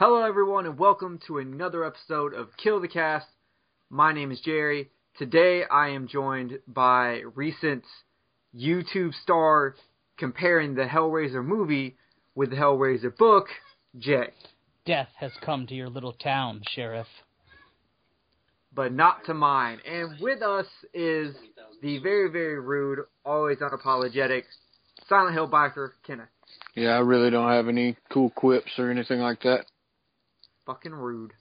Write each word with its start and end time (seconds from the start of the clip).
Hello, 0.00 0.24
everyone, 0.24 0.64
and 0.64 0.78
welcome 0.78 1.20
to 1.26 1.36
another 1.36 1.84
episode 1.84 2.32
of 2.32 2.48
Kill 2.56 2.80
the 2.80 2.88
Cast. 2.88 3.26
My 3.90 4.14
name 4.14 4.32
is 4.32 4.40
Jerry. 4.40 4.88
Today, 5.18 5.64
I 5.70 5.90
am 5.90 6.08
joined 6.08 6.58
by 6.66 7.20
recent 7.34 7.84
YouTube 8.56 9.12
star 9.22 9.74
comparing 10.16 10.74
the 10.74 10.86
Hellraiser 10.86 11.44
movie 11.44 11.98
with 12.34 12.48
the 12.48 12.56
Hellraiser 12.56 13.14
book, 13.14 13.48
Jay. 13.98 14.30
Death 14.86 15.10
has 15.18 15.32
come 15.44 15.66
to 15.66 15.74
your 15.74 15.90
little 15.90 16.14
town, 16.14 16.62
Sheriff. 16.70 17.06
But 18.74 18.94
not 18.94 19.26
to 19.26 19.34
mine. 19.34 19.80
And 19.86 20.18
with 20.18 20.40
us 20.40 20.64
is 20.94 21.36
the 21.82 21.98
very, 21.98 22.30
very 22.30 22.58
rude, 22.58 23.00
always 23.22 23.58
unapologetic 23.58 24.44
Silent 25.10 25.34
Hill 25.34 25.50
biker, 25.50 25.90
Kenneth. 26.06 26.30
Yeah, 26.74 26.92
I 26.92 27.00
really 27.00 27.28
don't 27.28 27.50
have 27.50 27.68
any 27.68 27.98
cool 28.10 28.30
quips 28.30 28.78
or 28.78 28.90
anything 28.90 29.20
like 29.20 29.42
that. 29.42 29.66
Fucking 30.66 30.92
rude. 30.92 31.32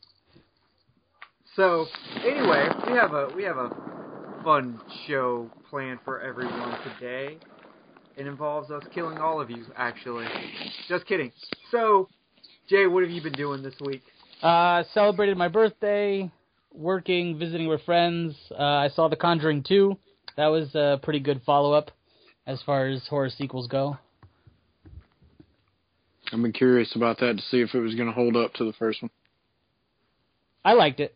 So, 1.55 1.85
anyway, 2.25 2.69
we 2.87 2.93
have 2.93 3.13
a 3.13 3.27
we 3.35 3.43
have 3.43 3.57
a 3.57 3.69
fun 4.43 4.79
show 5.07 5.49
planned 5.69 5.99
for 6.05 6.21
everyone 6.21 6.77
today. 6.83 7.37
It 8.15 8.27
involves 8.27 8.69
us 8.71 8.83
killing 8.93 9.17
all 9.17 9.39
of 9.41 9.49
you, 9.49 9.65
actually. 9.75 10.25
Just 10.87 11.05
kidding. 11.05 11.31
So, 11.71 12.07
Jay, 12.69 12.85
what 12.85 13.03
have 13.03 13.11
you 13.11 13.21
been 13.21 13.33
doing 13.33 13.63
this 13.63 13.75
week? 13.81 14.03
Uh, 14.41 14.83
celebrated 14.93 15.37
my 15.37 15.47
birthday, 15.47 16.29
working, 16.73 17.37
visiting 17.39 17.67
with 17.67 17.81
friends. 17.83 18.35
Uh, 18.51 18.63
I 18.63 18.89
saw 18.89 19.07
The 19.07 19.15
Conjuring 19.15 19.63
2. 19.63 19.97
That 20.37 20.47
was 20.47 20.73
a 20.75 20.99
pretty 21.01 21.19
good 21.19 21.41
follow 21.45 21.73
up 21.73 21.91
as 22.45 22.61
far 22.63 22.87
as 22.87 23.05
horror 23.07 23.29
sequels 23.29 23.67
go. 23.67 23.97
I've 26.31 26.41
been 26.41 26.53
curious 26.53 26.95
about 26.95 27.19
that 27.19 27.37
to 27.37 27.43
see 27.43 27.61
if 27.61 27.73
it 27.73 27.79
was 27.79 27.95
going 27.95 28.07
to 28.07 28.13
hold 28.13 28.35
up 28.35 28.53
to 28.55 28.65
the 28.65 28.73
first 28.73 29.01
one. 29.01 29.09
I 30.63 30.73
liked 30.73 30.99
it. 30.99 31.15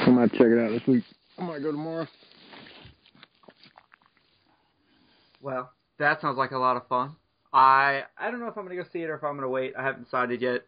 I 0.00 0.10
might 0.10 0.32
check 0.32 0.42
it 0.42 0.58
out 0.58 0.70
this 0.70 0.86
week. 0.86 1.04
I 1.38 1.42
might 1.42 1.62
go 1.62 1.72
tomorrow. 1.72 2.06
Well, 5.40 5.70
that 5.98 6.20
sounds 6.20 6.36
like 6.36 6.50
a 6.50 6.58
lot 6.58 6.76
of 6.76 6.86
fun. 6.88 7.16
I 7.52 8.02
I 8.18 8.30
don't 8.30 8.40
know 8.40 8.48
if 8.48 8.56
I'm 8.56 8.64
gonna 8.64 8.76
go 8.76 8.88
see 8.92 9.00
it 9.00 9.08
or 9.08 9.14
if 9.14 9.24
I'm 9.24 9.36
gonna 9.36 9.48
wait. 9.48 9.74
I 9.78 9.82
haven't 9.82 10.04
decided 10.04 10.42
yet. 10.42 10.62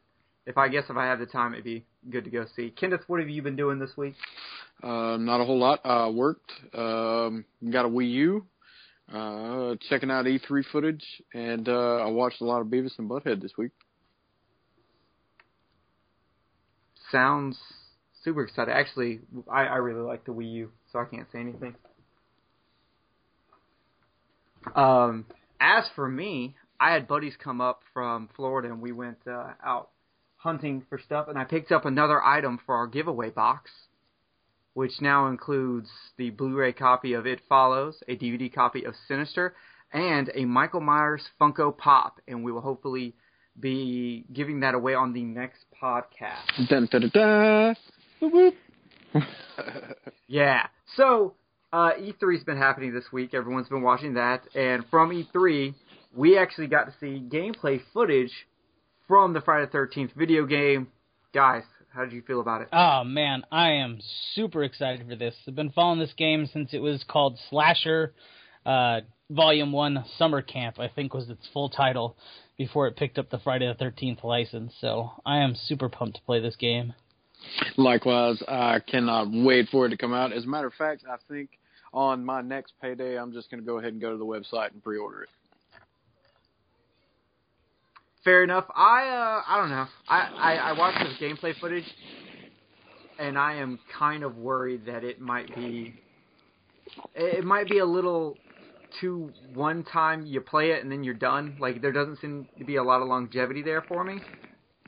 If 0.46 0.56
I 0.56 0.69
guess 0.69 0.84
if 0.89 0.96
I 0.96 1.05
have 1.06 1.19
the 1.19 1.27
time, 1.27 1.52
it'd 1.52 1.64
be 1.64 1.84
good 2.08 2.24
to 2.24 2.30
go 2.30 2.46
see. 2.56 2.70
Kenneth, 2.70 3.02
what 3.06 3.20
have 3.20 3.28
you 3.28 3.42
been 3.42 3.56
doing 3.56 3.78
this 3.78 3.96
week? 3.96 4.14
Uh, 4.83 5.16
not 5.19 5.41
a 5.41 5.44
whole 5.44 5.58
lot. 5.58 5.80
I 5.84 6.08
worked. 6.08 6.50
Um, 6.72 7.44
got 7.70 7.84
a 7.84 7.89
Wii 7.89 8.11
U. 8.12 8.46
Uh, 9.12 9.75
checking 9.89 10.11
out 10.11 10.27
E3 10.27 10.64
footage, 10.70 11.05
and 11.33 11.67
uh, 11.69 11.97
I 11.97 12.06
watched 12.06 12.42
a 12.42 12.45
lot 12.45 12.61
of 12.61 12.67
Beavis 12.67 12.98
and 12.98 13.09
Butthead 13.09 13.41
this 13.41 13.53
week. 13.56 13.70
Sounds 17.11 17.59
super 18.23 18.42
excited. 18.42 18.70
Actually, 18.70 19.20
I, 19.51 19.62
I 19.62 19.77
really 19.77 20.03
like 20.03 20.27
the 20.27 20.33
Wii 20.33 20.53
U, 20.53 20.73
so 20.92 20.98
I 20.98 21.05
can't 21.05 21.27
say 21.33 21.41
anything. 21.41 21.75
Um, 24.75 25.25
as 25.59 25.84
for 25.95 26.06
me, 26.06 26.55
I 26.79 26.92
had 26.92 27.09
buddies 27.09 27.34
come 27.42 27.62
up 27.62 27.81
from 27.95 28.29
Florida, 28.36 28.69
and 28.69 28.83
we 28.83 28.92
went 28.92 29.19
uh, 29.27 29.53
out 29.64 29.89
hunting 30.36 30.84
for 30.89 30.98
stuff, 30.98 31.29
and 31.29 31.39
I 31.39 31.45
picked 31.45 31.73
up 31.73 31.86
another 31.86 32.23
item 32.23 32.61
for 32.67 32.75
our 32.77 32.86
giveaway 32.86 33.31
box, 33.31 33.70
which 34.78 35.00
now 35.00 35.26
includes 35.26 35.90
the 36.18 36.30
Blu-ray 36.30 36.72
copy 36.72 37.14
of 37.14 37.26
It 37.26 37.40
Follows, 37.48 38.00
a 38.06 38.14
DVD 38.14 38.54
copy 38.54 38.84
of 38.84 38.94
Sinister, 39.08 39.56
and 39.92 40.30
a 40.36 40.44
Michael 40.44 40.80
Myers 40.80 41.20
Funko 41.40 41.76
Pop, 41.76 42.20
and 42.28 42.44
we 42.44 42.52
will 42.52 42.60
hopefully 42.60 43.16
be 43.58 44.24
giving 44.32 44.60
that 44.60 44.76
away 44.76 44.94
on 44.94 45.12
the 45.12 45.24
next 45.24 45.64
podcast. 45.82 46.68
Dun, 46.68 46.88
da, 46.92 47.00
da, 47.00 47.08
da. 47.08 47.74
Whoop, 48.20 48.54
whoop. 49.12 49.24
Yeah. 50.28 50.68
So 50.94 51.34
uh, 51.72 51.94
E3's 51.98 52.44
been 52.44 52.56
happening 52.56 52.94
this 52.94 53.11
week. 53.12 53.34
Everyone's 53.34 53.68
been 53.68 53.83
watching 53.83 54.14
that, 54.14 54.42
and 54.55 54.84
from 54.92 55.11
E3, 55.11 55.74
we 56.14 56.38
actually 56.38 56.68
got 56.68 56.84
to 56.84 56.94
see 57.00 57.20
gameplay 57.28 57.80
footage 57.92 58.30
from 59.08 59.33
the 59.33 59.40
Friday 59.40 59.67
the 59.67 59.72
Thirteenth 59.72 60.12
video 60.17 60.46
game. 60.46 60.86
Guys, 61.34 61.64
how 61.90 62.04
did 62.04 62.12
you 62.12 62.22
feel 62.22 62.40
about 62.40 62.62
it? 62.62 62.68
Oh 62.72 63.04
man, 63.04 63.44
I 63.50 63.72
am 63.72 63.98
super 64.34 64.62
excited 64.62 65.06
for 65.08 65.16
this. 65.16 65.34
I've 65.46 65.54
been 65.54 65.70
following 65.70 65.98
this 65.98 66.12
game 66.16 66.48
since 66.52 66.70
it 66.72 66.80
was 66.80 67.04
called 67.08 67.38
Slasher 67.50 68.12
uh, 68.66 69.00
Volume 69.30 69.72
One 69.72 70.04
Summer 70.16 70.42
Camp. 70.42 70.78
I 70.78 70.88
think 70.88 71.14
was 71.14 71.28
its 71.28 71.48
full 71.52 71.68
title 71.68 72.16
before 72.56 72.86
it 72.86 72.96
picked 72.96 73.18
up 73.18 73.30
the 73.30 73.38
Friday 73.38 73.66
the 73.66 73.74
Thirteenth 73.74 74.24
license. 74.24 74.74
So 74.80 75.12
I 75.24 75.38
am 75.38 75.54
super 75.54 75.88
pumped 75.88 76.16
to 76.16 76.22
play 76.22 76.40
this 76.40 76.56
game. 76.56 76.94
Likewise, 77.76 78.42
I 78.48 78.80
cannot 78.80 79.28
wait 79.30 79.68
for 79.70 79.86
it 79.86 79.90
to 79.90 79.96
come 79.96 80.12
out. 80.12 80.32
As 80.32 80.44
a 80.44 80.48
matter 80.48 80.66
of 80.66 80.74
fact, 80.74 81.05
I 81.08 81.16
think 81.32 81.50
on 81.92 82.24
my 82.24 82.42
next 82.42 82.72
payday, 82.82 83.16
I'm 83.16 83.32
just 83.32 83.50
going 83.50 83.60
to 83.62 83.66
go 83.66 83.78
ahead 83.78 83.92
and 83.92 84.00
go 84.00 84.10
to 84.10 84.18
the 84.18 84.26
website 84.26 84.72
and 84.72 84.82
pre-order 84.82 85.22
it. 85.22 85.28
Fair 88.24 88.45
enough. 88.45 88.67
I 88.74 89.08
uh, 89.08 89.42
I 89.46 89.61
don't 89.61 89.70
know. 89.70 89.86
I, 90.08 90.18
I 90.18 90.55
I 90.55 90.73
watched 90.79 90.98
this 91.05 91.17
gameplay 91.20 91.58
footage, 91.61 91.84
and 93.18 93.39
I 93.39 93.56
am 93.56 93.79
kind 93.98 94.23
of 94.23 94.36
worried 94.36 94.86
that 94.86 95.05
it 95.05 95.20
might 95.20 95.55
be 95.55 95.95
it 97.14 97.45
might 97.45 97.68
be 97.68 97.79
a 97.79 97.86
little 97.86 98.36
too 99.01 99.30
one 99.55 99.84
time 99.84 100.24
you 100.24 100.40
play 100.40 100.70
it 100.70 100.83
and 100.83 100.90
then 100.90 101.05
you're 101.05 101.14
done. 101.14 101.56
Like 101.61 101.80
there 101.80 101.92
doesn't 101.92 102.20
seem 102.20 102.48
to 102.58 102.64
be 102.64 102.77
a 102.77 102.83
lot 102.83 103.02
of 103.02 103.08
longevity 103.08 103.62
there 103.62 103.83
for 103.83 104.05
me. 104.05 104.20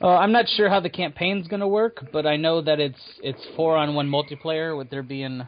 Uh, 0.01 0.17
I'm 0.17 0.31
not 0.31 0.45
sure 0.47 0.67
how 0.67 0.79
the 0.79 0.89
campaign's 0.89 1.47
going 1.47 1.59
to 1.59 1.67
work, 1.67 2.07
but 2.11 2.25
I 2.25 2.35
know 2.35 2.61
that 2.61 2.79
it's 2.79 3.01
it's 3.21 3.45
four 3.55 3.77
on 3.77 3.93
one 3.93 4.09
multiplayer 4.09 4.75
with 4.77 4.89
there 4.89 5.03
being 5.03 5.45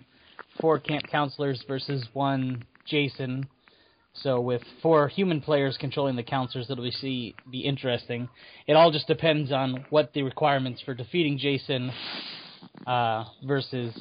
four 0.61 0.79
camp 0.79 1.05
counselors 1.09 1.63
versus 1.67 2.05
one 2.13 2.63
Jason. 2.85 3.47
So 4.15 4.39
with 4.39 4.61
four 4.81 5.07
human 5.07 5.41
players 5.41 5.75
controlling 5.79 6.15
the 6.15 6.23
counselors, 6.23 6.69
it'll 6.69 6.83
be 6.83 6.91
see, 6.91 7.35
be 7.51 7.61
interesting. 7.61 8.29
It 8.67 8.73
all 8.73 8.91
just 8.91 9.07
depends 9.07 9.51
on 9.51 9.85
what 9.89 10.13
the 10.13 10.21
requirements 10.21 10.81
for 10.85 10.93
defeating 10.93 11.37
Jason 11.39 11.91
uh, 12.85 13.25
versus 13.43 13.93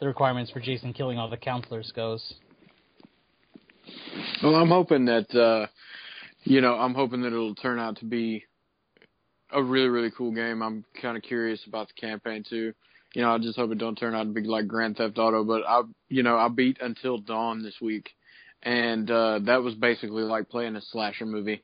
the 0.00 0.06
requirements 0.06 0.50
for 0.52 0.60
Jason 0.60 0.92
killing 0.92 1.18
all 1.18 1.28
the 1.28 1.36
counselors 1.36 1.92
goes. 1.94 2.34
Well, 4.42 4.54
I'm 4.54 4.68
hoping 4.68 5.06
that 5.06 5.34
uh, 5.34 5.66
you 6.44 6.60
know, 6.60 6.74
I'm 6.74 6.94
hoping 6.94 7.22
that 7.22 7.28
it'll 7.28 7.54
turn 7.54 7.78
out 7.78 7.98
to 7.98 8.04
be 8.04 8.44
a 9.50 9.62
really 9.62 9.88
really 9.88 10.10
cool 10.16 10.32
game. 10.32 10.62
I'm 10.62 10.84
kind 11.00 11.16
of 11.16 11.22
curious 11.22 11.60
about 11.66 11.88
the 11.88 12.00
campaign 12.00 12.44
too. 12.48 12.72
You 13.14 13.22
know, 13.22 13.34
I 13.34 13.38
just 13.38 13.58
hope 13.58 13.70
it 13.72 13.78
don't 13.78 13.96
turn 13.98 14.14
out 14.14 14.24
to 14.24 14.30
be 14.30 14.42
like 14.42 14.66
Grand 14.66 14.96
Theft 14.96 15.18
Auto. 15.18 15.44
But 15.44 15.62
I, 15.68 15.82
you 16.08 16.22
know, 16.22 16.38
I 16.38 16.48
beat 16.48 16.78
Until 16.80 17.18
Dawn 17.18 17.62
this 17.62 17.76
week, 17.80 18.10
and 18.62 19.10
uh, 19.10 19.40
that 19.40 19.62
was 19.62 19.74
basically 19.74 20.22
like 20.22 20.48
playing 20.48 20.76
a 20.76 20.80
slasher 20.80 21.26
movie. 21.26 21.62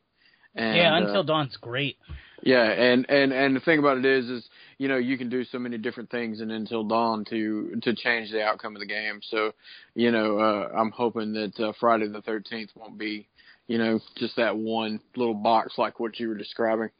And, 0.54 0.76
yeah, 0.76 0.94
uh, 0.94 0.96
Until 0.98 1.24
Dawn's 1.24 1.56
great. 1.56 1.96
Yeah, 2.42 2.64
and 2.64 3.08
and 3.08 3.32
and 3.32 3.56
the 3.56 3.60
thing 3.60 3.78
about 3.78 3.98
it 3.98 4.06
is, 4.06 4.28
is 4.28 4.48
you 4.78 4.88
know 4.88 4.96
you 4.96 5.18
can 5.18 5.28
do 5.28 5.44
so 5.44 5.58
many 5.58 5.76
different 5.76 6.10
things 6.10 6.40
in 6.40 6.50
Until 6.50 6.84
Dawn 6.84 7.24
to 7.30 7.80
to 7.82 7.94
change 7.94 8.30
the 8.30 8.42
outcome 8.42 8.76
of 8.76 8.80
the 8.80 8.86
game. 8.86 9.20
So, 9.28 9.52
you 9.94 10.10
know, 10.10 10.38
uh, 10.38 10.68
I'm 10.76 10.90
hoping 10.90 11.32
that 11.32 11.58
uh, 11.58 11.72
Friday 11.80 12.08
the 12.08 12.22
13th 12.22 12.68
won't 12.76 12.96
be, 12.96 13.26
you 13.66 13.78
know, 13.78 14.00
just 14.16 14.36
that 14.36 14.56
one 14.56 15.00
little 15.16 15.34
box 15.34 15.74
like 15.78 15.98
what 15.98 16.18
you 16.20 16.28
were 16.28 16.36
describing. 16.36 16.90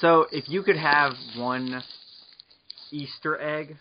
So 0.00 0.26
if 0.30 0.48
you 0.48 0.62
could 0.62 0.76
have 0.76 1.12
one 1.36 1.82
Easter 2.90 3.40
egg 3.40 3.76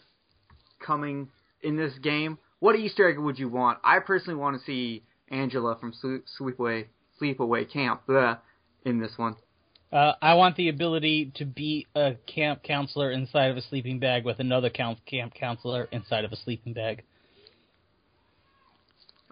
coming 0.86 1.30
in 1.62 1.78
this 1.78 1.94
game, 2.01 2.38
what 2.59 2.75
Easter 2.75 3.09
egg 3.09 3.18
would 3.18 3.40
you 3.40 3.50
want? 3.50 3.80
I 3.84 4.00
personally 4.00 4.40
want 4.40 4.59
to 4.59 4.66
see 4.66 5.03
Angela 5.30 5.78
from 5.80 5.94
Sleep- 5.94 6.25
Sleepaway 6.40 6.86
Sleepaway 7.22 7.72
Camp 7.72 8.02
uh, 8.09 8.36
in 8.86 9.00
this 9.00 9.12
one. 9.18 9.36
Uh, 9.92 10.13
I 10.22 10.36
want 10.36 10.56
the 10.56 10.69
ability 10.69 11.31
to 11.36 11.45
be 11.45 11.88
a 11.95 12.13
camp 12.28 12.62
counselor 12.63 13.12
inside 13.12 13.50
of 13.50 13.57
a 13.57 13.62
sleeping 13.62 14.00
bag 14.00 14.24
with 14.24 14.39
another 14.39 14.69
camp 14.69 15.00
camp 15.06 15.34
counselor 15.34 15.88
inside 15.92 16.25
of 16.25 16.31
a 16.31 16.36
sleeping 16.36 16.74
bag. 16.74 17.04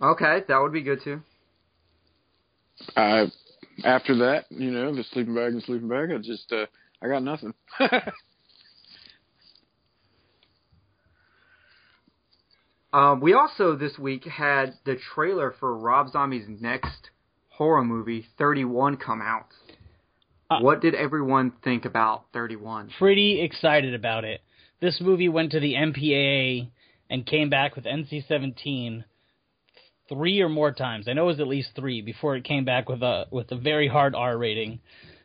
Okay, 0.02 0.44
that 0.48 0.58
would 0.58 0.74
be 0.74 0.82
good 0.82 1.02
too. 1.04 1.22
I 2.96 3.32
after 3.84 4.16
that, 4.18 4.46
you 4.50 4.72
know, 4.72 4.94
the 4.96 5.04
sleeping 5.12 5.36
bag 5.36 5.54
and 5.54 5.64
sleeping 5.64 5.88
bag, 5.90 6.12
I 6.12 6.18
just 6.18 6.52
uh, 6.52 6.66
I 7.02 7.08
got 7.08 7.24
nothing. 7.24 7.54
Um, 12.94 13.20
we 13.20 13.34
also 13.34 13.76
this 13.76 13.98
week 13.98 14.24
had 14.26 14.74
the 14.86 14.98
trailer 15.14 15.54
for 15.60 15.78
Rob 15.78 16.10
Zombie's 16.12 16.46
next 16.48 17.10
horror 17.50 17.84
movie, 17.84 18.26
31, 18.38 18.98
come 18.98 19.22
out. 19.22 19.48
Uh, 20.50 20.60
what 20.60 20.82
did 20.82 20.96
everyone 20.96 21.52
think 21.64 21.86
about 21.86 22.26
31? 22.34 22.92
Pretty 22.98 23.42
excited 23.42 23.94
about 23.94 24.24
it. 24.24 24.42
This 24.80 25.02
movie 25.02 25.28
went 25.28 25.52
to 25.52 25.60
the 25.60 25.74
MPAA 25.74 26.70
and 27.10 27.26
came 27.26 27.50
back 27.50 27.76
with 27.76 27.86
NC-17 27.86 29.04
three 30.08 30.42
or 30.42 30.50
more 30.50 30.72
times. 30.72 31.08
I 31.08 31.14
know 31.14 31.24
it 31.24 31.28
was 31.28 31.40
at 31.40 31.48
least 31.48 31.70
three 31.76 32.02
before 32.02 32.36
it 32.36 32.44
came 32.44 32.64
back 32.64 32.88
with 32.88 33.02
a 33.02 33.26
with 33.30 33.52
a 33.52 33.58
very 33.58 33.88
hard 33.88 34.16
R 34.16 34.38
rating. 34.38 34.80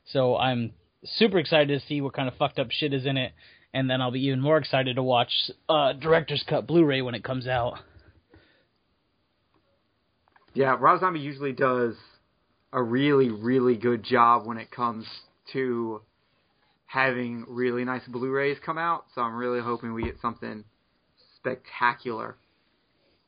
So 0.06 0.36
I'm 0.36 0.72
super 1.04 1.38
excited 1.38 1.68
to 1.68 1.86
see 1.86 2.00
what 2.00 2.14
kind 2.14 2.28
of 2.28 2.34
fucked 2.34 2.58
up 2.58 2.68
shit 2.70 2.92
is 2.92 3.06
in 3.06 3.16
it, 3.16 3.32
and 3.74 3.88
then 3.88 4.00
I'll 4.00 4.10
be 4.10 4.26
even 4.26 4.40
more 4.40 4.58
excited 4.58 4.96
to 4.96 5.02
watch 5.02 5.32
uh, 5.68 5.92
director's 5.94 6.44
cut 6.48 6.66
Blu-ray 6.66 7.02
when 7.02 7.14
it 7.14 7.24
comes 7.24 7.46
out. 7.46 7.78
Yeah, 10.54 10.76
Rob 10.78 11.00
Zombie 11.00 11.20
usually 11.20 11.52
does 11.52 11.94
a 12.72 12.82
really, 12.82 13.30
really 13.30 13.76
good 13.76 14.02
job 14.02 14.46
when 14.46 14.58
it 14.58 14.70
comes 14.70 15.06
to 15.52 16.02
having 16.86 17.46
really 17.48 17.84
nice 17.84 18.02
Blu-rays 18.06 18.58
come 18.64 18.76
out. 18.76 19.06
So 19.14 19.22
I'm 19.22 19.34
really 19.34 19.60
hoping 19.60 19.94
we 19.94 20.04
get 20.04 20.20
something 20.20 20.64
spectacular 21.36 22.36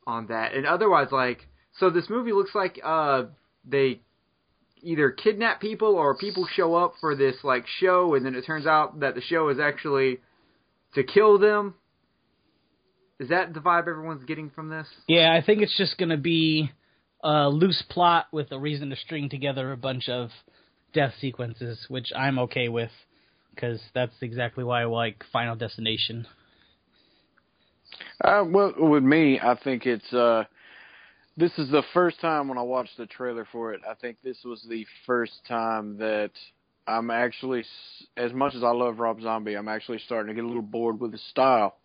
on 0.05 0.27
that. 0.27 0.53
And 0.53 0.67
otherwise, 0.67 1.07
like, 1.11 1.47
so 1.79 1.89
this 1.89 2.09
movie 2.09 2.31
looks 2.31 2.53
like 2.53 2.79
uh 2.83 3.23
they 3.67 4.01
either 4.83 5.09
kidnap 5.09 5.59
people 5.59 5.95
or 5.95 6.15
people 6.15 6.47
show 6.55 6.75
up 6.75 6.93
for 7.01 7.15
this 7.15 7.35
like 7.43 7.65
show, 7.79 8.13
and 8.13 8.23
then 8.23 8.35
it 8.35 8.45
turns 8.45 8.67
out 8.67 8.99
that 8.99 9.15
the 9.15 9.21
show 9.21 9.49
is 9.49 9.59
actually 9.59 10.19
to 10.95 11.03
kill 11.03 11.37
them. 11.37 11.75
Is 13.19 13.29
that 13.29 13.53
the 13.53 13.59
vibe 13.59 13.87
everyone's 13.87 14.25
getting 14.25 14.49
from 14.49 14.69
this? 14.69 14.87
Yeah, 15.07 15.33
I 15.33 15.45
think 15.45 15.61
it's 15.61 15.77
just 15.77 15.97
gonna 15.97 16.17
be 16.17 16.69
a 17.23 17.49
loose 17.49 17.81
plot 17.89 18.27
with 18.31 18.51
a 18.51 18.59
reason 18.59 18.89
to 18.89 18.95
string 18.95 19.29
together 19.29 19.71
a 19.71 19.77
bunch 19.77 20.09
of 20.09 20.29
death 20.93 21.13
sequences, 21.19 21.85
which 21.87 22.11
I'm 22.15 22.39
okay 22.39 22.67
with 22.67 22.91
because 23.53 23.79
that's 23.93 24.15
exactly 24.21 24.63
why 24.63 24.81
I 24.81 24.85
like 24.85 25.23
Final 25.31 25.55
Destination. 25.55 26.27
Uh, 28.23 28.43
well, 28.45 28.73
with 28.77 29.03
me, 29.03 29.39
I 29.39 29.55
think 29.63 29.85
it's 29.85 30.13
uh, 30.13 30.43
this 31.37 31.51
is 31.57 31.69
the 31.71 31.83
first 31.93 32.19
time 32.19 32.47
when 32.47 32.57
I 32.57 32.63
watched 32.63 32.97
the 32.97 33.05
trailer 33.05 33.47
for 33.51 33.73
it. 33.73 33.81
I 33.89 33.93
think 33.93 34.17
this 34.23 34.37
was 34.43 34.65
the 34.69 34.85
first 35.05 35.33
time 35.47 35.97
that 35.97 36.31
I'm 36.87 37.09
actually, 37.09 37.63
as 38.17 38.33
much 38.33 38.55
as 38.55 38.63
I 38.63 38.71
love 38.71 38.99
Rob 38.99 39.21
Zombie, 39.21 39.55
I'm 39.55 39.67
actually 39.67 39.99
starting 40.05 40.27
to 40.27 40.33
get 40.33 40.43
a 40.43 40.47
little 40.47 40.61
bored 40.61 40.99
with 40.99 41.11
his 41.11 41.23
style. 41.29 41.77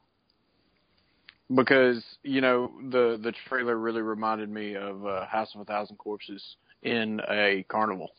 Because 1.53 2.05
you 2.23 2.41
know 2.41 2.71
the 2.91 3.19
the 3.21 3.33
trailer 3.49 3.77
really 3.77 4.03
reminded 4.03 4.49
me 4.49 4.77
of 4.77 5.05
uh, 5.05 5.27
House 5.27 5.51
of 5.55 5.61
a 5.61 5.65
Thousand 5.65 5.97
Corpses 5.97 6.57
in 6.83 7.21
a 7.29 7.65
carnival. 7.69 8.13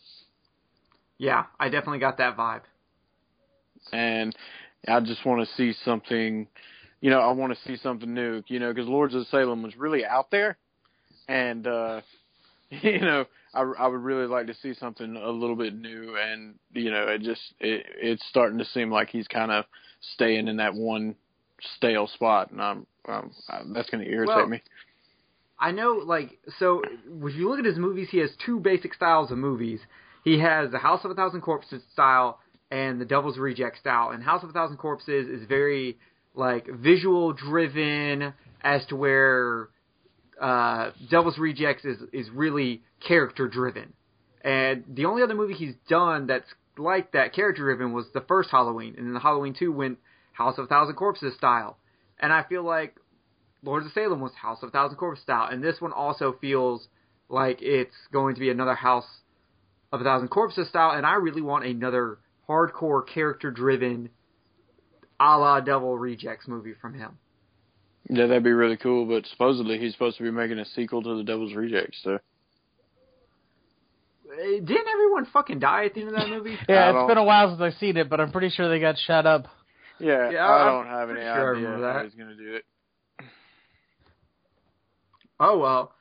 Yeah, 1.18 1.45
I 1.57 1.69
definitely 1.69 2.00
got 2.00 2.18
that 2.18 2.36
vibe. 2.36 2.63
And 3.94 4.36
I 4.86 5.00
just 5.00 5.25
want 5.25 5.48
to 5.48 5.56
see 5.56 5.74
something 5.86 6.48
you 7.01 7.10
know, 7.10 7.19
I 7.19 7.31
want 7.31 7.51
to 7.54 7.60
see 7.68 7.81
something 7.81 8.13
new, 8.13 8.44
you 8.48 8.60
know, 8.60 8.72
because 8.72 8.88
Lords 8.88 9.16
of 9.16 9.25
Salem 9.27 9.63
was 9.63 9.75
really 9.75 10.06
out 10.06 10.30
there, 10.30 10.57
and 11.27 11.66
uh, 11.66 12.01
you 12.69 13.00
know, 13.00 13.25
I, 13.53 13.62
I 13.62 13.88
would 13.88 14.01
really 14.01 14.27
like 14.27 14.48
to 14.48 14.53
see 14.56 14.74
something 14.74 15.15
a 15.15 15.30
little 15.30 15.56
bit 15.56 15.75
new, 15.75 16.18
and 16.18 16.56
you 16.74 16.92
know, 16.92 17.07
it 17.07 17.21
just 17.21 17.42
it, 17.59 17.86
it's 17.98 18.25
starting 18.30 18.57
to 18.59 18.65
seem 18.65 18.92
like 18.92 19.09
he's 19.09 19.27
kind 19.27 19.51
of 19.51 19.65
staying 20.13 20.48
in 20.48 20.57
that 20.57 20.74
one 20.74 21.15
stale 21.75 22.07
spot, 22.07 22.51
and 22.51 22.62
I'm, 22.62 22.88
um, 23.07 23.31
that's 23.74 23.89
going 23.89 24.03
to 24.03 24.09
irritate 24.09 24.36
well, 24.36 24.48
me. 24.48 24.62
I 25.59 25.71
know, 25.71 26.01
like, 26.03 26.39
so 26.57 26.81
if 26.83 27.36
you 27.36 27.50
look 27.50 27.59
at 27.59 27.65
his 27.65 27.77
movies, 27.77 28.07
he 28.09 28.18
has 28.18 28.31
two 28.44 28.59
basic 28.59 28.95
styles 28.95 29.31
of 29.31 29.38
movies. 29.38 29.80
He 30.24 30.39
has 30.39 30.71
the 30.71 30.80
House 30.80 31.06
of 31.06 31.12
a 31.12 31.13
Thousand 31.13 31.42
Corpses 31.42 31.83
style 31.94 32.39
and 32.71 33.00
the 33.00 33.06
Devil's 33.06 33.38
Reject 33.38 33.77
style. 33.77 34.09
And 34.09 34.24
House 34.24 34.44
of 34.44 34.50
a 34.50 34.53
Thousand 34.53 34.77
Corpses 34.77 35.27
is 35.27 35.48
very 35.48 36.00
like 36.33 36.68
visual 36.68 37.33
driven 37.33 38.33
as 38.63 38.86
to 38.88 38.95
where 38.95 39.69
uh, 40.42 40.92
Devil's 41.10 41.38
Rejects 41.38 41.86
is 41.86 42.00
is 42.12 42.30
really 42.32 42.82
character 43.08 43.48
driven. 43.48 43.94
And 44.44 44.84
the 44.88 45.06
only 45.06 45.22
other 45.22 45.36
movie 45.36 45.54
he's 45.54 45.76
done 45.88 46.26
that's 46.26 46.50
like 46.78 47.12
that 47.12 47.34
character 47.34 47.64
driven 47.64 47.94
was 47.94 48.08
the 48.14 48.22
first 48.22 48.50
Halloween, 48.50 48.96
and 48.98 49.06
then 49.06 49.14
the 49.14 49.20
Halloween 49.20 49.54
two 49.58 49.72
went 49.72 50.00
House 50.34 50.58
of 50.58 50.66
a 50.66 50.68
Thousand 50.68 50.96
Corpses 50.96 51.36
style. 51.36 51.78
And 52.20 52.34
I 52.34 52.44
feel 52.44 52.64
like 52.64 52.96
Lords 53.64 53.86
of 53.86 53.92
Salem 53.94 54.20
was 54.20 54.34
House 54.34 54.64
of 54.64 54.70
a 54.70 54.72
Thousand 54.72 54.98
Corpses 54.98 55.24
style, 55.24 55.48
and 55.52 55.64
this 55.64 55.80
one 55.80 55.94
also 55.94 56.36
feels 56.42 56.88
like 57.30 57.62
it's 57.62 57.96
going 58.12 58.34
to 58.36 58.42
be 58.42 58.50
another 58.50 58.76
House 58.76 59.06
of 59.92 60.02
a 60.02 60.04
Thousand 60.04 60.30
Corpses 60.30 60.68
style, 60.70 60.98
and 60.98 61.06
I 61.06 61.16
really 61.16 61.42
want 61.42 61.66
another 61.66 62.18
hardcore 62.50 63.08
character 63.08 63.52
driven 63.52 64.10
a 65.20 65.38
la 65.38 65.60
Devil 65.60 65.98
Rejects 65.98 66.48
movie 66.48 66.74
from 66.82 66.96
him. 66.96 67.20
Yeah, 68.13 68.28
that'd 68.28 68.44
be 68.44 68.52
really 68.52 68.75
cool. 68.75 69.06
But 69.06 69.25
supposedly 69.31 69.80
he's 69.80 69.94
supposed 69.94 70.18
to 70.18 70.24
be 70.24 70.31
making 70.31 70.60
a 70.60 70.66
sequel 70.66 71.02
to 71.02 71.16
the 71.16 71.24
Devil's 71.24 71.54
Rejects. 71.54 71.98
So. 72.04 72.19
Eh, 74.31 74.60
didn't 74.60 74.88
everyone 74.94 75.25
fucking 75.31 75.60
die 75.60 75.86
at 75.86 75.94
the 75.94 76.02
end 76.02 76.10
of 76.10 76.16
that 76.16 76.28
movie? 76.28 76.58
yeah, 76.69 76.92
it's 76.94 77.08
been 77.08 77.18
a 77.18 77.24
while 77.24 77.50
since 77.50 77.62
I've 77.62 77.80
seen 77.80 77.96
it, 77.96 78.10
but 78.10 78.19
I'm 78.19 78.31
pretty 78.31 78.50
sure 78.50 78.68
they 78.68 78.81
got 78.81 78.98
shot 78.98 79.25
up. 79.25 79.48
Yeah, 79.98 80.30
yeah 80.30 80.46
I 80.46 80.66
don't 80.66 80.88
have 80.88 81.10
any 81.10 81.22
sure 81.22 81.56
idea 81.56 81.78
that. 81.80 81.96
how 81.96 82.04
he's 82.04 82.16
gonna 82.16 82.36
do 82.36 82.56
it. 82.56 82.66
Oh 85.40 85.58
well. 85.58 85.94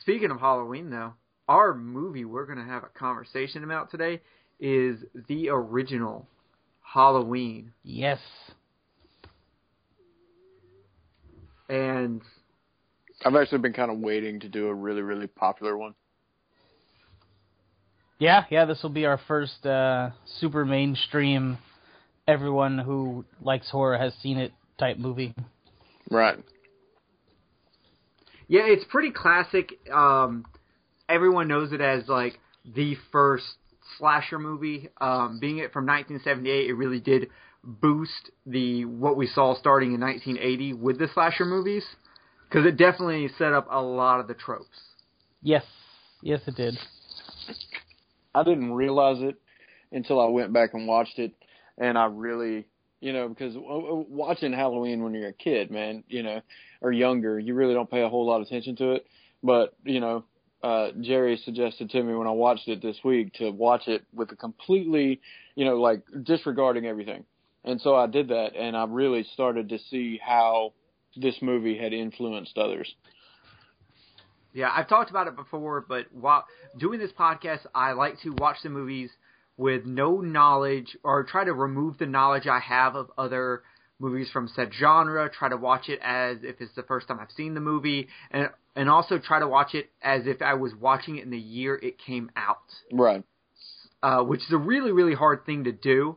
Speaking 0.00 0.32
of 0.32 0.40
Halloween, 0.40 0.90
though, 0.90 1.14
our 1.48 1.74
movie 1.74 2.24
we're 2.24 2.46
gonna 2.46 2.64
have 2.64 2.82
a 2.82 2.88
conversation 2.88 3.62
about 3.62 3.90
today 3.90 4.20
is 4.58 4.98
the 5.28 5.48
original 5.48 6.26
Halloween. 6.80 7.72
Yes. 7.84 8.18
And 11.72 12.20
I've 13.24 13.34
actually 13.34 13.58
been 13.58 13.72
kind 13.72 13.90
of 13.90 13.98
waiting 13.98 14.40
to 14.40 14.48
do 14.48 14.68
a 14.68 14.74
really, 14.74 15.00
really 15.00 15.26
popular 15.26 15.76
one. 15.76 15.94
Yeah, 18.18 18.44
yeah, 18.50 18.66
this 18.66 18.82
will 18.82 18.90
be 18.90 19.06
our 19.06 19.18
first 19.26 19.64
uh, 19.64 20.10
super 20.38 20.64
mainstream, 20.64 21.58
everyone 22.28 22.78
who 22.78 23.24
likes 23.40 23.70
horror 23.70 23.96
has 23.96 24.12
seen 24.22 24.36
it 24.36 24.52
type 24.78 24.98
movie. 24.98 25.34
Right. 26.10 26.36
Yeah, 28.48 28.62
it's 28.66 28.84
pretty 28.90 29.10
classic. 29.10 29.72
Um, 29.90 30.44
everyone 31.08 31.48
knows 31.48 31.72
it 31.72 31.80
as 31.80 32.06
like 32.06 32.38
the 32.66 32.96
first 33.10 33.46
slasher 33.98 34.38
movie. 34.38 34.90
Um, 35.00 35.38
being 35.40 35.58
it 35.58 35.72
from 35.72 35.86
1978, 35.86 36.68
it 36.68 36.74
really 36.74 37.00
did 37.00 37.30
boost 37.64 38.30
the 38.46 38.84
what 38.84 39.16
we 39.16 39.26
saw 39.26 39.54
starting 39.54 39.94
in 39.94 40.00
1980 40.00 40.74
with 40.74 40.98
the 40.98 41.08
slasher 41.12 41.44
movies 41.44 41.84
because 42.48 42.66
it 42.66 42.76
definitely 42.76 43.28
set 43.38 43.52
up 43.52 43.66
a 43.70 43.80
lot 43.80 44.20
of 44.20 44.28
the 44.28 44.34
tropes. 44.34 44.78
Yes, 45.42 45.64
yes, 46.22 46.40
it 46.46 46.54
did. 46.54 46.74
I 48.34 48.42
didn't 48.44 48.72
realize 48.72 49.18
it 49.20 49.36
until 49.90 50.20
I 50.20 50.28
went 50.28 50.52
back 50.52 50.74
and 50.74 50.86
watched 50.86 51.18
it, 51.18 51.32
and 51.78 51.98
I 51.98 52.06
really, 52.06 52.66
you 53.00 53.12
know, 53.12 53.28
because 53.28 53.54
watching 53.56 54.52
Halloween 54.52 55.02
when 55.02 55.14
you're 55.14 55.28
a 55.28 55.32
kid, 55.32 55.70
man, 55.70 56.04
you 56.08 56.22
know, 56.22 56.40
or 56.80 56.92
younger, 56.92 57.38
you 57.38 57.54
really 57.54 57.74
don't 57.74 57.90
pay 57.90 58.02
a 58.02 58.08
whole 58.08 58.26
lot 58.26 58.40
of 58.40 58.46
attention 58.46 58.76
to 58.76 58.92
it. 58.92 59.06
But 59.42 59.74
you 59.84 60.00
know, 60.00 60.24
uh, 60.62 60.90
Jerry 61.00 61.40
suggested 61.44 61.90
to 61.90 62.02
me 62.02 62.14
when 62.14 62.26
I 62.26 62.32
watched 62.32 62.68
it 62.68 62.82
this 62.82 62.98
week 63.04 63.34
to 63.34 63.50
watch 63.50 63.88
it 63.88 64.02
with 64.14 64.30
a 64.32 64.36
completely, 64.36 65.20
you 65.54 65.64
know, 65.64 65.80
like 65.80 66.02
disregarding 66.22 66.86
everything. 66.86 67.24
And 67.64 67.80
so 67.80 67.94
I 67.94 68.06
did 68.06 68.28
that, 68.28 68.56
and 68.56 68.76
I 68.76 68.84
really 68.84 69.24
started 69.34 69.68
to 69.68 69.78
see 69.78 70.18
how 70.24 70.72
this 71.16 71.36
movie 71.40 71.78
had 71.78 71.92
influenced 71.92 72.58
others. 72.58 72.92
Yeah, 74.52 74.70
I've 74.74 74.88
talked 74.88 75.10
about 75.10 75.28
it 75.28 75.36
before, 75.36 75.84
but 75.88 76.06
while 76.12 76.44
doing 76.78 76.98
this 76.98 77.12
podcast, 77.12 77.60
I 77.74 77.92
like 77.92 78.20
to 78.22 78.30
watch 78.30 78.56
the 78.62 78.68
movies 78.68 79.10
with 79.56 79.84
no 79.86 80.20
knowledge 80.20 80.96
or 81.02 81.24
try 81.24 81.44
to 81.44 81.52
remove 81.52 81.98
the 81.98 82.06
knowledge 82.06 82.46
I 82.46 82.58
have 82.58 82.96
of 82.96 83.10
other 83.16 83.62
movies 83.98 84.28
from 84.32 84.48
said 84.48 84.72
genre. 84.78 85.30
Try 85.30 85.48
to 85.48 85.56
watch 85.56 85.88
it 85.88 86.00
as 86.02 86.38
if 86.42 86.60
it's 86.60 86.74
the 86.74 86.82
first 86.82 87.08
time 87.08 87.18
I've 87.20 87.30
seen 87.30 87.54
the 87.54 87.60
movie, 87.60 88.08
and 88.30 88.50
and 88.74 88.90
also 88.90 89.18
try 89.18 89.38
to 89.38 89.46
watch 89.46 89.74
it 89.74 89.90
as 90.02 90.26
if 90.26 90.42
I 90.42 90.54
was 90.54 90.74
watching 90.74 91.16
it 91.16 91.24
in 91.24 91.30
the 91.30 91.38
year 91.38 91.78
it 91.80 91.96
came 91.98 92.30
out. 92.36 92.58
Right. 92.92 93.24
Uh, 94.02 94.22
which 94.24 94.40
is 94.40 94.52
a 94.52 94.58
really 94.58 94.90
really 94.90 95.14
hard 95.14 95.46
thing 95.46 95.64
to 95.64 95.72
do 95.72 96.16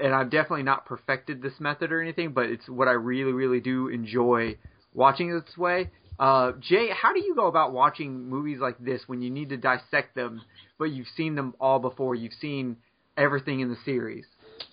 and 0.00 0.14
I've 0.14 0.30
definitely 0.30 0.62
not 0.62 0.86
perfected 0.86 1.42
this 1.42 1.54
method 1.58 1.92
or 1.92 2.00
anything, 2.00 2.32
but 2.32 2.46
it's 2.46 2.68
what 2.68 2.88
I 2.88 2.92
really, 2.92 3.32
really 3.32 3.60
do 3.60 3.88
enjoy 3.88 4.56
watching 4.94 5.32
this 5.32 5.56
way. 5.56 5.90
Uh, 6.18 6.52
Jay, 6.60 6.88
how 6.90 7.12
do 7.12 7.20
you 7.20 7.34
go 7.34 7.46
about 7.46 7.72
watching 7.72 8.28
movies 8.28 8.58
like 8.60 8.78
this 8.78 9.02
when 9.06 9.22
you 9.22 9.30
need 9.30 9.50
to 9.50 9.56
dissect 9.56 10.14
them, 10.14 10.42
but 10.78 10.86
you've 10.86 11.06
seen 11.16 11.34
them 11.34 11.54
all 11.60 11.78
before? 11.78 12.14
You've 12.14 12.32
seen 12.40 12.76
everything 13.16 13.60
in 13.60 13.68
the 13.68 13.76
series. 13.84 14.24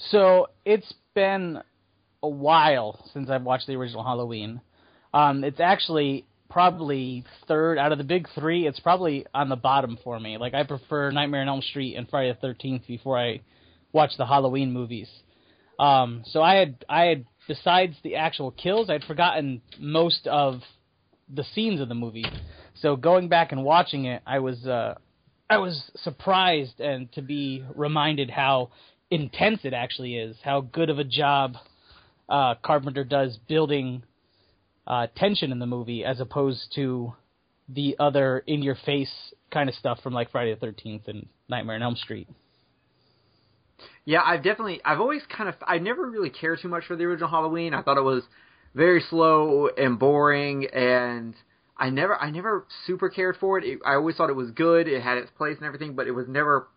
So 0.10 0.48
it's 0.66 0.92
been 1.14 1.60
a 2.24 2.30
while 2.30 3.08
since 3.14 3.30
I've 3.30 3.44
watched 3.44 3.68
the 3.68 3.76
original 3.76 4.04
Halloween. 4.04 4.62
Um, 5.14 5.44
it's 5.44 5.60
actually 5.60 6.26
probably 6.50 7.24
third 7.48 7.78
out 7.78 7.92
of 7.92 7.98
the 7.98 8.04
big 8.04 8.28
three. 8.34 8.66
It's 8.66 8.80
probably 8.80 9.26
on 9.34 9.50
the 9.50 9.56
bottom 9.56 9.98
for 10.04 10.20
me. 10.20 10.38
Like 10.38 10.54
I 10.54 10.64
prefer 10.64 11.12
Nightmare 11.12 11.42
on 11.42 11.48
Elm 11.48 11.62
Street 11.62 11.96
and 11.96 12.10
Friday 12.10 12.32
the 12.32 12.40
Thirteenth 12.40 12.88
before 12.88 13.20
I 13.20 13.42
watch 13.96 14.12
the 14.18 14.26
Halloween 14.26 14.72
movies. 14.72 15.10
Um, 15.80 16.24
so 16.28 16.42
I 16.42 16.56
had 16.56 16.86
I 16.88 17.06
had 17.06 17.26
besides 17.48 17.96
the 18.04 18.16
actual 18.16 18.52
kills, 18.52 18.90
I'd 18.90 19.04
forgotten 19.04 19.62
most 19.80 20.28
of 20.28 20.62
the 21.34 21.46
scenes 21.56 21.82
of 21.82 21.90
the 21.90 21.96
movie. 21.96 22.26
So 22.76 22.96
going 22.96 23.30
back 23.30 23.52
and 23.52 23.64
watching 23.64 24.06
it, 24.06 24.22
I 24.28 24.40
was 24.40 24.68
uh, 24.68 24.96
I 25.50 25.58
was 25.58 25.90
surprised 26.04 26.80
and 26.80 27.12
to 27.14 27.22
be 27.22 27.64
reminded 27.74 28.30
how 28.30 28.70
intense 29.10 29.62
it 29.64 29.74
actually 29.74 30.18
is, 30.18 30.36
how 30.44 30.62
good 30.62 30.90
of 30.90 31.00
a 31.00 31.04
job 31.04 31.56
uh, 32.28 32.56
Carpenter 32.64 33.04
does 33.04 33.38
building 33.48 34.04
uh, 34.86 35.08
tension 35.16 35.52
in 35.52 35.60
the 35.60 35.66
movie 35.66 36.04
as 36.04 36.20
opposed 36.20 36.74
to 36.76 37.14
the 37.70 37.96
other 38.00 38.40
in 38.46 38.62
your 38.62 38.76
face 38.86 39.14
kind 39.52 39.70
of 39.70 39.76
stuff 39.76 40.00
from 40.04 40.14
like 40.14 40.32
Friday 40.32 40.54
the 40.54 40.60
Thirteenth 40.60 41.08
and 41.08 41.28
Nightmare 41.48 41.76
on 41.76 41.82
Elm 41.82 41.96
Street. 41.96 42.28
Yeah, 44.06 44.22
I've 44.24 44.44
definitely 44.44 44.82
I've 44.86 45.00
always 45.00 45.22
kind 45.36 45.50
of 45.50 45.56
I 45.66 45.78
never 45.80 46.08
really 46.10 46.30
cared 46.30 46.60
too 46.62 46.70
much 46.70 46.86
for 46.86 46.96
the 46.96 47.04
original 47.04 47.30
Halloween. 47.30 47.74
I 47.74 47.82
thought 47.82 47.98
it 47.98 48.04
was 48.04 48.24
very 48.74 49.04
slow 49.10 49.68
and 49.68 49.98
boring 49.98 50.68
and 50.68 51.36
I 51.78 51.90
never 51.90 52.16
I 52.16 52.32
never 52.32 52.66
super 52.86 53.10
cared 53.10 53.38
for 53.38 53.58
it. 53.58 53.66
it. 53.66 53.80
I 53.86 53.96
always 53.96 54.16
thought 54.16 54.30
it 54.30 54.36
was 54.36 54.52
good. 54.52 54.88
It 54.88 55.02
had 55.02 55.18
its 55.18 55.32
place 55.32 55.58
and 55.58 55.66
everything, 55.66 55.96
but 55.96 56.08
it 56.08 56.12
was 56.12 56.28
never 56.28 56.68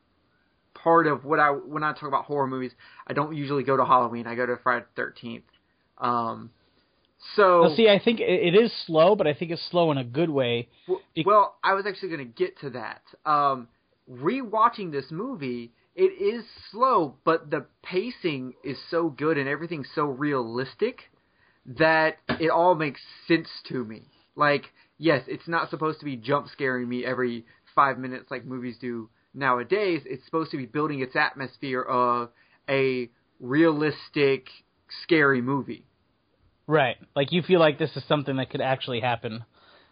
part 0.74 1.06
of 1.06 1.24
what 1.24 1.38
I 1.38 1.50
when 1.50 1.82
I 1.82 1.92
talk 1.92 2.04
about 2.08 2.24
horror 2.24 2.46
movies. 2.46 2.72
I 3.06 3.12
don't 3.12 3.36
usually 3.36 3.62
go 3.62 3.76
to 3.76 3.84
Halloween. 3.84 4.26
I 4.26 4.34
go 4.34 4.46
to 4.46 4.56
Friday 4.62 4.86
the 4.94 5.02
Thirteenth. 5.02 5.44
Um, 5.98 6.50
so 7.36 7.62
well, 7.62 7.76
see, 7.76 7.88
I 7.88 8.00
think 8.02 8.20
it 8.20 8.54
is 8.54 8.72
slow, 8.86 9.16
but 9.16 9.26
I 9.26 9.34
think 9.34 9.50
it's 9.50 9.66
slow 9.70 9.90
in 9.90 9.98
a 9.98 10.04
good 10.04 10.30
way. 10.30 10.68
Well, 10.86 11.00
well 11.24 11.56
I 11.62 11.74
was 11.74 11.84
actually 11.86 12.10
going 12.10 12.26
to 12.26 12.32
get 12.32 12.58
to 12.60 12.70
that. 12.70 13.02
Um, 13.26 13.68
rewatching 14.10 14.92
this 14.92 15.06
movie, 15.10 15.72
it 15.98 16.22
is 16.22 16.44
slow, 16.70 17.16
but 17.24 17.50
the 17.50 17.66
pacing 17.82 18.54
is 18.62 18.78
so 18.88 19.08
good 19.10 19.36
and 19.36 19.48
everything's 19.48 19.88
so 19.96 20.04
realistic 20.04 21.00
that 21.66 22.18
it 22.38 22.50
all 22.50 22.76
makes 22.76 23.00
sense 23.26 23.48
to 23.68 23.84
me. 23.84 24.04
Like, 24.36 24.66
yes, 24.96 25.24
it's 25.26 25.48
not 25.48 25.70
supposed 25.70 25.98
to 25.98 26.04
be 26.04 26.14
jump 26.14 26.48
scaring 26.52 26.88
me 26.88 27.04
every 27.04 27.46
five 27.74 27.98
minutes 27.98 28.30
like 28.30 28.44
movies 28.44 28.76
do 28.80 29.10
nowadays. 29.34 30.02
It's 30.06 30.24
supposed 30.24 30.52
to 30.52 30.56
be 30.56 30.66
building 30.66 31.00
its 31.00 31.16
atmosphere 31.16 31.82
of 31.82 32.30
a 32.70 33.10
realistic, 33.40 34.46
scary 35.02 35.42
movie. 35.42 35.84
Right. 36.68 36.96
Like 37.16 37.32
you 37.32 37.42
feel 37.42 37.58
like 37.58 37.80
this 37.80 37.96
is 37.96 38.04
something 38.06 38.36
that 38.36 38.50
could 38.50 38.60
actually 38.60 39.00
happen. 39.00 39.44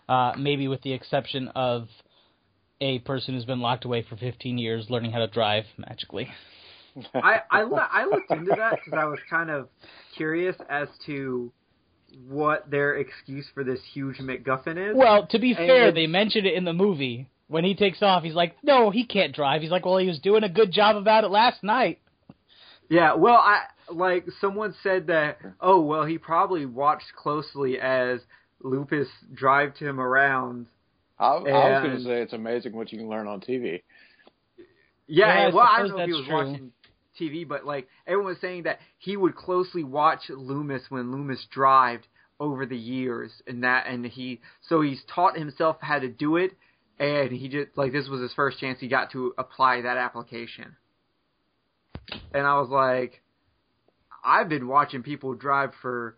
Uh, 0.08 0.34
maybe 0.38 0.68
with 0.68 0.82
the 0.82 0.92
exception 0.92 1.48
of 1.56 1.88
a 2.80 2.98
person 3.00 3.34
who's 3.34 3.44
been 3.44 3.60
locked 3.60 3.84
away 3.84 4.02
for 4.08 4.16
15 4.16 4.58
years 4.58 4.86
learning 4.90 5.12
how 5.12 5.18
to 5.18 5.26
drive 5.26 5.64
magically. 5.78 6.28
I 7.14 7.40
I, 7.50 7.60
I 7.60 8.04
looked 8.06 8.30
into 8.30 8.52
that 8.56 8.78
because 8.84 8.98
I 8.98 9.04
was 9.04 9.18
kind 9.28 9.50
of 9.50 9.68
curious 10.16 10.56
as 10.68 10.88
to 11.06 11.52
what 12.28 12.70
their 12.70 12.96
excuse 12.96 13.46
for 13.52 13.64
this 13.64 13.80
huge 13.92 14.18
MacGuffin 14.18 14.90
is. 14.90 14.96
Well, 14.96 15.26
to 15.26 15.38
be 15.38 15.54
fair, 15.54 15.92
they 15.92 16.06
mentioned 16.06 16.46
it 16.46 16.54
in 16.54 16.64
the 16.64 16.72
movie. 16.72 17.28
When 17.48 17.64
he 17.64 17.74
takes 17.74 18.02
off, 18.02 18.22
he's 18.24 18.34
like, 18.34 18.56
"No, 18.62 18.90
he 18.90 19.04
can't 19.04 19.34
drive." 19.34 19.62
He's 19.62 19.70
like, 19.70 19.84
"Well, 19.84 19.98
he 19.98 20.06
was 20.06 20.18
doing 20.18 20.42
a 20.42 20.48
good 20.48 20.72
job 20.72 20.96
about 20.96 21.24
it 21.24 21.28
last 21.28 21.62
night." 21.62 22.00
Yeah, 22.88 23.14
well, 23.14 23.36
I 23.36 23.62
like 23.90 24.26
someone 24.40 24.74
said 24.82 25.08
that. 25.08 25.38
Oh, 25.60 25.80
well, 25.80 26.04
he 26.04 26.18
probably 26.18 26.66
watched 26.66 27.12
closely 27.16 27.78
as 27.78 28.20
Loomis 28.62 29.08
drove 29.32 29.76
him 29.76 30.00
around. 30.00 30.66
I, 31.18 31.36
and, 31.36 31.48
I 31.48 31.70
was 31.70 31.82
going 31.82 31.96
to 31.96 32.04
say 32.04 32.22
it's 32.22 32.32
amazing 32.32 32.74
what 32.74 32.92
you 32.92 32.98
can 32.98 33.08
learn 33.08 33.26
on 33.26 33.40
TV. 33.40 33.82
Yeah, 35.06 35.48
yeah 35.48 35.54
well, 35.54 35.66
I 35.70 35.78
don't 35.78 35.90
know 35.90 35.98
if 35.98 36.08
he 36.08 36.12
was 36.12 36.26
true. 36.26 36.34
watching 36.34 36.72
TV, 37.18 37.46
but 37.46 37.64
like 37.64 37.88
everyone 38.06 38.32
was 38.32 38.40
saying 38.40 38.64
that 38.64 38.78
he 38.98 39.16
would 39.16 39.34
closely 39.34 39.84
watch 39.84 40.28
Loomis 40.28 40.82
when 40.88 41.12
Loomis 41.12 41.46
drove 41.50 42.00
over 42.38 42.66
the 42.66 42.76
years, 42.76 43.30
and 43.46 43.64
that, 43.64 43.86
and 43.86 44.04
he 44.04 44.40
so 44.68 44.82
he's 44.82 45.02
taught 45.14 45.38
himself 45.38 45.78
how 45.80 45.98
to 45.98 46.08
do 46.08 46.36
it, 46.36 46.52
and 46.98 47.32
he 47.32 47.48
just 47.48 47.76
like 47.76 47.92
this 47.92 48.08
was 48.08 48.20
his 48.20 48.34
first 48.34 48.58
chance 48.58 48.78
he 48.80 48.88
got 48.88 49.12
to 49.12 49.34
apply 49.38 49.82
that 49.82 49.96
application. 49.96 50.76
And 52.32 52.46
I 52.46 52.60
was 52.60 52.68
like, 52.68 53.22
I've 54.24 54.48
been 54.48 54.68
watching 54.68 55.02
people 55.02 55.34
drive 55.34 55.70
for 55.80 56.16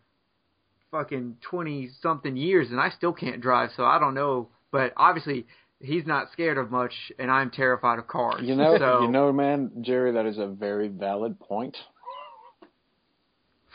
fucking 0.90 1.36
twenty 1.40 1.90
something 2.02 2.36
years, 2.36 2.70
and 2.70 2.80
I 2.80 2.90
still 2.90 3.12
can't 3.12 3.40
drive, 3.40 3.70
so 3.76 3.84
I 3.84 3.98
don't 3.98 4.14
know. 4.14 4.48
But 4.70 4.92
obviously, 4.96 5.46
he's 5.80 6.06
not 6.06 6.30
scared 6.32 6.58
of 6.58 6.70
much, 6.70 6.92
and 7.18 7.30
I'm 7.30 7.50
terrified 7.50 7.98
of 7.98 8.06
cars. 8.06 8.42
You 8.42 8.54
know, 8.54 8.76
so, 8.78 9.02
you 9.02 9.08
know, 9.08 9.32
man, 9.32 9.70
Jerry, 9.80 10.12
that 10.12 10.26
is 10.26 10.38
a 10.38 10.46
very 10.46 10.88
valid 10.88 11.38
point. 11.40 11.76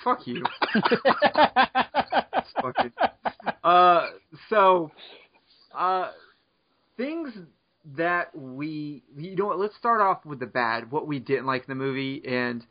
Fuck 0.04 0.28
you. 0.28 0.44
fucking, 2.62 2.92
uh, 3.64 4.08
so, 4.50 4.92
uh, 5.78 6.12
things 6.98 7.34
that 7.96 8.36
we, 8.38 9.04
you 9.18 9.36
know 9.36 9.46
what? 9.46 9.60
Let's 9.60 9.76
start 9.78 10.02
off 10.02 10.26
with 10.26 10.40
the 10.40 10.46
bad. 10.46 10.92
What 10.92 11.08
we 11.08 11.20
didn't 11.20 11.46
like 11.46 11.62
in 11.62 11.78
the 11.78 11.84
movie, 11.84 12.22
and 12.28 12.66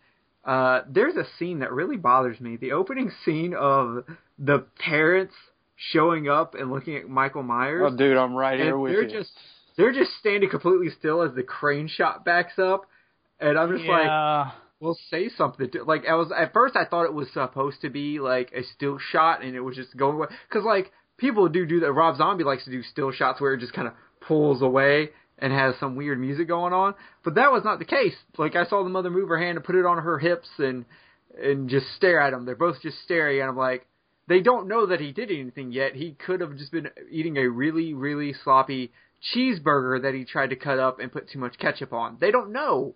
uh, 0.45 0.83
there's 0.89 1.17
a 1.17 1.25
scene 1.39 1.61
that 1.61 1.73
really 1.73 1.97
bothers 1.97 2.41
me. 2.41 2.57
The 2.57 2.73
opening 2.73 3.11
scene 3.25 3.55
of 3.55 4.05
the 4.39 4.67
parents 4.79 5.35
showing 5.91 6.29
up 6.29 6.55
and 6.55 6.71
looking 6.71 6.97
at 6.97 7.09
Michael 7.09 7.43
Myers. 7.43 7.91
Oh, 7.93 7.97
dude, 7.97 8.17
I'm 8.17 8.35
right 8.35 8.59
here 8.59 8.79
with 8.79 8.93
you. 8.93 8.99
they're 8.99 9.09
you. 9.09 9.19
Just, 9.19 9.33
they're 9.77 9.93
just 9.93 10.13
standing 10.21 10.51
completely 10.51 10.91
still 10.99 11.23
as 11.23 11.35
the 11.35 11.43
crane 11.43 11.89
shot 11.89 12.25
backs 12.25 12.59
up, 12.59 12.83
and 13.41 13.59
I'm 13.59 13.73
just 13.73 13.85
yeah. 13.85 14.43
like, 14.43 14.53
"Well, 14.81 14.99
say 15.11 15.31
something." 15.37 15.71
Like 15.87 16.05
I 16.09 16.15
was 16.15 16.31
at 16.37 16.53
first, 16.53 16.77
I 16.77 16.85
thought 16.85 17.05
it 17.05 17.15
was 17.15 17.29
supposed 17.33 17.81
to 17.83 17.91
be 17.91 18.21
like 18.21 18.53
a 18.53 18.63
still 18.63 18.99
shot, 18.99 19.43
and 19.43 19.55
it 19.55 19.61
was 19.61 19.77
just 19.77 19.97
going 19.97 20.17
away. 20.17 20.29
Because 20.49 20.65
like 20.65 20.93
people 21.17 21.49
do 21.49 21.67
do 21.67 21.81
that. 21.81 21.93
Rob 21.93 22.17
Zombie 22.17 22.45
likes 22.45 22.65
to 22.65 22.71
do 22.71 22.83
still 22.83 23.11
shots 23.11 23.41
where 23.41 23.55
it 23.55 23.61
just 23.61 23.73
kind 23.73 23.89
of 23.89 23.95
pulls 24.21 24.63
away 24.63 25.11
and 25.39 25.53
has 25.53 25.75
some 25.81 25.97
weird 25.97 26.21
music 26.21 26.47
going 26.47 26.73
on. 26.73 26.95
But 27.25 27.35
that 27.35 27.51
was 27.51 27.65
not 27.65 27.79
the 27.79 27.85
case. 27.85 28.15
Like 28.39 28.55
I 28.55 28.65
saw 28.67 28.85
the 28.85 28.91
mother 28.91 29.11
move 29.11 29.29
her 29.29 29.39
hand 29.39 29.57
and 29.57 29.65
put 29.65 29.75
it 29.75 29.87
on 29.87 29.99
her 29.99 30.19
hips 30.19 30.49
and 30.59 30.85
and 31.43 31.69
just 31.69 31.87
stare 31.97 32.21
at 32.21 32.33
him. 32.33 32.45
They're 32.45 32.55
both 32.55 32.81
just 32.83 33.03
staring, 33.05 33.41
and 33.41 33.49
I'm 33.49 33.57
like, 33.57 33.87
they 34.29 34.41
don't 34.41 34.69
know 34.69 34.87
that 34.87 35.01
he 35.01 35.13
did 35.13 35.31
anything 35.31 35.73
yet. 35.73 35.95
He 35.95 36.13
could 36.13 36.41
have 36.41 36.57
just 36.57 36.73
been 36.73 36.89
eating 37.11 37.37
a 37.37 37.49
really, 37.49 37.95
really 37.95 38.35
sloppy 38.45 38.93
cheeseburger 39.35 40.03
that 40.03 40.15
he 40.15 40.25
tried 40.25 40.51
to 40.51 40.57
cut 40.57 40.79
up 40.79 41.01
and 41.01 41.13
put 41.13 41.31
too 41.31 41.39
much 41.39 41.59
ketchup 41.59 41.93
on. 41.93 42.19
They 42.21 42.31
don't 42.31 42.53
know. 42.53 42.95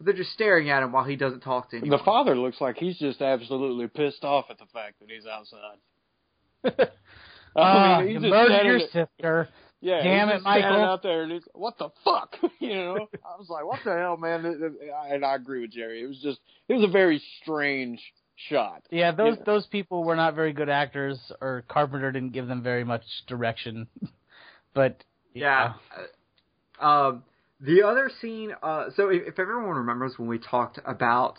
They're 0.00 0.14
just 0.14 0.32
staring 0.32 0.70
at 0.70 0.82
him 0.82 0.92
while 0.92 1.04
he 1.04 1.16
doesn't 1.16 1.40
talk 1.40 1.70
to 1.70 1.78
anyone. 1.78 1.98
The 1.98 2.04
father 2.04 2.36
looks 2.36 2.60
like 2.60 2.76
he's 2.76 2.98
just 2.98 3.20
absolutely 3.20 3.88
pissed 3.88 4.24
off 4.24 4.46
at 4.50 4.58
the 4.58 4.66
fact 4.72 5.00
that 5.00 5.10
he's 5.10 5.26
outside. 5.26 5.78
I 7.56 8.04
mean, 8.04 8.18
uh, 8.18 8.20
he's 8.20 8.30
murdered 8.30 8.66
your 8.66 8.80
sister. 8.80 9.48
Yeah, 9.80 10.02
damn 10.02 10.28
it, 10.30 10.42
Michael. 10.42 10.82
out 10.82 11.02
there, 11.04 11.22
and 11.22 11.32
he's 11.32 11.44
what 11.52 11.78
the 11.78 11.90
fuck, 12.04 12.36
you 12.58 12.74
know? 12.74 13.08
I 13.24 13.38
was 13.38 13.48
like, 13.48 13.64
what 13.64 13.78
the 13.84 13.94
hell, 13.94 14.16
man? 14.16 14.44
And 15.10 15.24
I 15.24 15.34
agree 15.34 15.60
with 15.62 15.70
Jerry. 15.70 16.02
It 16.02 16.06
was 16.06 16.18
just, 16.20 16.40
it 16.68 16.74
was 16.74 16.84
a 16.84 16.92
very 16.92 17.22
strange 17.40 18.00
shot. 18.48 18.82
Yeah, 18.90 19.12
those 19.12 19.36
those 19.44 19.66
people 19.66 20.04
were 20.04 20.16
not 20.16 20.34
very 20.34 20.52
good 20.52 20.68
actors, 20.68 21.18
or 21.40 21.64
Carpenter 21.68 22.12
didn't 22.12 22.32
give 22.32 22.46
them 22.46 22.62
very 22.62 22.84
much 22.84 23.02
direction. 23.26 23.86
but 24.74 25.02
yeah, 25.34 25.74
yeah. 26.80 27.06
um, 27.06 27.24
the 27.60 27.82
other 27.82 28.10
scene. 28.20 28.52
Uh, 28.62 28.86
so 28.96 29.08
if, 29.08 29.28
if 29.28 29.38
everyone 29.38 29.76
remembers 29.76 30.14
when 30.16 30.28
we 30.28 30.38
talked 30.38 30.78
about 30.84 31.36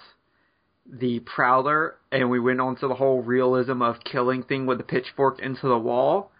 the 0.91 1.19
Prowler 1.19 1.95
and 2.11 2.29
we 2.29 2.39
went 2.39 2.59
on 2.59 2.75
to 2.77 2.87
the 2.87 2.95
whole 2.95 3.21
realism 3.21 3.81
of 3.81 3.97
killing 4.03 4.43
thing 4.43 4.65
with 4.65 4.79
the 4.79 4.83
pitchfork 4.83 5.39
into 5.39 5.67
the 5.67 5.77
wall. 5.77 6.31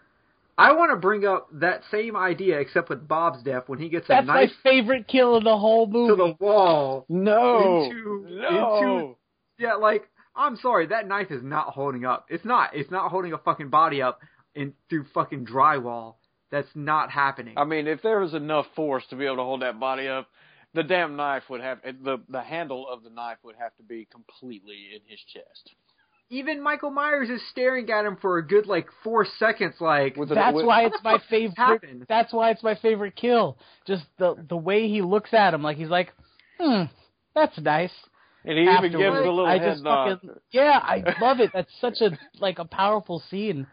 I 0.58 0.72
want 0.72 0.90
to 0.90 0.96
bring 0.96 1.24
up 1.24 1.48
that 1.54 1.82
same 1.90 2.16
idea, 2.16 2.58
except 2.58 2.90
with 2.90 3.08
Bob's 3.08 3.42
death 3.42 3.64
when 3.66 3.78
he 3.78 3.88
gets 3.88 4.08
That's 4.08 4.24
a 4.24 4.26
knife. 4.26 4.50
my 4.64 4.70
favorite 4.70 5.08
kill 5.08 5.38
in 5.38 5.44
the 5.44 5.56
whole 5.56 5.86
movie. 5.86 6.10
To 6.10 6.16
the 6.16 6.44
wall. 6.44 7.06
No. 7.08 7.84
Into, 7.84 8.26
no. 8.28 8.76
Into, 8.76 9.16
yeah, 9.58 9.74
like 9.74 10.09
I'm 10.34 10.56
sorry, 10.56 10.86
that 10.86 11.08
knife 11.08 11.30
is 11.30 11.42
not 11.42 11.68
holding 11.74 12.04
up. 12.04 12.26
It's 12.28 12.44
not. 12.44 12.70
It's 12.74 12.90
not 12.90 13.10
holding 13.10 13.32
a 13.32 13.38
fucking 13.38 13.68
body 13.70 14.00
up 14.02 14.20
in 14.54 14.74
through 14.88 15.06
fucking 15.14 15.46
drywall. 15.46 16.14
That's 16.50 16.68
not 16.74 17.10
happening. 17.10 17.54
I 17.56 17.64
mean, 17.64 17.86
if 17.86 18.02
there 18.02 18.20
was 18.20 18.34
enough 18.34 18.66
force 18.74 19.04
to 19.10 19.16
be 19.16 19.24
able 19.26 19.36
to 19.36 19.42
hold 19.42 19.62
that 19.62 19.78
body 19.78 20.08
up, 20.08 20.28
the 20.74 20.82
damn 20.82 21.16
knife 21.16 21.44
would 21.48 21.60
have 21.60 21.78
the 21.82 22.18
the 22.28 22.42
handle 22.42 22.88
of 22.88 23.02
the 23.02 23.10
knife 23.10 23.38
would 23.44 23.56
have 23.56 23.74
to 23.76 23.82
be 23.82 24.06
completely 24.10 24.88
in 24.94 25.00
his 25.06 25.20
chest. 25.32 25.74
Even 26.32 26.62
Michael 26.62 26.90
Myers 26.90 27.28
is 27.28 27.42
staring 27.50 27.90
at 27.90 28.04
him 28.04 28.16
for 28.20 28.38
a 28.38 28.46
good 28.46 28.66
like 28.66 28.86
four 29.02 29.26
seconds. 29.38 29.74
Like 29.80 30.16
With 30.16 30.28
that's 30.28 30.54
with, 30.54 30.64
why 30.64 30.84
it's 30.84 31.02
my 31.02 31.18
favorite. 31.30 31.56
happened? 31.56 32.06
That's 32.08 32.32
why 32.32 32.50
it's 32.50 32.62
my 32.62 32.76
favorite 32.76 33.16
kill. 33.16 33.58
Just 33.86 34.04
the 34.18 34.36
the 34.48 34.56
way 34.56 34.88
he 34.88 35.02
looks 35.02 35.34
at 35.34 35.54
him, 35.54 35.62
like 35.62 35.76
he's 35.76 35.88
like, 35.88 36.12
hmm, 36.58 36.84
that's 37.34 37.58
nice. 37.58 37.92
And 38.44 38.58
he 38.58 38.64
even 38.64 38.92
gives 38.92 39.16
a 39.16 39.20
little 39.20 39.46
I 39.46 39.58
head 39.58 39.72
just 39.72 39.84
nod. 39.84 40.20
fucking, 40.22 40.30
yeah, 40.50 40.80
I 40.82 41.02
love 41.20 41.40
it. 41.40 41.50
That's 41.52 41.70
such 41.80 42.00
a 42.00 42.18
like 42.38 42.58
a 42.58 42.64
powerful 42.64 43.22
scene. 43.30 43.66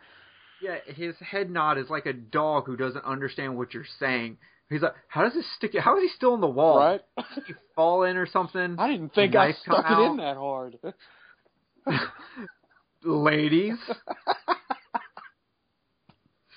Yeah, 0.61 0.77
his 0.93 1.15
head 1.19 1.49
nod 1.49 1.77
is 1.77 1.89
like 1.89 2.05
a 2.05 2.13
dog 2.13 2.65
who 2.65 2.75
doesn't 2.75 3.05
understand 3.05 3.57
what 3.57 3.73
you're 3.73 3.85
saying. 3.99 4.37
He's 4.69 4.81
like, 4.81 4.95
how 5.07 5.23
does 5.23 5.33
this 5.33 5.45
stick? 5.55 5.71
How 5.79 5.97
is 5.97 6.03
he 6.03 6.09
still 6.15 6.33
in 6.35 6.41
the 6.41 6.47
wall? 6.47 6.79
Right? 6.79 7.01
Did 7.35 7.43
he 7.47 7.53
fall 7.75 8.03
in 8.03 8.17
or 8.17 8.27
something? 8.27 8.75
I 8.77 8.87
didn't 8.89 9.13
think 9.13 9.35
I 9.35 9.53
stuck 9.53 9.79
it 9.79 9.91
out? 9.91 10.11
in 10.11 10.17
that 10.17 10.35
hard. 10.35 10.77
Ladies, 13.03 13.77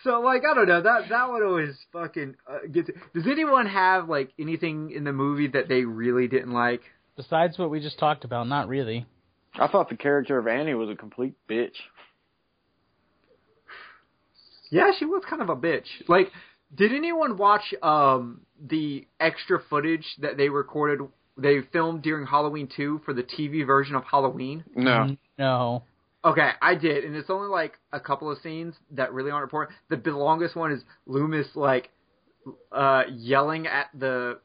So 0.02 0.20
like 0.20 0.42
I 0.50 0.54
don't 0.54 0.68
know 0.68 0.80
that 0.80 1.08
that 1.10 1.28
one 1.28 1.42
always 1.42 1.76
fucking 1.92 2.36
uh, 2.48 2.66
gets. 2.72 2.90
Does 3.14 3.26
anyone 3.26 3.66
have 3.66 4.08
like 4.08 4.30
anything 4.38 4.90
in 4.90 5.04
the 5.04 5.12
movie 5.12 5.48
that 5.48 5.68
they 5.68 5.84
really 5.84 6.26
didn't 6.26 6.52
like? 6.52 6.80
Besides 7.20 7.58
what 7.58 7.68
we 7.68 7.80
just 7.80 7.98
talked 7.98 8.24
about, 8.24 8.48
not 8.48 8.66
really. 8.66 9.04
I 9.54 9.68
thought 9.68 9.90
the 9.90 9.96
character 9.96 10.38
of 10.38 10.46
Annie 10.46 10.72
was 10.72 10.88
a 10.88 10.94
complete 10.94 11.34
bitch. 11.46 11.74
Yeah, 14.70 14.92
she 14.98 15.04
was 15.04 15.22
kind 15.28 15.42
of 15.42 15.50
a 15.50 15.56
bitch. 15.56 15.84
Like, 16.08 16.28
did 16.74 16.94
anyone 16.94 17.36
watch 17.36 17.74
um 17.82 18.40
the 18.58 19.06
extra 19.18 19.60
footage 19.68 20.06
that 20.20 20.38
they 20.38 20.48
recorded? 20.48 21.06
They 21.36 21.60
filmed 21.70 22.00
during 22.00 22.26
Halloween 22.26 22.70
two 22.74 23.02
for 23.04 23.12
the 23.12 23.22
TV 23.22 23.66
version 23.66 23.96
of 23.96 24.04
Halloween. 24.10 24.64
No. 24.74 25.14
No. 25.36 25.82
Okay, 26.24 26.50
I 26.62 26.74
did, 26.74 27.04
and 27.04 27.14
it's 27.14 27.28
only 27.28 27.48
like 27.48 27.74
a 27.92 28.00
couple 28.00 28.30
of 28.30 28.38
scenes 28.38 28.74
that 28.92 29.12
really 29.12 29.30
aren't 29.30 29.44
important. 29.44 29.76
The, 29.90 29.96
the 29.96 30.16
longest 30.16 30.56
one 30.56 30.72
is 30.72 30.82
Loomis 31.04 31.48
like 31.54 31.90
uh 32.72 33.02
yelling 33.10 33.66
at 33.66 33.88
the 33.92 34.38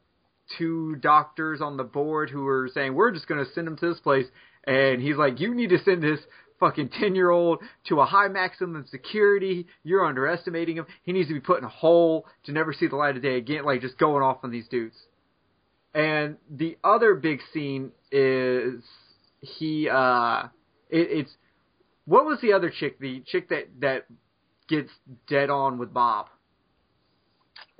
two 0.58 0.96
doctors 0.96 1.60
on 1.60 1.76
the 1.76 1.84
board 1.84 2.30
who 2.30 2.42
were 2.42 2.68
saying 2.72 2.94
we're 2.94 3.10
just 3.10 3.26
going 3.26 3.44
to 3.44 3.50
send 3.52 3.66
him 3.66 3.76
to 3.76 3.88
this 3.88 4.00
place, 4.00 4.26
and 4.66 5.00
he's 5.00 5.16
like, 5.16 5.40
you 5.40 5.54
need 5.54 5.70
to 5.70 5.78
send 5.78 6.02
this 6.02 6.20
fucking 6.58 6.88
ten 6.88 7.14
year 7.14 7.30
old 7.30 7.60
to 7.88 8.00
a 8.00 8.06
high 8.06 8.28
maximum 8.28 8.84
security. 8.90 9.66
You're 9.82 10.06
underestimating 10.06 10.76
him. 10.76 10.86
He 11.02 11.12
needs 11.12 11.28
to 11.28 11.34
be 11.34 11.40
put 11.40 11.58
in 11.58 11.64
a 11.64 11.68
hole 11.68 12.26
to 12.44 12.52
never 12.52 12.72
see 12.72 12.86
the 12.86 12.96
light 12.96 13.16
of 13.16 13.22
day 13.22 13.36
again. 13.36 13.64
Like 13.64 13.80
just 13.80 13.98
going 13.98 14.22
off 14.22 14.38
on 14.42 14.50
these 14.50 14.68
dudes. 14.68 14.96
And 15.94 16.36
the 16.50 16.76
other 16.84 17.14
big 17.14 17.40
scene 17.52 17.92
is 18.12 18.82
he 19.40 19.88
uh 19.88 20.44
it, 20.90 21.08
it's 21.10 21.36
what 22.04 22.24
was 22.24 22.40
the 22.40 22.52
other 22.52 22.70
chick? 22.70 22.98
The 23.00 23.22
chick 23.26 23.48
that 23.48 23.68
that 23.80 24.06
gets 24.68 24.90
dead 25.28 25.50
on 25.50 25.78
with 25.78 25.92
Bob. 25.92 26.26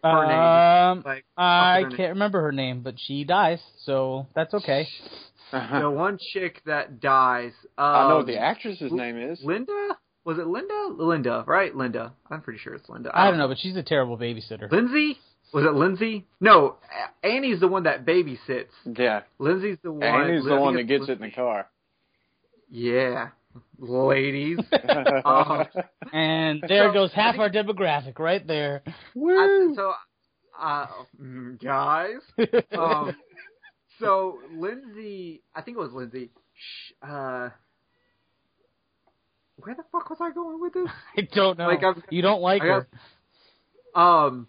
Her 0.03 0.27
name. 0.27 0.39
Um, 0.39 1.03
Like 1.05 1.25
I 1.37 1.83
her 1.83 1.91
can't 1.91 2.13
remember 2.15 2.43
her 2.43 2.53
name, 2.53 2.83
but 2.83 2.95
she 2.99 3.25
dies, 3.25 3.61
so 3.85 4.27
that's 4.35 4.53
okay. 4.55 4.87
the 5.53 5.91
one 5.91 6.19
chick 6.33 6.63
that 6.67 7.01
dies. 7.01 7.53
Um, 7.79 7.85
I 7.85 8.09
know 8.09 8.17
what 8.19 8.27
the 8.27 8.39
actress's 8.39 8.93
name 8.93 9.17
is. 9.19 9.41
Linda. 9.43 9.97
Was 10.25 10.39
it 10.39 10.47
Linda? 10.47 10.89
Linda, 10.99 11.45
right? 11.47 11.75
Linda. 11.75 12.13
I'm 12.31 12.43
pretty 12.43 12.59
sure 12.59 12.75
it's 12.75 12.89
Linda. 12.89 13.11
I 13.15 13.29
don't 13.31 13.39
know, 13.39 13.47
but 13.49 13.59
she's 13.59 13.77
a 13.77 13.83
terrible 13.83 14.19
babysitter. 14.19 14.71
Lindsay? 14.71 15.19
Was 15.55 15.65
it 15.65 15.73
Lindsay? 15.75 16.27
No, 16.41 16.77
Annie's 17.23 17.61
the 17.61 17.69
one 17.69 17.85
that 17.85 18.05
babysits. 18.05 18.67
Yeah. 18.85 19.23
Lindsay's 19.39 19.79
the 19.85 19.93
one. 19.93 20.03
Annie's 20.03 20.45
the 20.45 20.57
one 20.57 20.75
that 20.75 20.83
gets 20.89 21.03
it's 21.03 21.11
it 21.11 21.21
in 21.23 21.31
the 21.31 21.31
car. 21.31 21.69
Yeah, 22.69 23.29
ladies. 23.79 24.59
Um, 25.25 25.67
And 26.13 26.63
there 26.69 26.89
So, 26.89 26.93
goes 26.93 27.13
half 27.13 27.35
think- 27.37 27.43
our 27.43 27.51
demographic 27.51 28.19
right 28.19 28.47
there. 28.47 28.83
I, 28.87 29.73
so, 29.75 29.93
uh, 30.61 30.87
mm, 31.21 31.63
guys. 31.63 32.21
Um, 32.77 33.17
so 33.99 34.39
Lindsay, 34.55 35.43
I 35.55 35.63
think 35.63 35.77
it 35.77 35.81
was 35.81 35.93
Lindsay. 35.93 36.31
Sh- 36.55 36.93
uh, 37.03 37.49
where 39.59 39.75
the 39.75 39.85
fuck 39.91 40.11
was 40.11 40.19
I 40.21 40.33
going 40.33 40.61
with 40.61 40.75
this? 40.75 40.89
I 41.17 41.23
don't 41.35 41.59
know. 41.59 41.67
Like, 41.67 41.83
I'm- 41.83 42.03
you 42.11 42.23
don't 42.23 42.43
like 42.43 42.63
I 42.63 42.67
her. 42.67 42.89
Um, 43.95 44.49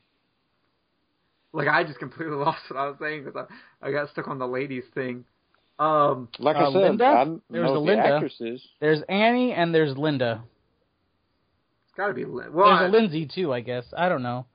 like 1.53 1.67
I 1.69 1.83
just 1.85 1.99
completely 1.99 2.35
lost 2.35 2.59
what 2.69 2.77
I 2.79 2.87
was 2.87 2.97
saying 2.99 3.23
because 3.23 3.47
I, 3.81 3.87
I 3.87 3.91
got 3.91 4.09
stuck 4.09 4.27
on 4.27 4.37
the 4.39 4.47
ladies 4.47 4.83
thing. 4.93 5.23
Um, 5.79 6.27
like 6.39 6.55
Uh, 6.55 6.59
I 6.69 6.73
said, 6.73 6.81
Linda? 6.81 7.05
I 7.05 7.23
don't 7.25 7.43
There 7.49 7.61
know 7.61 7.71
was 7.73 7.79
what 7.81 7.93
a 7.93 7.95
the 7.95 8.01
Linda. 8.01 8.15
actress 8.15 8.41
is. 8.41 8.67
There's 8.79 9.01
Annie 9.03 9.53
and 9.53 9.73
there's 9.73 9.95
Linda. 9.97 10.43
it's 11.85 11.95
got 11.95 12.07
to 12.07 12.13
be 12.13 12.25
Lin- 12.25 12.51
well. 12.53 12.67
There's 12.67 12.81
I- 12.81 12.85
a 12.85 12.89
Lindsay 12.89 13.27
too, 13.27 13.53
I 13.53 13.61
guess. 13.61 13.85
I 13.95 14.09
don't 14.09 14.23
know. 14.23 14.45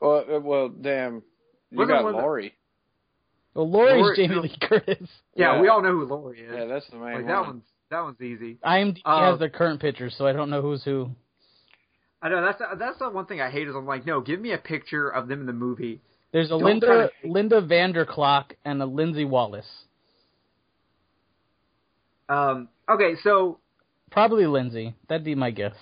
Well, 0.00 0.24
uh, 0.30 0.40
well, 0.40 0.68
damn. 0.68 1.22
You 1.70 1.78
Wasn't 1.78 1.98
got 1.98 2.04
Linda- 2.04 2.20
Laurie. 2.20 2.54
Well, 3.54 3.70
Laurie's 3.70 4.00
Laurie- 4.02 4.16
Jamie. 4.16 4.34
Lee 4.36 4.56
Curtis. 4.60 4.98
yeah, 5.34 5.54
Yeah. 5.56 5.60
we 5.60 5.68
all 5.68 5.82
know 5.82 5.92
who 5.92 6.04
Laurie 6.04 6.40
is. 6.40 6.52
Yeah, 6.54 6.64
that's 6.66 6.86
the 6.88 6.96
main 6.96 7.04
like 7.04 7.14
one. 7.16 7.26
that 7.26 7.40
one's 7.46 7.64
that 7.88 8.00
one's 8.00 8.20
easy. 8.20 8.58
IMDb 8.64 9.00
Uh, 9.04 9.30
has 9.30 9.38
their 9.38 9.48
current 9.48 9.80
pictures, 9.80 10.14
so 10.16 10.26
I 10.26 10.32
don't 10.32 10.50
know 10.50 10.60
who's 10.60 10.82
who. 10.84 11.10
I 12.20 12.28
know 12.30 12.42
that's 12.42 12.60
that's 12.78 12.98
the 12.98 13.08
one 13.10 13.26
thing 13.26 13.40
I 13.40 13.48
hate 13.50 13.68
is 13.68 13.74
I'm 13.76 13.86
like, 13.86 14.04
no, 14.06 14.20
give 14.20 14.40
me 14.40 14.52
a 14.52 14.58
picture 14.58 15.08
of 15.08 15.28
them 15.28 15.40
in 15.40 15.46
the 15.46 15.52
movie. 15.52 16.00
There's 16.32 16.46
a 16.48 16.50
Don't 16.50 16.64
Linda 16.64 16.86
kinda- 16.86 17.10
Linda 17.32 17.60
van 17.60 17.92
der 17.92 18.04
Klok 18.04 18.52
and 18.64 18.82
a 18.82 18.86
Lindsay 18.86 19.24
Wallace. 19.24 19.84
Um, 22.28 22.68
okay, 22.88 23.14
so 23.22 23.58
Probably 24.10 24.46
Lindsay. 24.46 24.94
That'd 25.08 25.24
be 25.24 25.34
my 25.34 25.50
guess. 25.50 25.74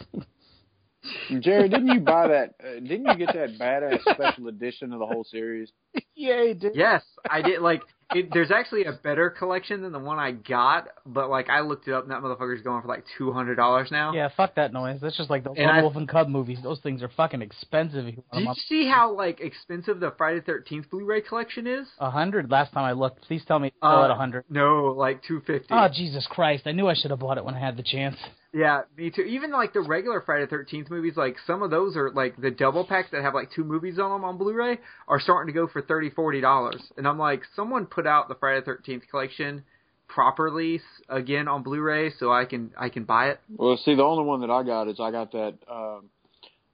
Jared, 1.40 1.70
didn't 1.70 1.88
you 1.88 2.00
buy 2.00 2.28
that? 2.28 2.54
Uh, 2.62 2.80
didn't 2.80 3.06
you 3.06 3.16
get 3.16 3.34
that 3.34 3.50
badass 3.60 4.00
special 4.14 4.48
edition 4.48 4.92
of 4.92 4.98
the 4.98 5.06
whole 5.06 5.24
series? 5.24 5.70
yeah, 6.14 6.44
he 6.46 6.54
did. 6.54 6.74
yes, 6.74 7.02
I 7.28 7.42
did. 7.42 7.60
Like, 7.60 7.82
it, 8.14 8.28
there's 8.32 8.50
actually 8.50 8.84
a 8.84 8.92
better 8.92 9.30
collection 9.30 9.80
than 9.82 9.90
the 9.92 9.98
one 9.98 10.18
I 10.18 10.32
got, 10.32 10.88
but 11.06 11.30
like 11.30 11.48
I 11.48 11.60
looked 11.60 11.88
it 11.88 11.94
up, 11.94 12.02
and 12.04 12.12
that 12.12 12.20
motherfucker's 12.22 12.60
going 12.62 12.82
for 12.82 12.88
like 12.88 13.04
two 13.16 13.32
hundred 13.32 13.54
dollars 13.56 13.88
now. 13.90 14.12
Yeah, 14.12 14.28
fuck 14.36 14.54
that 14.56 14.72
noise. 14.72 15.00
That's 15.00 15.16
just 15.16 15.30
like 15.30 15.42
the 15.42 15.50
And 15.52 15.70
I- 15.70 15.80
Wolf 15.82 15.96
and 15.96 16.08
Cub 16.08 16.28
movies. 16.28 16.58
Those 16.62 16.80
things 16.80 17.02
are 17.02 17.08
fucking 17.16 17.40
expensive. 17.42 18.06
If 18.06 18.16
you 18.16 18.22
Did 18.32 18.40
you 18.40 18.44
them 18.46 18.54
see 18.68 18.86
how 18.88 19.12
like 19.16 19.40
expensive 19.40 20.00
the 20.00 20.12
Friday 20.18 20.40
Thirteenth 20.42 20.90
Blu-ray 20.90 21.22
collection 21.22 21.66
is? 21.66 21.88
a 21.98 22.10
hundred. 22.10 22.50
Last 22.50 22.72
time 22.72 22.84
I 22.84 22.92
looked, 22.92 23.22
please 23.22 23.42
tell 23.48 23.58
me 23.58 23.68
it's 23.68 23.76
still 23.78 23.88
Uh, 23.88 24.04
at 24.04 24.10
a 24.10 24.14
hundred. 24.16 24.44
No, 24.50 24.94
like 24.96 25.22
two 25.24 25.40
fifty. 25.46 25.68
Oh 25.70 25.88
Jesus 25.92 26.26
Christ! 26.30 26.64
I 26.66 26.72
knew 26.72 26.86
I 26.86 26.94
should 26.94 27.10
have 27.10 27.20
bought 27.20 27.38
it 27.38 27.44
when 27.44 27.54
I 27.54 27.60
had 27.60 27.76
the 27.76 27.82
chance. 27.82 28.16
Yeah, 28.56 28.82
me 28.96 29.10
too. 29.10 29.22
Even 29.22 29.50
like 29.50 29.72
the 29.72 29.80
regular 29.80 30.20
Friday 30.20 30.46
Thirteenth 30.46 30.88
movies, 30.88 31.14
like 31.16 31.36
some 31.44 31.62
of 31.62 31.70
those 31.72 31.96
are 31.96 32.10
like 32.12 32.36
the 32.40 32.52
double 32.52 32.84
packs 32.86 33.08
that 33.10 33.22
have 33.22 33.34
like 33.34 33.50
two 33.50 33.64
movies 33.64 33.98
on 33.98 34.10
them 34.12 34.24
on 34.24 34.38
Blu-ray 34.38 34.78
are 35.08 35.18
starting 35.18 35.52
to 35.52 35.58
go 35.58 35.66
for 35.66 35.82
thirty, 35.86 36.10
forty 36.10 36.40
dollars. 36.40 36.82
And 36.96 37.06
I'm 37.06 37.18
like, 37.18 37.42
someone 37.54 37.86
put 37.86 38.06
out 38.06 38.28
the 38.28 38.34
Friday 38.34 38.60
the 38.60 38.66
Thirteenth 38.66 39.04
collection 39.10 39.64
properly 40.06 40.80
again 41.08 41.48
on 41.48 41.62
Blu-ray, 41.62 42.12
so 42.18 42.32
I 42.32 42.44
can 42.44 42.72
I 42.78 42.88
can 42.88 43.04
buy 43.04 43.30
it. 43.30 43.40
Well, 43.56 43.76
see, 43.76 43.94
the 43.94 44.02
only 44.02 44.24
one 44.24 44.40
that 44.42 44.50
I 44.50 44.62
got 44.62 44.88
is 44.88 45.00
I 45.00 45.10
got 45.10 45.32
that, 45.32 45.54
um, 45.70 46.10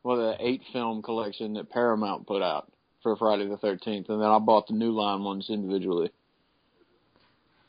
well, 0.02 0.16
the 0.16 0.36
eight 0.40 0.62
film 0.72 1.00
collection 1.02 1.54
that 1.54 1.70
Paramount 1.70 2.26
put 2.26 2.42
out 2.42 2.70
for 3.02 3.16
Friday 3.16 3.48
the 3.48 3.56
Thirteenth, 3.56 4.08
and 4.08 4.20
then 4.20 4.28
I 4.28 4.38
bought 4.38 4.66
the 4.66 4.74
New 4.74 4.92
Line 4.92 5.22
ones 5.22 5.48
individually. 5.48 6.10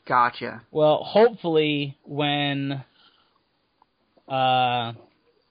Gotcha. 0.04 0.62
Well, 0.72 1.04
hopefully 1.04 1.96
when 2.04 2.84
uh 4.28 4.92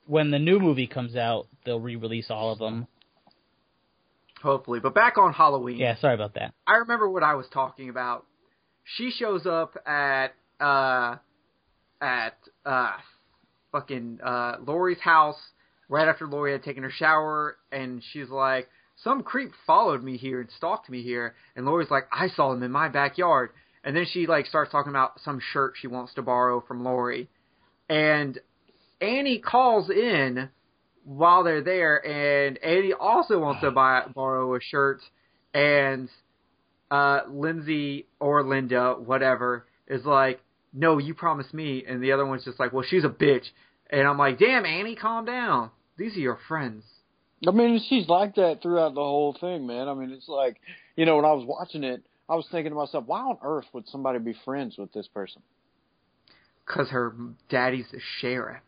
when 0.07 0.29
the 0.29 0.39
new 0.39 0.59
movie 0.59 0.87
comes 0.87 1.15
out, 1.15 1.47
they'll 1.65 1.79
re-release 1.79 2.29
all 2.29 2.51
of 2.51 2.59
them. 2.59 2.85
Hopefully, 4.41 4.79
but 4.79 4.93
back 4.93 5.17
on 5.17 5.33
Halloween. 5.33 5.77
Yeah, 5.77 5.97
sorry 5.99 6.15
about 6.15 6.33
that. 6.35 6.53
I 6.65 6.77
remember 6.77 7.09
what 7.09 7.23
I 7.23 7.35
was 7.35 7.45
talking 7.53 7.89
about. 7.89 8.25
She 8.83 9.11
shows 9.11 9.45
up 9.45 9.77
at 9.85 10.33
uh 10.59 11.17
at 12.01 12.37
uh 12.65 12.93
fucking 13.71 14.19
uh 14.23 14.57
Laurie's 14.65 14.99
house 14.99 15.39
right 15.89 16.07
after 16.07 16.27
Laurie 16.27 16.53
had 16.53 16.63
taken 16.63 16.83
her 16.83 16.91
shower 16.91 17.57
and 17.71 18.01
she's 18.11 18.29
like 18.29 18.69
some 19.03 19.23
creep 19.23 19.51
followed 19.65 20.03
me 20.03 20.17
here 20.17 20.41
and 20.41 20.49
stalked 20.57 20.89
me 20.89 21.03
here 21.03 21.35
and 21.55 21.65
Laurie's 21.65 21.91
like 21.91 22.05
I 22.11 22.29
saw 22.29 22.53
him 22.53 22.63
in 22.63 22.71
my 22.71 22.89
backyard 22.89 23.51
and 23.83 23.95
then 23.95 24.05
she 24.11 24.27
like 24.27 24.45
starts 24.45 24.71
talking 24.71 24.89
about 24.89 25.19
some 25.21 25.39
shirt 25.53 25.73
she 25.79 25.87
wants 25.87 26.13
to 26.15 26.21
borrow 26.21 26.61
from 26.61 26.83
Laurie 26.83 27.29
and 27.89 28.39
Annie 28.99 29.39
calls 29.39 29.89
in 29.89 30.49
while 31.03 31.43
they're 31.43 31.63
there 31.63 32.05
and 32.05 32.57
Annie 32.59 32.93
also 32.93 33.39
wants 33.39 33.61
to 33.61 33.71
buy 33.71 34.03
borrow 34.13 34.55
a 34.55 34.59
shirt 34.61 35.01
and 35.53 36.09
uh, 36.91 37.21
Lindsay 37.29 38.07
or 38.19 38.43
Linda, 38.43 38.93
whatever, 38.93 39.65
is 39.87 40.05
like, 40.05 40.41
no, 40.73 40.97
you 40.97 41.13
promised 41.13 41.53
me, 41.53 41.83
and 41.87 42.03
the 42.03 42.11
other 42.11 42.25
one's 42.25 42.45
just 42.45 42.59
like, 42.59 42.71
well, 42.73 42.85
she's 42.87 43.03
a 43.03 43.09
bitch, 43.09 43.45
and 43.89 44.07
I'm 44.07 44.17
like, 44.17 44.39
damn, 44.39 44.65
Annie, 44.65 44.95
calm 44.95 45.25
down. 45.25 45.71
These 45.97 46.15
are 46.15 46.21
your 46.21 46.39
friends. 46.47 46.83
I 47.47 47.51
mean, 47.51 47.81
she's 47.89 48.07
like 48.07 48.35
that 48.35 48.61
throughout 48.61 48.93
the 48.93 49.01
whole 49.01 49.35
thing, 49.39 49.65
man. 49.65 49.87
I 49.87 49.93
mean, 49.93 50.11
it's 50.11 50.27
like, 50.27 50.57
you 50.95 51.05
know, 51.05 51.15
when 51.15 51.25
I 51.25 51.31
was 51.31 51.45
watching 51.45 51.83
it, 51.83 52.03
I 52.29 52.35
was 52.35 52.47
thinking 52.51 52.71
to 52.71 52.75
myself, 52.75 53.05
why 53.07 53.19
on 53.19 53.37
earth 53.43 53.65
would 53.73 53.87
somebody 53.89 54.19
be 54.19 54.35
friends 54.45 54.77
with 54.77 54.93
this 54.93 55.07
person? 55.07 55.41
Cause 56.65 56.89
her 56.89 57.13
daddy's 57.49 57.87
the 57.91 57.99
sheriff. 58.19 58.61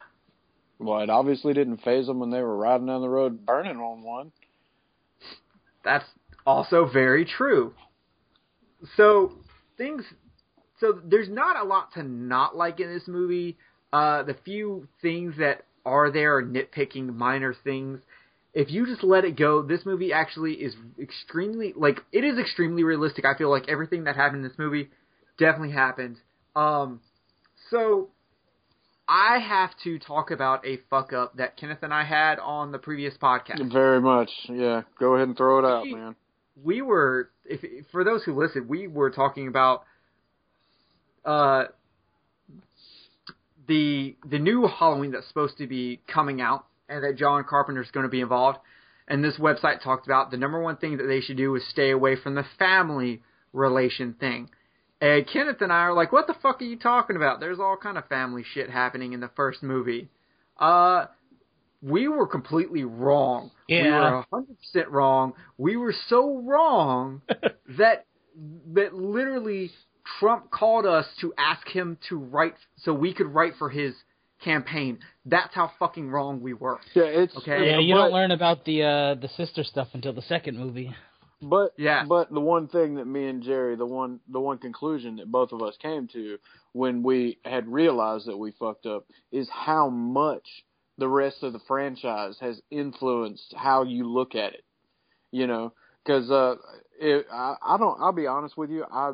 Well, 0.84 1.02
it 1.02 1.10
obviously 1.10 1.54
didn't 1.54 1.78
phase 1.78 2.08
them 2.08 2.20
when 2.20 2.30
they 2.30 2.42
were 2.42 2.58
riding 2.58 2.88
down 2.88 3.02
the 3.02 3.10
road 3.10 3.46
burning 3.46 3.78
on 3.78 4.04
one. 4.04 4.32
That's 5.84 6.06
also 6.46 6.86
very 6.86 7.26
true. 7.26 7.74
So 8.98 9.34
things, 9.78 10.04
so 10.80 11.00
there's 11.04 11.30
not 11.30 11.58
a 11.58 11.64
lot 11.64 11.94
to 11.94 12.04
not 12.04 12.56
like 12.56 12.80
in 12.80 12.94
this 12.94 13.08
movie. 13.08 13.58
Uh, 13.92 14.24
the 14.24 14.36
few 14.46 14.88
things 15.02 15.36
that 15.38 15.66
are 15.86 16.12
there 16.12 16.38
are 16.38 16.44
nitpicking, 16.44 17.16
minor 17.16 17.54
things. 17.64 18.00
If 18.54 18.72
you 18.72 18.86
just 18.86 19.04
let 19.04 19.26
it 19.26 19.38
go, 19.38 19.62
this 19.62 19.86
movie 19.86 20.14
actually 20.14 20.54
is 20.54 20.76
extremely 21.02 21.74
like 21.76 22.04
it 22.12 22.24
is 22.24 22.38
extremely 22.38 22.84
realistic. 22.84 23.26
I 23.26 23.38
feel 23.38 23.50
like 23.50 23.70
everything 23.70 24.04
that 24.04 24.16
happened 24.16 24.44
in 24.44 24.50
this 24.50 24.60
movie 24.60 24.90
definitely 25.38 25.72
happened. 25.72 26.18
Um, 26.56 27.02
so 27.70 28.10
I 29.16 29.38
have 29.38 29.70
to 29.84 30.00
talk 30.00 30.32
about 30.32 30.66
a 30.66 30.78
fuck 30.90 31.14
up 31.14 31.38
that 31.38 31.56
Kenneth 31.56 31.84
and 31.84 31.94
I 31.94 32.04
had 32.04 32.40
on 32.40 32.72
the 32.72 32.80
previous 32.80 33.14
podcast. 33.16 33.72
Very 33.72 34.02
much. 34.02 34.32
Yeah. 34.50 34.82
Go 35.00 35.14
ahead 35.14 35.28
and 35.28 35.38
throw 35.38 35.60
it 35.60 35.66
out, 35.66 35.84
We- 35.84 35.94
man. 35.94 36.16
we 36.64 36.82
were 36.82 37.30
if 37.46 37.62
for 37.92 38.04
those 38.04 38.24
who 38.24 38.34
listened, 38.34 38.68
we 38.68 38.88
were 38.88 39.12
talking 39.12 39.48
about 39.48 39.84
uh 41.26 41.66
the 43.68 44.16
the 44.30 44.40
new 44.40 44.68
Halloween 44.68 45.12
that's 45.12 45.28
supposed 45.28 45.58
to 45.60 45.68
be 45.68 46.02
coming 46.08 46.42
out 46.42 46.66
and 46.90 47.04
that 47.04 47.16
John 47.16 47.44
Carpenter's 47.44 47.92
going 47.92 48.06
to 48.06 48.10
be 48.10 48.22
involved. 48.22 48.58
And 49.08 49.24
this 49.24 49.38
website 49.38 49.82
talked 49.84 50.08
about 50.08 50.32
the 50.32 50.38
number 50.38 50.60
one 50.62 50.78
thing 50.78 50.98
that 50.98 51.04
they 51.06 51.22
should 51.22 51.38
do 51.38 51.56
is 51.56 51.64
stay 51.70 51.92
away 51.92 52.16
from 52.16 52.36
the 52.36 52.46
family 52.58 53.22
relation 53.52 54.14
thing. 54.14 54.50
And 55.04 55.28
Kenneth 55.28 55.62
and 55.62 55.72
I 55.74 55.82
are 55.82 55.94
like, 55.94 56.12
"What 56.14 56.28
the 56.28 56.34
fuck 56.42 56.62
are 56.62 56.66
you 56.66 56.78
talking 56.78 57.16
about? 57.18 57.40
There's 57.42 57.60
all 57.60 57.76
kind 57.76 57.98
of 57.98 58.08
family 58.08 58.44
shit 58.54 58.70
happening 58.70 59.12
in 59.14 59.20
the 59.20 59.30
first 59.36 59.62
movie." 59.62 60.10
Uh 60.58 61.06
we 61.82 62.08
were 62.08 62.26
completely 62.28 62.86
wrong. 62.86 63.52
Yeah. 63.68 63.82
We 63.84 63.90
Yeah. 63.90 64.12
were 64.32 64.46
100% 64.76 64.90
wrong. 64.90 65.34
We 65.58 65.76
were 65.76 65.94
so 66.08 66.38
wrong 66.40 67.22
that 67.78 68.06
that 68.74 68.94
literally 68.96 69.72
Trump 70.20 70.50
called 70.52 70.86
us 70.86 71.06
to 71.22 71.34
ask 71.38 71.68
him 71.68 71.98
to 72.10 72.18
write 72.18 72.56
so 72.78 72.94
we 72.94 73.14
could 73.14 73.28
write 73.28 73.54
for 73.60 73.70
his 73.70 73.94
campaign. 74.44 75.00
That's 75.26 75.54
how 75.54 75.72
fucking 75.80 76.10
wrong 76.10 76.42
we 76.42 76.54
were. 76.54 76.80
Yeah, 76.94 77.04
it's 77.04 77.36
Okay. 77.38 77.70
Yeah, 77.72 77.80
you 77.80 77.94
but- 77.96 78.04
don't 78.04 78.14
learn 78.14 78.32
about 78.32 78.64
the 78.66 78.84
uh, 78.84 79.16
the 79.16 79.28
sister 79.36 79.64
stuff 79.66 79.90
until 79.94 80.14
the 80.14 80.22
second 80.24 80.58
movie. 80.58 80.96
But 81.44 81.74
Yeah. 81.78 82.06
but 82.08 82.32
the 82.32 82.42
one 82.42 82.68
thing 82.68 82.96
that 82.96 83.06
me 83.06 83.28
and 83.28 83.44
Jerry, 83.44 83.76
the 83.76 83.86
one 83.86 84.20
the 84.28 84.40
one 84.40 84.58
conclusion 84.58 85.18
that 85.18 85.32
both 85.32 85.52
of 85.52 85.62
us 85.62 85.78
came 85.78 86.08
to 86.10 86.40
when 86.74 87.04
we 87.04 87.40
had 87.46 87.68
realized 87.68 88.28
that 88.28 88.38
we 88.38 88.52
fucked 88.52 88.86
up 88.86 89.06
is 89.32 89.50
how 89.50 89.90
much 89.90 90.66
the 90.98 91.10
rest 91.10 91.44
of 91.44 91.54
the 91.54 91.60
franchise 91.68 92.38
has 92.40 92.62
influenced 92.72 93.54
how 93.58 93.84
you 93.84 94.08
look 94.08 94.36
at 94.36 94.54
it. 94.54 94.64
You 95.32 95.48
know, 95.48 95.74
because 96.04 96.32
uh, 96.32 96.56
it, 97.00 97.28
I, 97.32 97.56
I 97.62 97.78
don't. 97.78 98.00
I'll 98.02 98.12
be 98.14 98.28
honest 98.28 98.58
with 98.58 98.70
you. 98.72 98.86
I 98.92 99.14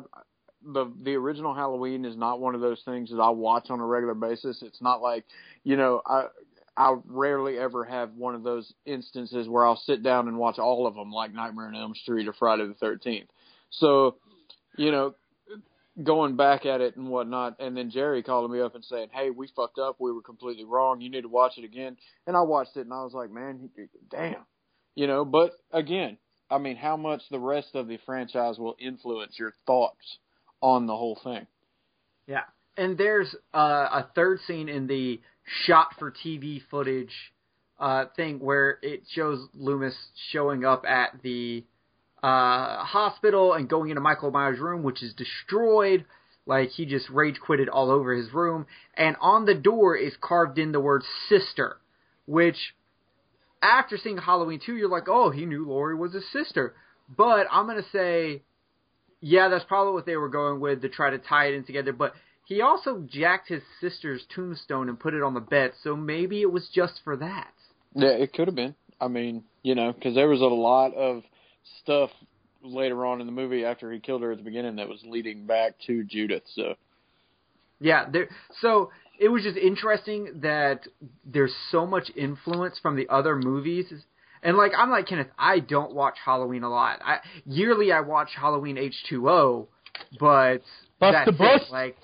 the 0.64 0.92
the 1.02 1.14
original 1.14 1.54
Halloween 1.54 2.04
is 2.04 2.16
not 2.16 2.40
one 2.40 2.54
of 2.54 2.60
those 2.60 2.82
things 2.84 3.10
that 3.10 3.20
I 3.20 3.30
watch 3.30 3.70
on 3.70 3.80
a 3.80 3.86
regular 3.86 4.14
basis. 4.14 4.62
It's 4.62 4.82
not 4.82 5.00
like 5.02 5.24
you 5.64 5.76
know 5.76 6.02
I 6.06 6.26
I 6.76 6.96
rarely 7.06 7.58
ever 7.58 7.84
have 7.84 8.14
one 8.14 8.34
of 8.34 8.42
those 8.42 8.72
instances 8.86 9.48
where 9.48 9.66
I'll 9.66 9.76
sit 9.84 10.02
down 10.02 10.28
and 10.28 10.38
watch 10.38 10.58
all 10.58 10.86
of 10.86 10.94
them, 10.94 11.10
like 11.10 11.32
Nightmare 11.32 11.66
on 11.66 11.76
Elm 11.76 11.94
Street 11.94 12.28
or 12.28 12.32
Friday 12.32 12.66
the 12.66 12.74
Thirteenth. 12.74 13.28
So, 13.70 14.16
you 14.76 14.90
know, 14.90 15.14
going 16.02 16.36
back 16.36 16.66
at 16.66 16.80
it 16.80 16.96
and 16.96 17.08
whatnot, 17.08 17.56
and 17.60 17.76
then 17.76 17.90
Jerry 17.90 18.22
calling 18.22 18.52
me 18.52 18.60
up 18.60 18.74
and 18.74 18.84
saying, 18.84 19.08
"Hey, 19.12 19.30
we 19.30 19.48
fucked 19.48 19.78
up. 19.78 19.96
We 19.98 20.12
were 20.12 20.22
completely 20.22 20.64
wrong. 20.64 21.00
You 21.00 21.10
need 21.10 21.22
to 21.22 21.28
watch 21.28 21.58
it 21.58 21.64
again." 21.64 21.96
And 22.26 22.36
I 22.36 22.42
watched 22.42 22.76
it, 22.76 22.82
and 22.82 22.92
I 22.92 23.02
was 23.02 23.14
like, 23.14 23.30
"Man, 23.30 23.70
damn," 24.08 24.46
you 24.94 25.06
know. 25.06 25.24
But 25.24 25.52
again, 25.72 26.18
I 26.50 26.58
mean, 26.58 26.76
how 26.76 26.96
much 26.96 27.22
the 27.30 27.38
rest 27.38 27.74
of 27.74 27.86
the 27.86 27.98
franchise 27.98 28.58
will 28.58 28.76
influence 28.78 29.38
your 29.38 29.52
thoughts 29.66 30.18
on 30.60 30.86
the 30.86 30.96
whole 30.96 31.18
thing? 31.22 31.46
Yeah. 32.26 32.44
And 32.76 32.96
there's 32.96 33.34
uh, 33.52 33.88
a 33.92 34.08
third 34.14 34.40
scene 34.46 34.68
in 34.68 34.86
the 34.86 35.20
shot 35.66 35.88
for 35.98 36.10
TV 36.10 36.62
footage 36.70 37.12
uh, 37.78 38.06
thing 38.16 38.38
where 38.38 38.78
it 38.82 39.02
shows 39.10 39.46
Loomis 39.54 39.94
showing 40.30 40.64
up 40.64 40.84
at 40.86 41.22
the 41.22 41.64
uh, 42.22 42.84
hospital 42.84 43.54
and 43.54 43.68
going 43.68 43.90
into 43.90 44.00
Michael 44.00 44.30
Myers' 44.30 44.58
room, 44.58 44.82
which 44.82 45.02
is 45.02 45.14
destroyed. 45.14 46.04
Like 46.46 46.70
he 46.70 46.84
just 46.84 47.08
rage 47.10 47.38
quitted 47.40 47.68
all 47.68 47.90
over 47.90 48.12
his 48.14 48.32
room. 48.32 48.66
And 48.94 49.16
on 49.20 49.46
the 49.46 49.54
door 49.54 49.96
is 49.96 50.12
carved 50.20 50.58
in 50.58 50.72
the 50.72 50.80
word 50.80 51.02
sister, 51.28 51.78
which 52.26 52.74
after 53.62 53.98
seeing 53.98 54.18
Halloween 54.18 54.60
2, 54.64 54.76
you're 54.76 54.88
like, 54.88 55.08
oh, 55.08 55.30
he 55.30 55.46
knew 55.46 55.66
Laurie 55.66 55.96
was 55.96 56.12
his 56.12 56.24
sister. 56.32 56.74
But 57.14 57.46
I'm 57.50 57.66
going 57.66 57.82
to 57.82 57.90
say, 57.90 58.42
yeah, 59.20 59.48
that's 59.48 59.64
probably 59.64 59.92
what 59.92 60.06
they 60.06 60.16
were 60.16 60.28
going 60.28 60.60
with 60.60 60.82
to 60.82 60.88
try 60.88 61.10
to 61.10 61.18
tie 61.18 61.46
it 61.46 61.54
in 61.54 61.64
together. 61.64 61.92
But 61.92 62.14
he 62.50 62.62
also 62.62 63.00
jacked 63.08 63.48
his 63.48 63.62
sister's 63.80 64.24
tombstone 64.34 64.88
and 64.88 64.98
put 64.98 65.14
it 65.14 65.22
on 65.22 65.34
the 65.34 65.40
bed, 65.40 65.70
so 65.84 65.94
maybe 65.94 66.42
it 66.42 66.50
was 66.50 66.68
just 66.74 67.00
for 67.04 67.16
that. 67.16 67.52
Yeah, 67.94 68.08
it 68.08 68.32
could 68.32 68.48
have 68.48 68.56
been. 68.56 68.74
I 69.00 69.06
mean, 69.06 69.44
you 69.62 69.76
know, 69.76 69.92
because 69.92 70.16
there 70.16 70.28
was 70.28 70.40
a 70.40 70.44
lot 70.44 70.92
of 70.94 71.22
stuff 71.80 72.10
later 72.60 73.06
on 73.06 73.20
in 73.20 73.26
the 73.26 73.32
movie 73.32 73.64
after 73.64 73.92
he 73.92 74.00
killed 74.00 74.22
her 74.22 74.32
at 74.32 74.38
the 74.38 74.42
beginning 74.42 74.76
that 74.76 74.88
was 74.88 75.00
leading 75.04 75.46
back 75.46 75.76
to 75.86 76.02
Judith. 76.02 76.42
So 76.56 76.74
Yeah, 77.78 78.06
there. 78.10 78.28
So 78.60 78.90
it 79.20 79.28
was 79.28 79.44
just 79.44 79.56
interesting 79.56 80.40
that 80.42 80.80
there's 81.24 81.54
so 81.70 81.86
much 81.86 82.10
influence 82.16 82.80
from 82.82 82.96
the 82.96 83.08
other 83.10 83.36
movies. 83.36 83.86
And 84.42 84.56
like 84.56 84.72
I'm 84.76 84.90
like 84.90 85.06
Kenneth, 85.06 85.30
I 85.38 85.60
don't 85.60 85.94
watch 85.94 86.16
Halloween 86.24 86.64
a 86.64 86.68
lot. 86.68 86.98
I 87.04 87.18
yearly 87.46 87.92
I 87.92 88.00
watch 88.00 88.30
Halloween 88.36 88.74
H2O, 88.76 89.68
but 90.18 90.62
Bust 90.98 91.12
that's 91.12 91.26
the 91.26 91.32
bus. 91.32 91.62
it. 91.62 91.70
Like 91.70 91.96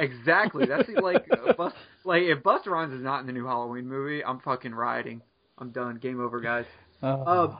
exactly, 0.00 0.66
that's 0.66 0.88
it, 0.88 1.02
like 1.02 1.26
bust, 1.56 1.76
like 2.04 2.22
if 2.22 2.42
Busta 2.42 2.66
Rhymes 2.66 2.92
is 2.92 3.02
not 3.02 3.20
in 3.20 3.26
the 3.26 3.32
new 3.32 3.46
Halloween 3.46 3.86
movie, 3.86 4.24
I'm 4.24 4.40
fucking 4.40 4.74
rioting. 4.74 5.22
I'm 5.58 5.70
done. 5.70 5.96
Game 5.96 6.20
over, 6.20 6.40
guys. 6.40 6.64
Oh. 7.02 7.22
Uh, 7.22 7.56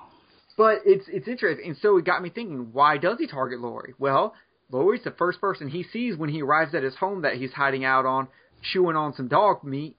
but 0.56 0.78
it's 0.84 1.04
it's 1.08 1.28
interesting, 1.28 1.68
and 1.68 1.76
so 1.80 1.96
it 1.96 2.04
got 2.04 2.22
me 2.22 2.30
thinking: 2.30 2.70
Why 2.72 2.98
does 2.98 3.18
he 3.18 3.26
target 3.26 3.60
Laurie? 3.60 3.94
Well, 3.98 4.34
Laurie's 4.70 5.04
the 5.04 5.10
first 5.12 5.40
person 5.40 5.68
he 5.68 5.84
sees 5.84 6.16
when 6.16 6.28
he 6.30 6.42
arrives 6.42 6.74
at 6.74 6.82
his 6.82 6.94
home 6.96 7.22
that 7.22 7.34
he's 7.34 7.52
hiding 7.52 7.84
out 7.84 8.06
on, 8.06 8.28
chewing 8.72 8.96
on 8.96 9.14
some 9.14 9.28
dog 9.28 9.64
meat. 9.64 9.96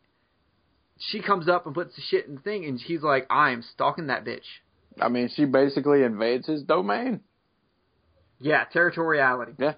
She 0.97 1.21
comes 1.21 1.49
up 1.49 1.65
and 1.65 1.73
puts 1.73 1.95
the 1.95 2.01
shit 2.01 2.27
in 2.27 2.35
the 2.35 2.41
thing, 2.41 2.65
and 2.65 2.79
he's 2.79 3.01
like, 3.01 3.25
"I 3.29 3.51
am 3.51 3.63
stalking 3.73 4.07
that 4.07 4.25
bitch." 4.25 4.45
I 4.99 5.09
mean, 5.09 5.29
she 5.35 5.45
basically 5.45 6.03
invades 6.03 6.47
his 6.47 6.63
domain. 6.63 7.21
Yeah, 8.39 8.65
territoriality. 8.73 9.55
Yeah. 9.57 9.73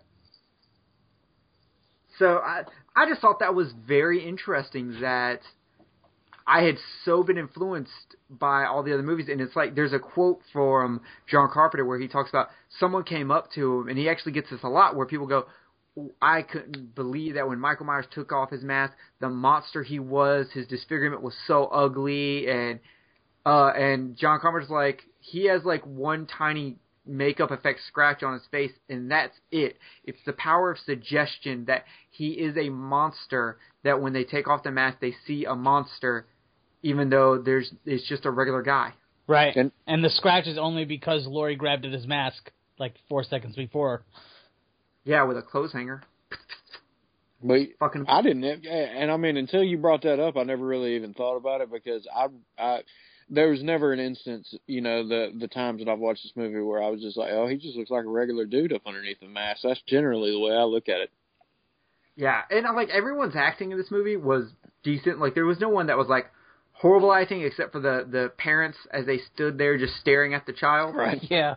So 2.19 2.37
I 2.37 2.63
I 2.95 3.07
just 3.07 3.21
thought 3.21 3.39
that 3.39 3.55
was 3.55 3.71
very 3.87 4.25
interesting 4.25 4.99
that 5.01 5.41
I 6.45 6.63
had 6.63 6.77
so 7.05 7.23
been 7.23 7.37
influenced 7.37 8.15
by 8.29 8.65
all 8.65 8.83
the 8.83 8.93
other 8.93 9.03
movies, 9.03 9.27
and 9.29 9.39
it's 9.39 9.55
like 9.55 9.75
there's 9.75 9.93
a 9.93 9.99
quote 9.99 10.41
from 10.51 11.01
John 11.27 11.49
Carpenter 11.51 11.85
where 11.85 11.99
he 11.99 12.07
talks 12.07 12.29
about 12.29 12.49
someone 12.79 13.03
came 13.03 13.31
up 13.31 13.51
to 13.53 13.79
him, 13.79 13.87
and 13.87 13.97
he 13.97 14.09
actually 14.09 14.33
gets 14.33 14.49
this 14.49 14.63
a 14.63 14.69
lot 14.69 14.95
where 14.95 15.05
people 15.05 15.25
go, 15.27 15.45
"I 16.21 16.41
couldn't 16.41 16.95
believe 16.95 17.35
that 17.35 17.47
when 17.47 17.59
Michael 17.59 17.85
Myers 17.85 18.07
took 18.11 18.31
off 18.31 18.49
his 18.49 18.63
mask, 18.63 18.93
the 19.19 19.29
monster 19.29 19.83
he 19.83 19.99
was, 19.99 20.51
his 20.51 20.67
disfigurement 20.67 21.21
was 21.21 21.33
so 21.47 21.65
ugly," 21.67 22.49
and 22.49 22.79
uh, 23.45 23.69
and 23.69 24.17
John 24.17 24.39
Carpenter's 24.39 24.69
like 24.69 25.03
he 25.19 25.45
has 25.45 25.63
like 25.63 25.85
one 25.85 26.27
tiny 26.27 26.77
makeup 27.05 27.51
effect 27.51 27.79
scratch 27.87 28.23
on 28.23 28.33
his 28.33 28.45
face, 28.51 28.71
and 28.89 29.09
that's 29.11 29.35
it. 29.51 29.77
It's 30.05 30.19
the 30.25 30.33
power 30.33 30.71
of 30.71 30.77
suggestion 30.79 31.65
that 31.65 31.83
he 32.09 32.29
is 32.29 32.55
a 32.57 32.69
monster. 32.69 33.57
That 33.83 34.01
when 34.01 34.13
they 34.13 34.23
take 34.23 34.47
off 34.47 34.63
the 34.63 34.71
mask, 34.71 34.99
they 35.01 35.13
see 35.27 35.45
a 35.45 35.55
monster, 35.55 36.25
even 36.81 37.09
though 37.09 37.37
there's 37.37 37.71
it's 37.85 38.07
just 38.07 38.25
a 38.25 38.31
regular 38.31 38.61
guy. 38.61 38.93
right. 39.27 39.55
And- 39.55 39.71
And, 39.87 40.03
the 40.03 40.09
scratch 40.09 40.47
is 40.47 40.57
only 40.57 40.85
because 40.85 41.25
Laurie 41.27 41.55
grabbed 41.55 41.85
at 41.85 41.91
his 41.93 42.05
mask 42.07 42.51
like 42.79 42.95
four 43.09 43.23
seconds 43.23 43.55
before. 43.55 44.03
Yeah, 45.05 45.23
with 45.23 45.37
a 45.37 45.41
clothes 45.41 45.73
hanger. 45.73 46.01
But 47.45 47.59
Fucking 47.79 48.05
I 48.07 48.21
didn't, 48.21 48.65
and 48.65 49.11
I 49.11 49.17
mean, 49.17 49.35
until 49.35 49.63
you 49.63 49.77
brought 49.77 50.03
that 50.03 50.17
up, 50.19 50.37
I 50.37 50.43
never 50.43 50.65
really 50.65 50.95
even 50.95 51.13
thought 51.13 51.35
about 51.35 51.59
it 51.59 51.69
because 51.69 52.07
I, 52.13 52.27
I, 52.57 52.83
there 53.29 53.49
was 53.49 53.63
never 53.63 53.93
an 53.93 53.99
instance, 53.99 54.53
you 54.67 54.81
know, 54.81 55.07
the 55.07 55.31
the 55.37 55.47
times 55.47 55.79
that 55.79 55.89
I've 55.89 55.99
watched 55.99 56.23
this 56.23 56.33
movie 56.35 56.61
where 56.61 56.81
I 56.81 56.89
was 56.89 57.01
just 57.01 57.17
like, 57.17 57.31
oh, 57.31 57.47
he 57.47 57.57
just 57.57 57.75
looks 57.75 57.89
like 57.89 58.05
a 58.05 58.09
regular 58.09 58.45
dude 58.45 58.73
up 58.73 58.83
underneath 58.85 59.19
the 59.19 59.27
mask. 59.27 59.61
That's 59.63 59.81
generally 59.87 60.31
the 60.31 60.39
way 60.39 60.51
I 60.51 60.63
look 60.63 60.89
at 60.89 61.01
it. 61.01 61.11
Yeah, 62.15 62.41
and 62.49 62.65
like 62.75 62.89
everyone's 62.89 63.35
acting 63.35 63.71
in 63.71 63.77
this 63.77 63.91
movie 63.91 64.17
was 64.17 64.45
decent. 64.83 65.19
Like 65.19 65.33
there 65.33 65.45
was 65.45 65.59
no 65.59 65.69
one 65.69 65.87
that 65.87 65.97
was 65.97 66.07
like 66.07 66.31
horrible 66.73 67.13
acting 67.13 67.41
except 67.41 67.71
for 67.71 67.79
the 67.79 68.07
the 68.09 68.31
parents 68.37 68.77
as 68.91 69.05
they 69.05 69.19
stood 69.33 69.57
there 69.57 69.77
just 69.77 69.95
staring 69.99 70.33
at 70.33 70.45
the 70.45 70.53
child. 70.53 70.95
Right. 70.95 71.21
Yeah. 71.29 71.55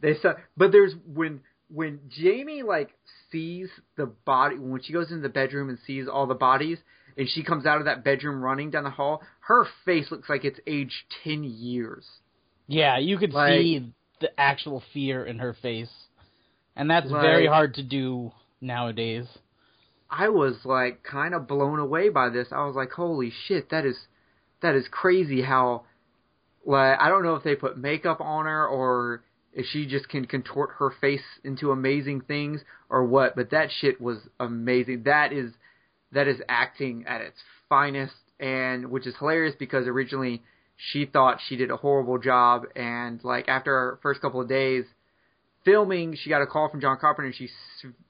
They 0.00 0.14
saw, 0.20 0.34
but 0.56 0.72
there's 0.72 0.92
when 1.06 1.40
when 1.68 2.00
Jamie 2.08 2.62
like 2.62 2.90
sees 3.30 3.68
the 3.96 4.06
body 4.06 4.58
when 4.58 4.82
she 4.82 4.92
goes 4.92 5.10
into 5.10 5.22
the 5.22 5.28
bedroom 5.28 5.68
and 5.68 5.78
sees 5.86 6.06
all 6.06 6.26
the 6.26 6.34
bodies, 6.34 6.78
and 7.16 7.28
she 7.28 7.42
comes 7.42 7.66
out 7.66 7.78
of 7.78 7.84
that 7.86 8.04
bedroom 8.04 8.42
running 8.42 8.70
down 8.70 8.84
the 8.84 8.90
hall. 8.90 9.22
Her 9.40 9.66
face 9.84 10.10
looks 10.10 10.28
like 10.28 10.44
it's 10.44 10.60
aged 10.66 10.94
ten 11.24 11.44
years. 11.44 12.06
Yeah, 12.66 12.98
you 12.98 13.16
could 13.18 13.32
Like- 13.32 13.60
see 13.60 13.92
the 14.20 14.38
actual 14.40 14.80
fear 14.92 15.24
in 15.24 15.38
her 15.38 15.52
face. 15.54 15.92
And 16.74 16.90
that's 16.90 17.10
Like- 17.10 17.22
very 17.22 17.46
hard 17.46 17.74
to 17.74 17.82
do 17.82 18.32
nowadays. 18.60 19.26
I 20.10 20.28
was 20.28 20.64
like 20.64 21.02
kind 21.02 21.34
of 21.34 21.46
blown 21.48 21.78
away 21.78 22.08
by 22.10 22.28
this. 22.28 22.52
I 22.52 22.64
was 22.64 22.76
like, 22.76 22.92
holy 22.92 23.30
shit, 23.30 23.70
that 23.70 23.84
is 23.84 24.06
that 24.60 24.74
is 24.74 24.88
crazy 24.88 25.42
how 25.42 25.84
like 26.64 26.98
I 27.00 27.08
don't 27.08 27.22
know 27.22 27.34
if 27.34 27.42
they 27.42 27.56
put 27.56 27.76
makeup 27.76 28.20
on 28.20 28.46
her 28.46 28.66
or 28.66 29.22
if 29.52 29.66
she 29.66 29.86
just 29.86 30.08
can 30.08 30.26
contort 30.26 30.70
her 30.78 30.90
face 30.90 31.24
into 31.44 31.70
amazing 31.72 32.20
things 32.22 32.62
or 32.90 33.04
what, 33.04 33.34
but 33.36 33.50
that 33.50 33.70
shit 33.70 34.00
was 34.00 34.18
amazing. 34.38 35.04
That 35.04 35.32
is 35.32 35.52
that 36.12 36.28
is 36.28 36.40
acting 36.48 37.04
at 37.06 37.20
its 37.20 37.38
finest, 37.68 38.14
and 38.38 38.90
which 38.90 39.06
is 39.06 39.14
hilarious 39.18 39.54
because 39.58 39.86
originally 39.86 40.42
she 40.76 41.06
thought 41.06 41.40
she 41.48 41.56
did 41.56 41.70
a 41.70 41.76
horrible 41.76 42.18
job, 42.18 42.64
and 42.74 43.22
like 43.24 43.48
after 43.48 43.74
our 43.74 43.98
first 44.02 44.20
couple 44.20 44.40
of 44.40 44.48
days 44.48 44.84
filming, 45.64 46.14
she 46.16 46.30
got 46.30 46.42
a 46.42 46.46
call 46.46 46.68
from 46.68 46.80
John 46.80 46.96
Carpenter, 46.98 47.26
and 47.26 47.34
she 47.34 47.48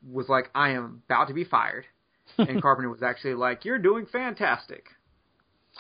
was 0.08 0.28
like, 0.28 0.50
"I 0.54 0.70
am 0.70 1.02
about 1.08 1.28
to 1.28 1.34
be 1.34 1.44
fired," 1.44 1.86
and 2.38 2.60
Carpenter 2.62 2.90
was 2.90 3.02
actually 3.02 3.34
like, 3.34 3.64
"You're 3.64 3.78
doing 3.78 4.06
fantastic." 4.06 4.84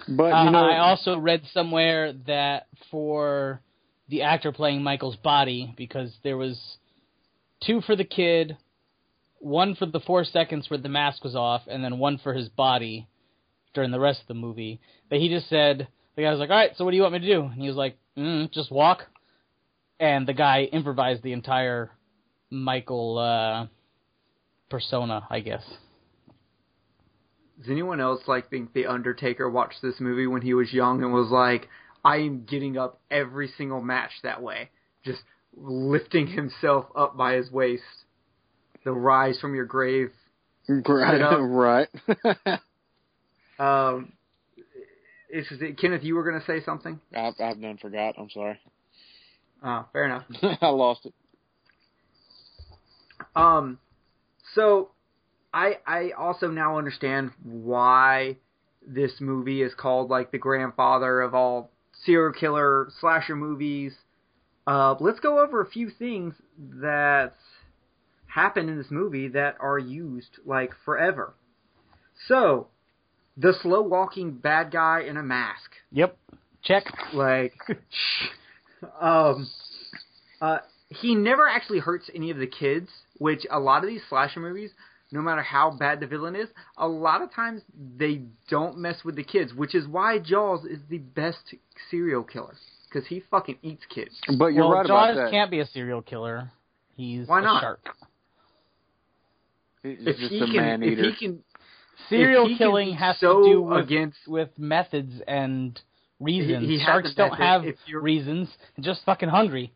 But 0.08 0.32
Uh, 0.32 0.44
you 0.44 0.50
know, 0.50 0.64
I 0.64 0.78
also 0.78 1.18
read 1.18 1.42
somewhere 1.52 2.12
that 2.26 2.66
for 2.90 3.60
the 4.08 4.22
actor 4.22 4.52
playing 4.52 4.82
Michael's 4.82 5.16
body, 5.16 5.74
because 5.76 6.14
there 6.22 6.36
was 6.36 6.78
two 7.64 7.80
for 7.80 7.96
the 7.96 8.04
kid, 8.04 8.56
one 9.38 9.74
for 9.74 9.86
the 9.86 10.00
four 10.00 10.24
seconds 10.24 10.68
where 10.68 10.78
the 10.78 10.88
mask 10.88 11.24
was 11.24 11.36
off, 11.36 11.62
and 11.68 11.84
then 11.84 11.98
one 11.98 12.18
for 12.18 12.34
his 12.34 12.48
body 12.48 13.06
during 13.74 13.90
the 13.90 14.00
rest 14.00 14.22
of 14.22 14.28
the 14.28 14.34
movie. 14.34 14.80
But 15.08 15.18
he 15.18 15.28
just 15.28 15.48
said, 15.48 15.88
the 16.16 16.22
guy 16.22 16.30
was 16.30 16.40
like, 16.40 16.50
"All 16.50 16.56
right, 16.56 16.76
so 16.76 16.84
what 16.84 16.90
do 16.90 16.96
you 16.96 17.02
want 17.02 17.12
me 17.12 17.20
to 17.20 17.26
do?" 17.26 17.42
And 17.42 17.60
he 17.60 17.68
was 17.68 17.76
like, 17.76 17.98
mm, 18.16 18.50
"Just 18.50 18.70
walk." 18.70 19.04
And 20.00 20.26
the 20.26 20.34
guy 20.34 20.64
improvised 20.64 21.22
the 21.22 21.32
entire 21.32 21.90
Michael 22.50 23.18
uh, 23.18 23.66
persona, 24.70 25.26
I 25.30 25.40
guess. 25.40 25.62
Does 27.58 27.70
anyone 27.70 28.00
else 28.00 28.20
like 28.26 28.50
think 28.50 28.72
the 28.72 28.86
Undertaker 28.86 29.48
watched 29.48 29.80
this 29.82 30.00
movie 30.00 30.26
when 30.26 30.42
he 30.42 30.54
was 30.54 30.72
young 30.72 31.02
and 31.02 31.12
was 31.12 31.30
like, 31.30 31.68
"I 32.04 32.16
am 32.18 32.44
getting 32.44 32.78
up 32.78 33.00
every 33.10 33.48
single 33.56 33.82
match 33.82 34.12
that 34.22 34.42
way, 34.42 34.70
just 35.04 35.20
lifting 35.54 36.26
himself 36.26 36.86
up 36.96 37.16
by 37.16 37.34
his 37.34 37.50
waist." 37.50 37.82
The 38.86 38.92
rise 38.92 39.36
from 39.40 39.56
your 39.56 39.64
grave. 39.64 40.12
right, 40.68 41.88
right. 42.06 42.60
Um, 43.58 44.12
is 45.30 45.46
it, 45.50 45.78
Kenneth, 45.78 46.04
you 46.04 46.14
were 46.14 46.22
going 46.22 46.38
to 46.38 46.46
say 46.46 46.62
something? 46.62 47.00
I've, 47.16 47.32
I've 47.40 47.58
done 47.58 47.78
forgot. 47.78 48.14
I'm 48.18 48.28
sorry. 48.28 48.60
Oh, 49.64 49.86
fair 49.94 50.04
enough. 50.04 50.24
I 50.60 50.68
lost 50.68 51.06
it. 51.06 51.14
Um, 53.34 53.78
so 54.54 54.90
I 55.54 55.78
I 55.86 56.10
also 56.10 56.48
now 56.48 56.76
understand 56.76 57.30
why 57.42 58.36
this 58.86 59.12
movie 59.20 59.62
is 59.62 59.72
called 59.74 60.10
like 60.10 60.32
the 60.32 60.38
grandfather 60.38 61.22
of 61.22 61.34
all 61.34 61.70
serial 62.04 62.34
killer 62.34 62.88
slasher 63.00 63.36
movies. 63.36 63.94
Uh, 64.66 64.96
let's 65.00 65.18
go 65.20 65.40
over 65.42 65.62
a 65.62 65.66
few 65.66 65.88
things 65.88 66.34
that 66.58 67.32
happen 68.36 68.68
in 68.68 68.76
this 68.76 68.90
movie 68.90 69.28
that 69.28 69.56
are 69.60 69.78
used 69.78 70.38
like 70.44 70.70
forever. 70.84 71.32
So, 72.28 72.68
the 73.36 73.54
slow 73.62 73.80
walking 73.80 74.32
bad 74.32 74.70
guy 74.70 75.00
in 75.08 75.16
a 75.16 75.22
mask 75.22 75.70
Yep. 75.92 76.16
Check. 76.62 76.84
like 77.14 77.54
um 79.00 79.48
uh 80.40 80.58
he 80.88 81.14
never 81.14 81.48
actually 81.48 81.78
hurts 81.78 82.10
any 82.14 82.30
of 82.30 82.38
the 82.38 82.46
kids 82.46 82.88
which 83.18 83.42
a 83.50 83.58
lot 83.58 83.82
of 83.84 83.88
these 83.88 84.00
slasher 84.08 84.40
movies 84.40 84.70
no 85.12 85.20
matter 85.22 85.42
how 85.42 85.70
bad 85.70 86.00
the 86.00 86.06
villain 86.06 86.34
is 86.34 86.48
a 86.78 86.88
lot 86.88 87.22
of 87.22 87.32
times 87.32 87.62
they 87.98 88.22
don't 88.48 88.76
mess 88.78 88.98
with 89.04 89.16
the 89.16 89.22
kids 89.24 89.52
which 89.54 89.74
is 89.74 89.86
why 89.86 90.18
jaws 90.18 90.64
is 90.64 90.80
the 90.90 90.98
best 90.98 91.54
serial 91.90 92.22
killer 92.24 92.54
because 92.88 93.06
he 93.08 93.22
fucking 93.30 93.58
eats 93.62 93.84
kids 93.94 94.14
But 94.38 94.48
you're 94.54 94.64
well, 94.66 94.78
right 94.78 94.86
Jaws 94.86 95.14
about 95.14 95.24
that. 95.24 95.30
can't 95.30 95.50
be 95.50 95.60
a 95.60 95.66
serial 95.66 96.02
killer. 96.02 96.50
He's 96.96 97.28
Why 97.28 97.40
a 97.40 97.44
not? 97.44 97.60
shark. 97.62 97.80
He's 99.86 100.06
if 100.06 100.16
just 100.18 100.30
he 100.30 100.40
a 100.40 100.46
can 100.46 100.56
man 100.56 100.82
if 100.82 100.92
eater. 100.92 101.02
he 101.10 101.14
can 101.16 101.42
Serial 102.08 102.46
he 102.48 102.58
killing 102.58 102.88
be 102.90 102.94
has 102.94 103.18
so 103.18 103.42
to 103.42 103.50
do 103.52 103.62
with, 103.62 103.84
against- 103.84 104.28
with 104.28 104.50
methods 104.58 105.12
and 105.26 105.80
reasons. 106.20 106.68
he 106.68 106.78
has 106.78 106.86
Sharks 106.86 107.14
don't 107.14 107.32
have 107.34 107.64
If 107.64 107.76
reasons. 107.92 108.48
They're 108.76 108.84
just 108.92 109.04
fucking 109.04 109.28
hungry. 109.28 109.72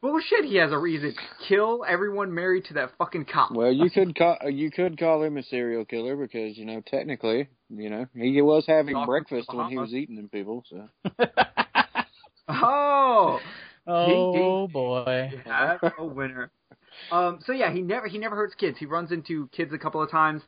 bullshit 0.00 0.44
he 0.44 0.56
has 0.56 0.72
a 0.72 0.78
reason 0.78 1.14
kill 1.46 1.84
everyone 1.86 2.34
married 2.34 2.64
to 2.66 2.74
that 2.74 2.90
fucking 2.98 3.24
cop 3.26 3.52
Well, 3.52 3.70
you 3.72 3.88
could 3.94 4.16
call 4.16 4.38
you 4.50 4.70
could 4.70 4.98
call 4.98 5.22
him 5.22 5.36
a 5.36 5.42
serial 5.44 5.84
killer 5.84 6.16
because 6.16 6.56
you 6.56 6.64
know 6.64 6.82
technically, 6.86 7.48
you 7.68 7.90
know, 7.90 8.06
he 8.14 8.40
was 8.42 8.64
having 8.66 8.94
Talking 8.94 9.06
breakfast 9.06 9.48
when 9.52 9.68
he 9.68 9.76
was 9.78 9.92
eating 9.94 10.16
them 10.16 10.28
people. 10.30 10.64
So 10.68 10.88
oh 12.48 13.38
oh 13.86 14.68
boy. 14.68 15.30
You 15.32 15.38
have 15.44 15.80
a 15.98 16.04
winner. 16.04 16.50
Um, 17.10 17.40
so 17.44 17.52
yeah, 17.52 17.72
he 17.72 17.82
never 17.82 18.08
he 18.08 18.18
never 18.18 18.36
hurts 18.36 18.54
kids. 18.54 18.78
He 18.78 18.86
runs 18.86 19.12
into 19.12 19.48
kids 19.48 19.72
a 19.72 19.78
couple 19.78 20.02
of 20.02 20.10
times 20.10 20.42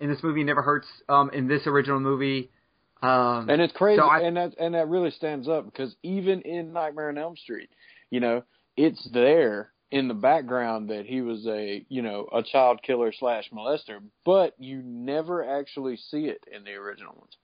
in 0.00 0.08
this 0.10 0.22
movie. 0.22 0.40
He 0.40 0.44
never 0.44 0.62
hurts 0.62 0.86
um, 1.08 1.30
in 1.30 1.48
this 1.48 1.66
original 1.66 2.00
movie. 2.00 2.50
Um, 3.02 3.50
and 3.50 3.60
it's 3.60 3.72
crazy, 3.74 4.00
So 4.00 4.06
I- 4.06 4.20
and 4.20 4.36
that 4.36 4.54
and 4.58 4.74
that 4.74 4.88
really 4.88 5.10
stands 5.10 5.48
up 5.48 5.66
because 5.66 5.94
even 6.02 6.40
in 6.42 6.72
Nightmare 6.72 7.08
on 7.10 7.18
Elm 7.18 7.36
Street, 7.36 7.70
you 8.10 8.20
know, 8.20 8.44
it's 8.76 9.06
there 9.12 9.72
in 9.90 10.08
the 10.08 10.14
background 10.14 10.90
that 10.90 11.06
he 11.06 11.20
was 11.20 11.46
a 11.46 11.84
you 11.88 12.02
know 12.02 12.26
a 12.32 12.42
child 12.42 12.80
killer 12.82 13.12
slash 13.12 13.50
molester, 13.52 14.00
but 14.24 14.54
you 14.58 14.82
never 14.82 15.44
actually 15.44 15.96
see 15.96 16.26
it 16.26 16.42
in 16.50 16.64
the 16.64 16.72
original 16.72 17.14
ones. 17.16 17.36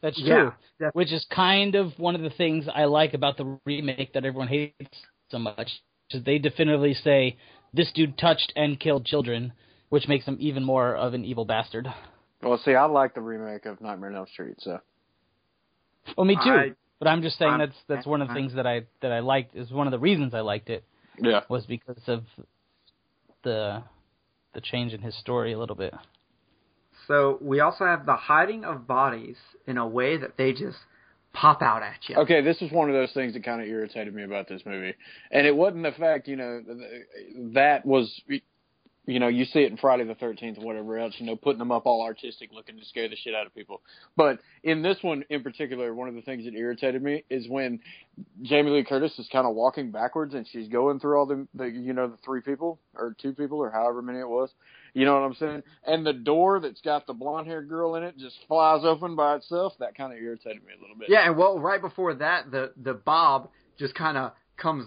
That's 0.00 0.20
true. 0.20 0.52
yeah, 0.80 0.90
Which 0.92 1.12
is 1.12 1.26
kind 1.34 1.74
of 1.74 1.98
one 1.98 2.14
of 2.14 2.20
the 2.20 2.30
things 2.30 2.66
I 2.72 2.84
like 2.84 3.14
about 3.14 3.36
the 3.36 3.58
remake 3.66 4.12
that 4.12 4.24
everyone 4.24 4.48
hates 4.48 4.74
so 5.30 5.38
much. 5.38 5.68
Is 6.10 6.24
they 6.24 6.38
definitively 6.38 6.94
say 6.94 7.36
this 7.74 7.90
dude 7.94 8.16
touched 8.16 8.52
and 8.56 8.80
killed 8.80 9.04
children, 9.04 9.52
which 9.90 10.08
makes 10.08 10.24
him 10.24 10.38
even 10.40 10.64
more 10.64 10.94
of 10.96 11.12
an 11.12 11.24
evil 11.24 11.44
bastard. 11.44 11.86
Well, 12.42 12.58
see, 12.64 12.74
I 12.74 12.84
like 12.86 13.14
the 13.14 13.20
remake 13.20 13.66
of 13.66 13.80
Nightmare 13.80 14.10
on 14.10 14.16
Elm 14.16 14.26
Street, 14.32 14.56
so 14.58 14.80
Well, 16.16 16.24
me 16.24 16.36
too. 16.36 16.50
I- 16.50 16.74
but 16.98 17.08
I'm 17.08 17.22
just 17.22 17.36
saying 17.38 17.50
I'm- 17.52 17.60
that's 17.60 17.76
that's 17.86 18.06
one 18.06 18.22
of 18.22 18.28
the 18.28 18.34
things 18.34 18.54
that 18.54 18.66
I 18.66 18.86
that 19.02 19.12
I 19.12 19.20
liked 19.20 19.54
is 19.54 19.70
one 19.70 19.86
of 19.86 19.90
the 19.92 19.98
reasons 19.98 20.34
I 20.34 20.40
liked 20.40 20.68
it 20.70 20.82
yeah. 21.18 21.44
was 21.48 21.64
because 21.66 22.08
of 22.08 22.24
the 23.42 23.82
the 24.54 24.60
change 24.62 24.94
in 24.94 25.00
his 25.02 25.14
story 25.18 25.52
a 25.52 25.58
little 25.58 25.76
bit. 25.76 25.94
so 27.06 27.38
we 27.40 27.60
also 27.60 27.84
have 27.84 28.04
the 28.06 28.16
hiding 28.16 28.64
of 28.64 28.86
bodies 28.86 29.36
in 29.66 29.76
a 29.78 29.86
way 29.86 30.16
that 30.16 30.36
they 30.36 30.52
just 30.52 30.78
pop 31.32 31.62
out 31.62 31.82
at 31.82 32.08
you. 32.08 32.16
Okay, 32.16 32.40
this 32.40 32.60
is 32.62 32.70
one 32.72 32.88
of 32.88 32.94
those 32.94 33.12
things 33.12 33.34
that 33.34 33.44
kind 33.44 33.60
of 33.60 33.68
irritated 33.68 34.14
me 34.14 34.24
about 34.24 34.48
this 34.48 34.62
movie, 34.64 34.94
and 35.30 35.46
it 35.46 35.54
wasn't 35.54 35.82
the 35.82 35.92
fact, 35.92 36.28
you 36.28 36.36
know, 36.36 36.62
th- 36.66 37.52
that 37.54 37.86
was, 37.86 38.20
you 39.06 39.20
know, 39.20 39.28
you 39.28 39.44
see 39.46 39.60
it 39.60 39.70
in 39.70 39.78
Friday 39.78 40.04
the 40.04 40.14
Thirteenth 40.14 40.58
or 40.58 40.66
whatever 40.66 40.98
else, 40.98 41.14
you 41.18 41.26
know, 41.26 41.36
putting 41.36 41.58
them 41.58 41.72
up 41.72 41.86
all 41.86 42.02
artistic, 42.02 42.50
looking 42.52 42.78
to 42.78 42.84
scare 42.84 43.08
the 43.08 43.16
shit 43.16 43.34
out 43.34 43.46
of 43.46 43.54
people. 43.54 43.80
But 44.16 44.40
in 44.62 44.82
this 44.82 44.98
one 45.00 45.24
in 45.30 45.42
particular, 45.42 45.94
one 45.94 46.08
of 46.08 46.14
the 46.14 46.22
things 46.22 46.44
that 46.44 46.54
irritated 46.54 47.02
me 47.02 47.24
is 47.30 47.48
when 47.48 47.80
Jamie 48.42 48.70
Lee 48.70 48.84
Curtis 48.84 49.18
is 49.18 49.28
kind 49.32 49.46
of 49.46 49.54
walking 49.54 49.90
backwards 49.90 50.34
and 50.34 50.46
she's 50.46 50.68
going 50.68 51.00
through 51.00 51.18
all 51.18 51.26
the, 51.26 51.46
the, 51.54 51.64
you 51.66 51.94
know, 51.94 52.08
the 52.08 52.18
three 52.24 52.42
people 52.42 52.80
or 52.94 53.16
two 53.20 53.32
people 53.32 53.58
or 53.58 53.70
however 53.70 54.02
many 54.02 54.18
it 54.18 54.28
was. 54.28 54.50
You 54.98 55.04
know 55.04 55.14
what 55.14 55.26
I'm 55.26 55.34
saying? 55.34 55.62
And 55.86 56.04
the 56.04 56.12
door 56.12 56.58
that's 56.58 56.80
got 56.80 57.06
the 57.06 57.12
blonde 57.12 57.46
haired 57.46 57.68
girl 57.68 57.94
in 57.94 58.02
it 58.02 58.18
just 58.18 58.34
flies 58.48 58.80
open 58.84 59.14
by 59.14 59.36
itself. 59.36 59.74
That 59.78 59.96
kind 59.96 60.12
of 60.12 60.18
irritated 60.18 60.60
me 60.66 60.72
a 60.76 60.80
little 60.80 60.96
bit. 60.98 61.08
Yeah, 61.08 61.24
and 61.24 61.36
well, 61.36 61.56
right 61.60 61.80
before 61.80 62.14
that, 62.14 62.50
the 62.50 62.72
the 62.76 62.94
Bob 62.94 63.48
just 63.78 63.94
kind 63.94 64.18
of 64.18 64.32
comes 64.56 64.86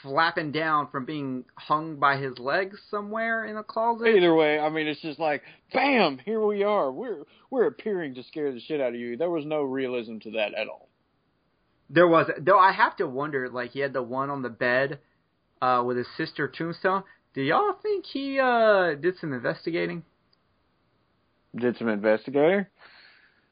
flapping 0.00 0.52
down 0.52 0.86
from 0.92 1.06
being 1.06 1.44
hung 1.56 1.96
by 1.96 2.18
his 2.18 2.38
legs 2.38 2.78
somewhere 2.88 3.46
in 3.46 3.56
a 3.56 3.64
closet. 3.64 4.06
Either 4.06 4.32
way, 4.32 4.60
I 4.60 4.68
mean, 4.68 4.86
it's 4.86 5.00
just 5.00 5.18
like, 5.18 5.42
bam, 5.72 6.18
here 6.24 6.40
we 6.46 6.62
are. 6.62 6.92
We're 6.92 7.24
we're 7.50 7.66
appearing 7.66 8.14
to 8.14 8.22
scare 8.22 8.52
the 8.52 8.60
shit 8.60 8.80
out 8.80 8.94
of 8.94 9.00
you. 9.00 9.16
There 9.16 9.28
was 9.28 9.44
no 9.44 9.62
realism 9.62 10.18
to 10.18 10.30
that 10.32 10.54
at 10.54 10.68
all. 10.68 10.88
There 11.90 12.06
was, 12.06 12.30
though. 12.38 12.60
I 12.60 12.70
have 12.70 12.94
to 12.98 13.08
wonder. 13.08 13.48
Like 13.48 13.72
he 13.72 13.80
had 13.80 13.92
the 13.92 14.02
one 14.02 14.30
on 14.30 14.42
the 14.42 14.50
bed 14.50 15.00
uh, 15.60 15.82
with 15.84 15.96
his 15.96 16.06
sister 16.16 16.46
Tombstone. 16.46 17.02
Do 17.38 17.44
y'all 17.44 17.74
think 17.80 18.04
he 18.04 18.40
uh, 18.40 18.94
did 18.94 19.16
some 19.20 19.32
investigating? 19.32 20.02
Did 21.54 21.78
some 21.78 21.86
investigator? 21.86 22.68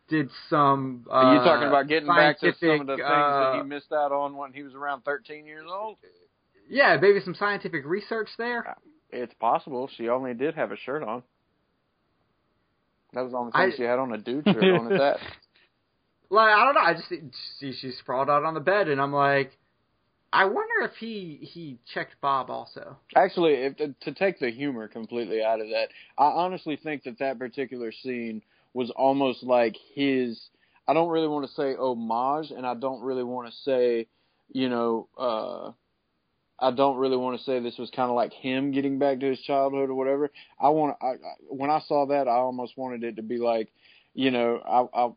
Did 0.09 0.29
some? 0.51 1.07
Uh, 1.09 1.12
Are 1.12 1.35
you 1.37 1.38
talking 1.44 1.68
about 1.68 1.87
getting 1.87 2.09
back 2.09 2.40
to 2.40 2.53
some 2.59 2.81
of 2.81 2.87
the 2.88 2.94
things 2.96 3.07
that 3.07 3.07
uh, 3.07 3.62
he 3.62 3.68
missed 3.68 3.92
out 3.92 4.11
on 4.11 4.37
when 4.37 4.53
he 4.53 4.64
was 4.64 4.75
around 4.75 5.03
13 5.05 5.46
years 5.46 5.68
old? 5.72 5.99
Yeah, 6.68 6.96
maybe 7.01 7.20
some 7.25 7.37
scientific 7.37 7.87
research 7.87 8.27
there. 8.38 8.77
It's 9.11 9.35
possible. 9.35 9.88
She 9.96 10.09
only 10.09 10.35
did 10.35 10.57
have 10.57 10.72
a 10.72 10.77
shirt 10.77 11.05
on. 11.05 11.22
That 13.12 13.20
was 13.22 13.31
the 13.31 13.38
only 13.38 13.53
thing 13.53 13.61
I- 13.61 13.77
she 13.77 13.85
had 13.85 14.01
on 14.01 14.12
a 14.12 14.18
dude 14.18 14.46
shirt 14.46 14.64
on 14.64 14.90
at 14.92 14.99
that. 14.99 15.16
Like 16.29 16.53
I 16.53 16.64
don't 16.64 16.75
know. 16.75 16.81
I 16.81 16.94
just 16.94 17.09
she 17.61 17.72
she 17.72 17.92
sprawled 18.01 18.29
out 18.29 18.42
on 18.42 18.55
the 18.55 18.59
bed, 18.61 18.88
and 18.88 19.01
I'm 19.01 19.12
like, 19.12 19.57
I 20.37 20.44
wonder 20.44 20.83
if 20.83 20.92
he 20.96 21.38
he 21.40 21.79
checked 21.94 22.20
Bob 22.20 22.51
also. 22.51 22.99
Actually, 23.16 23.55
if 23.55 23.77
to 24.01 24.12
take 24.12 24.38
the 24.38 24.51
humor 24.51 24.87
completely 24.87 25.42
out 25.42 25.62
of 25.62 25.68
that, 25.68 25.88
I 26.18 26.27
honestly 26.27 26.77
think 26.77 27.05
that 27.05 27.18
that 27.20 27.38
particular 27.38 27.90
scene 27.90 28.42
was 28.75 28.90
almost 28.90 29.42
like 29.42 29.77
his. 29.94 30.38
I 30.87 30.92
don't 30.92 31.09
really 31.09 31.27
want 31.27 31.46
to 31.46 31.53
say 31.55 31.75
homage, 31.75 32.51
and 32.51 32.66
I 32.66 32.75
don't 32.75 33.01
really 33.01 33.25
want 33.25 33.49
to 33.49 33.57
say, 33.64 34.09
you 34.53 34.68
know, 34.68 35.09
uh, 35.18 35.72
I 36.61 36.70
don't 36.70 36.99
really 36.99 37.16
want 37.16 37.38
to 37.38 37.44
say 37.44 37.59
this 37.59 37.79
was 37.79 37.88
kind 37.96 38.11
of 38.11 38.14
like 38.14 38.35
him 38.35 38.72
getting 38.72 38.99
back 38.99 39.20
to 39.20 39.31
his 39.31 39.40
childhood 39.40 39.88
or 39.88 39.94
whatever. 39.94 40.31
I 40.61 40.68
want 40.68 40.99
I, 41.01 41.12
I 41.12 41.35
when 41.49 41.70
I 41.70 41.81
saw 41.88 42.05
that, 42.09 42.29
I 42.29 42.33
almost 42.33 42.77
wanted 42.77 43.05
it 43.05 43.16
to 43.16 43.22
be 43.22 43.38
like, 43.38 43.72
you 44.12 44.31
know, 44.31 44.59
I, 44.59 45.07
I 45.07 45.11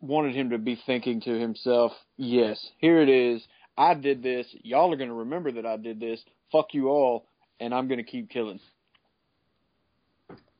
wanted 0.00 0.34
him 0.34 0.50
to 0.50 0.58
be 0.58 0.76
thinking 0.86 1.20
to 1.20 1.38
himself, 1.38 1.92
"Yes, 2.16 2.72
here 2.78 3.00
it 3.00 3.08
is. 3.08 3.46
I 3.76 3.94
did 3.94 4.22
this. 4.22 4.46
Y'all 4.62 4.92
are 4.92 4.96
going 4.96 5.08
to 5.08 5.14
remember 5.14 5.52
that 5.52 5.66
I 5.66 5.76
did 5.76 6.00
this. 6.00 6.20
Fuck 6.52 6.72
you 6.72 6.88
all, 6.88 7.26
and 7.60 7.74
I'm 7.74 7.88
going 7.88 7.98
to 7.98 8.04
keep 8.04 8.30
killing." 8.30 8.60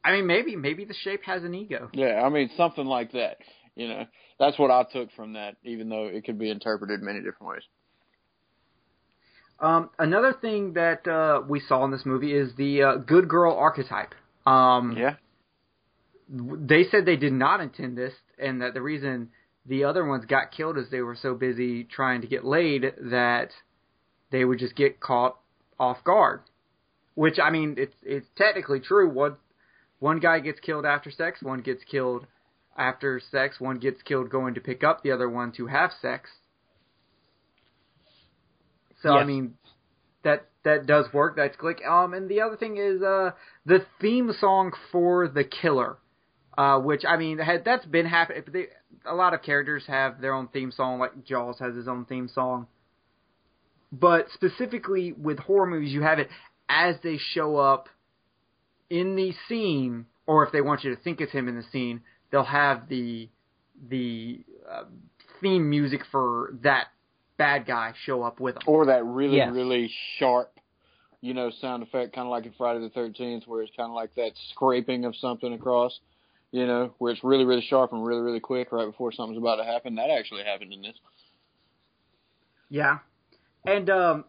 I 0.04 0.12
mean, 0.12 0.26
maybe 0.26 0.54
maybe 0.54 0.84
the 0.84 0.94
shape 0.94 1.24
has 1.24 1.42
an 1.42 1.54
ego. 1.54 1.90
Yeah, 1.92 2.22
I 2.24 2.28
mean 2.28 2.50
something 2.56 2.86
like 2.86 3.12
that. 3.12 3.38
You 3.74 3.88
know, 3.88 4.04
that's 4.38 4.58
what 4.58 4.70
I 4.70 4.84
took 4.84 5.10
from 5.16 5.34
that, 5.34 5.56
even 5.64 5.88
though 5.88 6.06
it 6.06 6.24
could 6.24 6.38
be 6.38 6.50
interpreted 6.50 7.02
many 7.02 7.18
different 7.18 7.52
ways. 7.52 7.62
Um, 9.58 9.90
another 9.98 10.32
thing 10.32 10.74
that 10.74 11.06
uh, 11.08 11.42
we 11.46 11.60
saw 11.60 11.84
in 11.84 11.90
this 11.90 12.04
movie 12.04 12.34
is 12.34 12.54
the 12.56 12.82
uh, 12.82 12.96
good 12.96 13.28
girl 13.28 13.54
archetype. 13.56 14.14
Um, 14.46 14.94
Yeah, 14.96 15.14
they 16.28 16.84
said 16.90 17.06
they 17.06 17.16
did 17.16 17.32
not 17.32 17.60
intend 17.60 17.96
this, 17.96 18.12
and 18.38 18.60
that 18.60 18.74
the 18.74 18.82
reason 18.82 19.30
the 19.68 19.84
other 19.84 20.04
ones 20.04 20.24
got 20.24 20.52
killed 20.52 20.78
as 20.78 20.90
they 20.90 21.00
were 21.00 21.16
so 21.16 21.34
busy 21.34 21.84
trying 21.84 22.20
to 22.20 22.26
get 22.26 22.44
laid 22.44 22.92
that 23.10 23.50
they 24.30 24.44
would 24.44 24.58
just 24.58 24.76
get 24.76 25.00
caught 25.00 25.36
off 25.78 26.02
guard. 26.04 26.40
Which 27.14 27.38
I 27.42 27.50
mean, 27.50 27.76
it's 27.78 27.94
it's 28.02 28.26
technically 28.36 28.80
true. 28.80 29.08
One 29.08 29.36
one 29.98 30.20
guy 30.20 30.40
gets 30.40 30.60
killed 30.60 30.84
after 30.84 31.10
sex, 31.10 31.42
one 31.42 31.60
gets 31.60 31.82
killed 31.84 32.26
after 32.76 33.20
sex, 33.30 33.58
one 33.58 33.78
gets 33.78 34.02
killed 34.02 34.30
going 34.30 34.54
to 34.54 34.60
pick 34.60 34.84
up 34.84 35.02
the 35.02 35.12
other 35.12 35.28
one 35.28 35.52
to 35.52 35.66
have 35.66 35.90
sex. 36.00 36.30
So 39.02 39.10
I 39.10 39.24
mean, 39.24 39.54
that 40.24 40.46
that 40.64 40.86
does 40.86 41.06
work. 41.12 41.36
That's 41.36 41.56
click. 41.56 41.80
Um, 41.88 42.12
and 42.12 42.28
the 42.28 42.40
other 42.42 42.56
thing 42.56 42.76
is 42.76 43.02
uh 43.02 43.30
the 43.64 43.86
theme 44.00 44.32
song 44.38 44.72
for 44.92 45.28
the 45.28 45.44
killer, 45.44 45.96
uh, 46.58 46.78
which 46.80 47.04
I 47.08 47.16
mean 47.16 47.38
had, 47.38 47.64
that's 47.64 47.86
been 47.86 48.06
happening. 48.06 48.66
They, 49.04 49.10
a 49.10 49.14
lot 49.14 49.34
of 49.34 49.42
characters 49.42 49.84
have 49.86 50.20
their 50.20 50.34
own 50.34 50.48
theme 50.48 50.70
song, 50.70 50.98
like 50.98 51.24
Jaws 51.24 51.58
has 51.58 51.74
his 51.74 51.88
own 51.88 52.04
theme 52.04 52.28
song. 52.28 52.66
But 53.92 54.26
specifically 54.34 55.12
with 55.12 55.38
horror 55.38 55.66
movies, 55.66 55.92
you 55.92 56.02
have 56.02 56.18
it 56.18 56.28
as 56.68 56.96
they 57.02 57.18
show 57.18 57.56
up 57.56 57.88
in 58.90 59.16
the 59.16 59.32
scene, 59.48 60.06
or 60.26 60.44
if 60.44 60.52
they 60.52 60.60
want 60.60 60.84
you 60.84 60.94
to 60.94 61.00
think 61.00 61.20
it's 61.20 61.32
him 61.32 61.48
in 61.48 61.56
the 61.56 61.64
scene, 61.72 62.00
they'll 62.30 62.44
have 62.44 62.88
the 62.88 63.28
the 63.88 64.40
uh, 64.70 64.84
theme 65.40 65.68
music 65.68 66.00
for 66.10 66.54
that 66.62 66.86
bad 67.36 67.66
guy 67.66 67.92
show 68.04 68.22
up 68.22 68.40
with 68.40 68.54
them. 68.54 68.64
or 68.66 68.86
that 68.86 69.04
really 69.04 69.36
Yes. 69.36 69.52
really 69.52 69.90
sharp, 70.18 70.50
you 71.20 71.34
know, 71.34 71.50
sound 71.50 71.82
effect, 71.82 72.14
kind 72.14 72.26
of 72.26 72.30
like 72.30 72.46
in 72.46 72.52
Friday 72.52 72.80
the 72.80 72.90
Thirteenth, 72.90 73.46
where 73.46 73.62
it's 73.62 73.74
kind 73.76 73.90
of 73.90 73.94
like 73.94 74.14
that 74.14 74.32
scraping 74.50 75.04
of 75.04 75.14
something 75.16 75.52
across. 75.52 75.98
You 76.52 76.66
know, 76.66 76.94
where 76.98 77.12
it's 77.12 77.22
really 77.24 77.44
really 77.44 77.64
sharp 77.68 77.92
and 77.92 78.04
really 78.04 78.22
really 78.22 78.40
quick 78.40 78.72
right 78.72 78.86
before 78.86 79.12
something's 79.12 79.38
about 79.38 79.56
to 79.56 79.64
happen. 79.64 79.94
That 79.96 80.10
actually 80.10 80.44
happened 80.44 80.72
in 80.72 80.82
this. 80.82 80.94
Yeah, 82.68 82.98
and 83.66 83.88
um, 83.90 84.24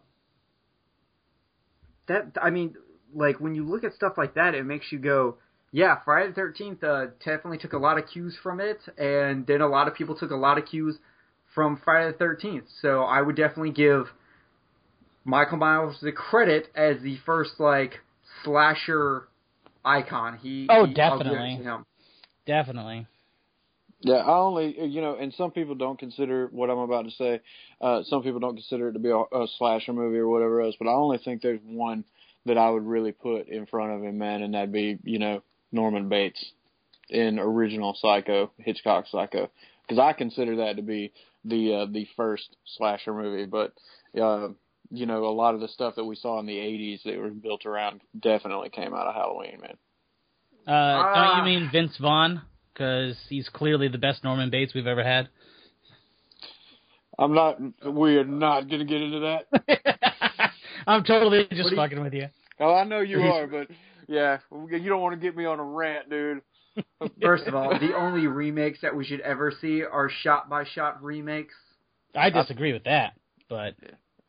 that 2.08 2.36
I 2.40 2.50
mean, 2.50 2.74
like 3.14 3.40
when 3.40 3.54
you 3.54 3.64
look 3.64 3.84
at 3.84 3.94
stuff 3.94 4.14
like 4.16 4.34
that, 4.34 4.54
it 4.54 4.64
makes 4.64 4.90
you 4.90 4.98
go, 4.98 5.36
yeah, 5.72 5.98
Friday 6.04 6.28
the 6.28 6.34
Thirteenth 6.34 6.82
uh, 6.82 7.06
definitely 7.24 7.58
took 7.58 7.72
a 7.72 7.78
lot 7.78 7.98
of 7.98 8.06
cues 8.06 8.36
from 8.42 8.60
it, 8.60 8.78
and 8.98 9.46
then 9.46 9.60
a 9.60 9.68
lot 9.68 9.88
of 9.88 9.94
people 9.94 10.16
took 10.16 10.30
a 10.30 10.36
lot 10.36 10.58
of 10.58 10.66
cues 10.66 10.96
from 11.54 11.80
Friday 11.84 12.12
the 12.12 12.18
Thirteenth. 12.18 12.64
So 12.82 13.02
I 13.02 13.22
would 13.22 13.36
definitely 13.36 13.72
give 13.72 14.06
Michael 15.24 15.58
Myers 15.58 15.96
the 16.00 16.12
credit 16.12 16.68
as 16.74 17.00
the 17.02 17.16
first 17.24 17.52
like 17.58 18.00
slasher 18.44 19.28
icon. 19.84 20.38
He 20.38 20.66
Oh, 20.70 20.86
he- 20.86 20.94
I'll 21.02 21.18
give 21.18 21.32
it 21.32 21.34
definitely. 21.34 21.66
Definitely. 22.48 23.06
Yeah, 24.00 24.14
I 24.14 24.38
only 24.38 24.74
you 24.86 25.02
know, 25.02 25.16
and 25.16 25.34
some 25.34 25.50
people 25.50 25.74
don't 25.74 25.98
consider 25.98 26.48
what 26.50 26.70
I'm 26.70 26.78
about 26.78 27.04
to 27.04 27.10
say. 27.10 27.40
Uh, 27.78 28.02
some 28.04 28.22
people 28.22 28.40
don't 28.40 28.54
consider 28.54 28.88
it 28.88 28.94
to 28.94 28.98
be 28.98 29.10
a, 29.10 29.18
a 29.18 29.46
slasher 29.58 29.92
movie 29.92 30.16
or 30.16 30.28
whatever 30.28 30.62
else. 30.62 30.74
But 30.78 30.88
I 30.88 30.92
only 30.92 31.18
think 31.18 31.42
there's 31.42 31.60
one 31.62 32.04
that 32.46 32.56
I 32.56 32.70
would 32.70 32.86
really 32.86 33.12
put 33.12 33.48
in 33.48 33.66
front 33.66 33.92
of 33.92 34.02
him, 34.02 34.16
man, 34.16 34.42
and 34.42 34.54
that'd 34.54 34.72
be 34.72 34.98
you 35.04 35.18
know 35.18 35.42
Norman 35.72 36.08
Bates 36.08 36.42
in 37.10 37.38
original 37.38 37.94
Psycho, 38.00 38.50
Hitchcock 38.56 39.04
Psycho, 39.10 39.50
because 39.82 39.98
I 39.98 40.14
consider 40.14 40.56
that 40.56 40.76
to 40.76 40.82
be 40.82 41.12
the 41.44 41.74
uh, 41.74 41.86
the 41.92 42.08
first 42.16 42.56
slasher 42.78 43.12
movie. 43.12 43.44
But 43.44 43.74
uh, 44.18 44.48
you 44.90 45.04
know, 45.04 45.26
a 45.26 45.36
lot 45.36 45.54
of 45.54 45.60
the 45.60 45.68
stuff 45.68 45.96
that 45.96 46.04
we 46.04 46.16
saw 46.16 46.40
in 46.40 46.46
the 46.46 46.56
'80s 46.56 47.02
that 47.02 47.20
was 47.20 47.34
built 47.34 47.66
around 47.66 48.00
definitely 48.18 48.70
came 48.70 48.94
out 48.94 49.06
of 49.06 49.14
Halloween, 49.14 49.58
man. 49.60 49.76
Uh, 50.68 50.96
don't 50.96 51.16
Ah. 51.16 51.38
you 51.38 51.44
mean 51.44 51.70
Vince 51.72 51.96
Vaughn? 51.96 52.42
Because 52.72 53.16
he's 53.28 53.48
clearly 53.48 53.88
the 53.88 53.98
best 53.98 54.22
Norman 54.22 54.50
Bates 54.50 54.74
we've 54.74 54.86
ever 54.86 55.02
had. 55.02 55.28
I'm 57.18 57.34
not. 57.34 57.58
We 57.84 58.16
are 58.16 58.24
not 58.24 58.68
going 58.68 58.78
to 58.80 58.84
get 58.84 59.02
into 59.02 59.18
that. 59.20 60.52
I'm 60.86 61.02
totally 61.04 61.46
just 61.50 61.70
you- 61.70 61.76
fucking 61.76 62.00
with 62.00 62.14
you. 62.14 62.28
Oh, 62.60 62.74
I 62.74 62.84
know 62.84 63.00
you 63.00 63.20
are, 63.22 63.46
but 63.46 63.68
yeah, 64.06 64.38
you 64.52 64.88
don't 64.88 65.00
want 65.00 65.14
to 65.14 65.20
get 65.20 65.36
me 65.36 65.44
on 65.44 65.58
a 65.58 65.64
rant, 65.64 66.08
dude. 66.10 66.42
First 67.22 67.46
of 67.48 67.54
all, 67.56 67.70
the 67.78 67.96
only 67.96 68.26
remakes 68.28 68.80
that 68.82 68.94
we 68.94 69.04
should 69.04 69.20
ever 69.20 69.52
see 69.60 69.82
are 69.82 70.08
shot 70.22 70.48
by 70.48 70.64
shot 70.64 71.02
remakes. 71.02 71.54
I 72.14 72.30
disagree 72.30 72.72
with 72.72 72.84
that, 72.84 73.14
but 73.48 73.74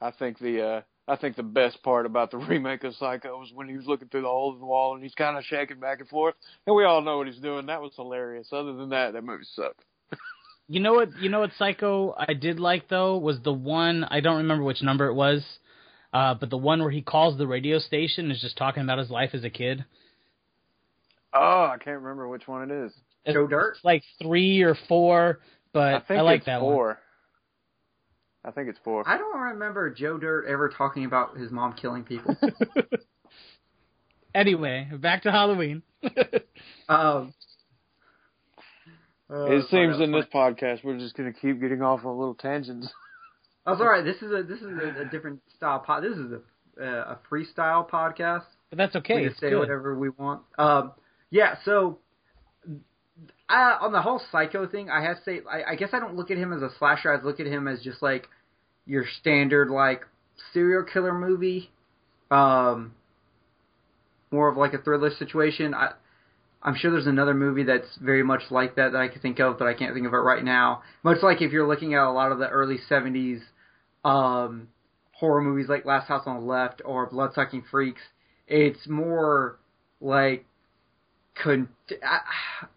I 0.01 0.11
think 0.11 0.39
the 0.39 0.61
uh 0.63 0.81
I 1.09 1.15
think 1.15 1.35
the 1.35 1.43
best 1.43 1.81
part 1.81 2.05
about 2.05 2.31
the 2.31 2.37
remake 2.49 2.83
of 2.83 2.95
Psycho 2.95 3.39
was 3.39 3.51
when 3.53 3.67
he 3.67 3.75
was 3.75 3.87
looking 3.87 4.07
through 4.07 4.21
the 4.21 4.27
hole 4.27 4.53
in 4.53 4.59
the 4.59 4.65
wall 4.65 4.93
and 4.93 5.03
he's 5.03 5.15
kind 5.15 5.37
of 5.37 5.43
shaking 5.43 5.79
back 5.79 5.99
and 5.99 6.09
forth, 6.09 6.35
and 6.67 6.75
we 6.75 6.83
all 6.83 7.01
know 7.01 7.17
what 7.17 7.27
he's 7.27 7.37
doing. 7.37 7.65
That 7.65 7.81
was 7.81 7.93
hilarious. 7.95 8.47
Other 8.51 8.73
than 8.73 8.89
that, 8.89 9.13
that 9.13 9.23
movie 9.23 9.43
sucked. 9.53 9.83
you 10.67 10.79
know 10.79 10.93
what? 10.93 11.09
You 11.19 11.29
know 11.29 11.39
what 11.39 11.51
Psycho 11.57 12.15
I 12.17 12.33
did 12.33 12.59
like 12.59 12.87
though 12.87 13.17
was 13.17 13.39
the 13.43 13.53
one 13.53 14.03
I 14.03 14.19
don't 14.19 14.37
remember 14.37 14.63
which 14.63 14.83
number 14.83 15.07
it 15.07 15.15
was, 15.15 15.43
uh, 16.13 16.35
but 16.35 16.49
the 16.49 16.57
one 16.57 16.81
where 16.81 16.91
he 16.91 17.01
calls 17.01 17.37
the 17.37 17.47
radio 17.47 17.79
station 17.79 18.25
and 18.25 18.33
is 18.33 18.41
just 18.41 18.57
talking 18.57 18.83
about 18.83 18.99
his 18.99 19.09
life 19.09 19.31
as 19.33 19.43
a 19.43 19.49
kid. 19.49 19.83
Oh, 21.33 21.69
I 21.71 21.77
can't 21.83 21.99
remember 21.99 22.27
which 22.27 22.47
one 22.47 22.69
it 22.69 22.85
is. 22.85 22.91
It's 23.25 23.33
Joe 23.35 23.47
Dirt? 23.47 23.77
like 23.83 24.03
three 24.21 24.61
or 24.61 24.75
four, 24.87 25.39
but 25.73 25.93
I 25.93 25.99
think 25.99 26.23
like 26.23 26.37
it's 26.37 26.45
that 26.45 26.61
one. 26.61 26.95
Four. 28.41 28.51
I 28.51 28.53
think 28.53 28.69
it's 28.69 28.79
four. 28.83 29.07
I 29.07 29.17
don't 29.17 29.37
remember 29.37 29.89
Joe 29.89 30.17
Dirt 30.17 30.45
ever 30.47 30.69
talking 30.69 31.05
about 31.05 31.37
his 31.37 31.51
mom 31.51 31.73
killing 31.73 32.03
people. 32.03 32.35
Anyway, 34.33 34.87
back 34.99 35.23
to 35.23 35.31
Halloween. 35.31 35.81
um, 36.87 37.33
uh, 39.29 39.45
it 39.45 39.65
seems 39.69 39.99
in 39.99 40.11
that 40.11 40.17
was 40.17 40.25
this 40.25 40.33
podcast 40.33 40.83
we're 40.83 40.97
just 40.97 41.15
gonna 41.15 41.33
keep 41.33 41.59
getting 41.59 41.81
off 41.81 42.05
on 42.05 42.17
little 42.17 42.35
tangents. 42.35 42.91
Oh, 43.65 43.77
sorry. 43.77 44.03
This 44.03 44.15
is 44.23 44.31
a 44.31 44.41
this 44.41 44.59
is 44.61 44.65
a, 44.81 45.01
a 45.01 45.05
different 45.11 45.41
style 45.55 45.79
pod. 45.79 46.01
This 46.03 46.17
is 46.17 46.31
a 46.31 46.83
uh, 46.83 47.15
a 47.15 47.19
freestyle 47.29 47.87
podcast. 47.87 48.45
But 48.69 48.77
that's 48.77 48.95
okay. 48.95 49.15
we 49.15 49.21
can 49.23 49.31
It's 49.31 49.39
say 49.39 49.49
good. 49.51 49.59
whatever 49.59 49.95
we 49.99 50.09
want. 50.09 50.41
Um, 50.57 50.93
yeah. 51.29 51.55
So, 51.65 51.99
uh, 53.49 53.77
on 53.81 53.91
the 53.91 54.01
whole 54.01 54.21
psycho 54.31 54.67
thing, 54.67 54.89
I 54.89 55.01
have 55.03 55.17
to 55.17 55.23
say, 55.23 55.41
I, 55.49 55.71
I 55.71 55.75
guess 55.75 55.89
I 55.93 55.99
don't 55.99 56.15
look 56.15 56.29
at 56.29 56.37
him 56.37 56.53
as 56.53 56.61
a 56.61 56.69
slasher. 56.77 57.11
I 57.11 57.21
look 57.23 57.39
at 57.39 57.47
him 57.47 57.67
as 57.67 57.81
just 57.81 58.01
like 58.01 58.27
your 58.85 59.05
standard 59.19 59.69
like 59.69 60.05
serial 60.53 60.83
killer 60.83 61.13
movie. 61.13 61.71
Um, 62.29 62.93
more 64.31 64.49
of 64.49 64.57
like 64.57 64.73
a 64.73 64.77
thriller 64.77 65.11
situation. 65.17 65.73
I. 65.73 65.93
I'm 66.61 66.75
sure 66.75 66.91
there's 66.91 67.07
another 67.07 67.33
movie 67.33 67.63
that's 67.63 67.87
very 68.01 68.21
much 68.21 68.41
like 68.51 68.75
that 68.75 68.91
that 68.91 69.01
I 69.01 69.07
could 69.07 69.21
think 69.21 69.39
of, 69.39 69.57
but 69.57 69.69
I 69.69 69.73
can't 69.73 69.93
think 69.93 70.05
of 70.05 70.13
it 70.13 70.17
right 70.17 70.43
now. 70.43 70.81
Much 71.03 71.19
like 71.23 71.41
if 71.41 71.53
you're 71.53 71.65
looking 71.65 71.93
at 71.93 72.03
a 72.03 72.11
lot 72.11 72.33
of 72.33 72.39
the 72.39 72.49
early 72.49 72.77
'70s 72.89 73.39
um, 74.03 74.67
horror 75.13 75.41
movies 75.41 75.67
like 75.69 75.85
Last 75.85 76.09
House 76.09 76.23
on 76.25 76.35
the 76.35 76.45
Left 76.45 76.81
or 76.83 77.09
Bloodsucking 77.09 77.63
Freaks, 77.71 78.01
it's 78.45 78.89
more 78.89 79.57
like 80.01 80.45
I- 81.45 82.21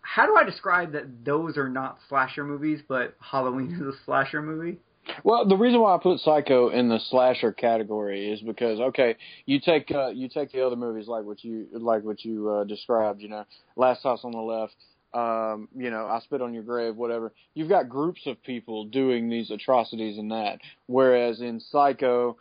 how 0.00 0.26
do 0.26 0.36
I 0.36 0.44
describe 0.44 0.92
that 0.92 1.24
those 1.24 1.56
are 1.56 1.68
not 1.68 1.98
slasher 2.08 2.44
movies, 2.44 2.80
but 2.86 3.14
Halloween 3.20 3.72
is 3.72 3.80
a 3.80 3.92
slasher 4.04 4.42
movie? 4.42 4.78
Well, 5.24 5.46
the 5.46 5.56
reason 5.56 5.80
why 5.80 5.94
I 5.94 5.98
put 5.98 6.20
Psycho 6.20 6.68
in 6.68 6.88
the 6.88 7.00
slasher 7.00 7.52
category 7.52 8.30
is 8.32 8.40
because 8.40 8.78
okay, 8.78 9.16
you 9.46 9.58
take 9.60 9.90
uh, 9.90 10.08
you 10.08 10.28
take 10.28 10.52
the 10.52 10.64
other 10.64 10.76
movies 10.76 11.08
like 11.08 11.24
what 11.24 11.42
you 11.42 11.66
like 11.72 12.04
what 12.04 12.24
you 12.24 12.48
uh, 12.48 12.64
described, 12.64 13.20
you 13.20 13.28
know, 13.28 13.44
Last 13.74 14.04
House 14.04 14.20
on 14.22 14.30
the 14.30 14.38
Left, 14.38 14.74
um, 15.14 15.68
you 15.76 15.90
know, 15.90 16.06
I 16.06 16.20
Spit 16.20 16.40
on 16.40 16.54
Your 16.54 16.62
Grave, 16.62 16.96
whatever. 16.96 17.32
You've 17.54 17.68
got 17.68 17.88
groups 17.88 18.22
of 18.26 18.42
people 18.42 18.86
doing 18.86 19.28
these 19.28 19.50
atrocities 19.50 20.18
in 20.18 20.28
that, 20.28 20.58
whereas 20.86 21.40
in 21.40 21.60
Psycho, 21.60 22.36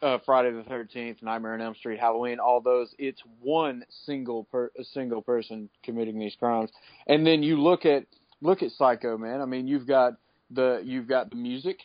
uh, 0.00 0.18
Friday 0.24 0.52
the 0.52 0.64
Thirteenth, 0.64 1.22
Nightmare 1.22 1.54
on 1.54 1.60
Elm 1.60 1.74
Street, 1.74 1.98
Halloween, 1.98 2.38
all 2.38 2.60
those, 2.60 2.94
it's 2.98 3.22
one 3.40 3.84
single 4.06 4.44
per 4.44 4.70
a 4.78 4.84
single 4.84 5.22
person 5.22 5.68
committing 5.82 6.18
these 6.18 6.36
crimes, 6.36 6.70
and 7.06 7.26
then 7.26 7.42
you 7.42 7.60
look 7.60 7.86
at 7.86 8.06
look 8.40 8.62
at 8.62 8.70
Psycho, 8.72 9.18
man. 9.18 9.40
I 9.40 9.44
mean, 9.46 9.66
you've 9.66 9.86
got 9.86 10.14
the 10.50 10.82
you've 10.84 11.08
got 11.08 11.30
the 11.30 11.36
music 11.36 11.78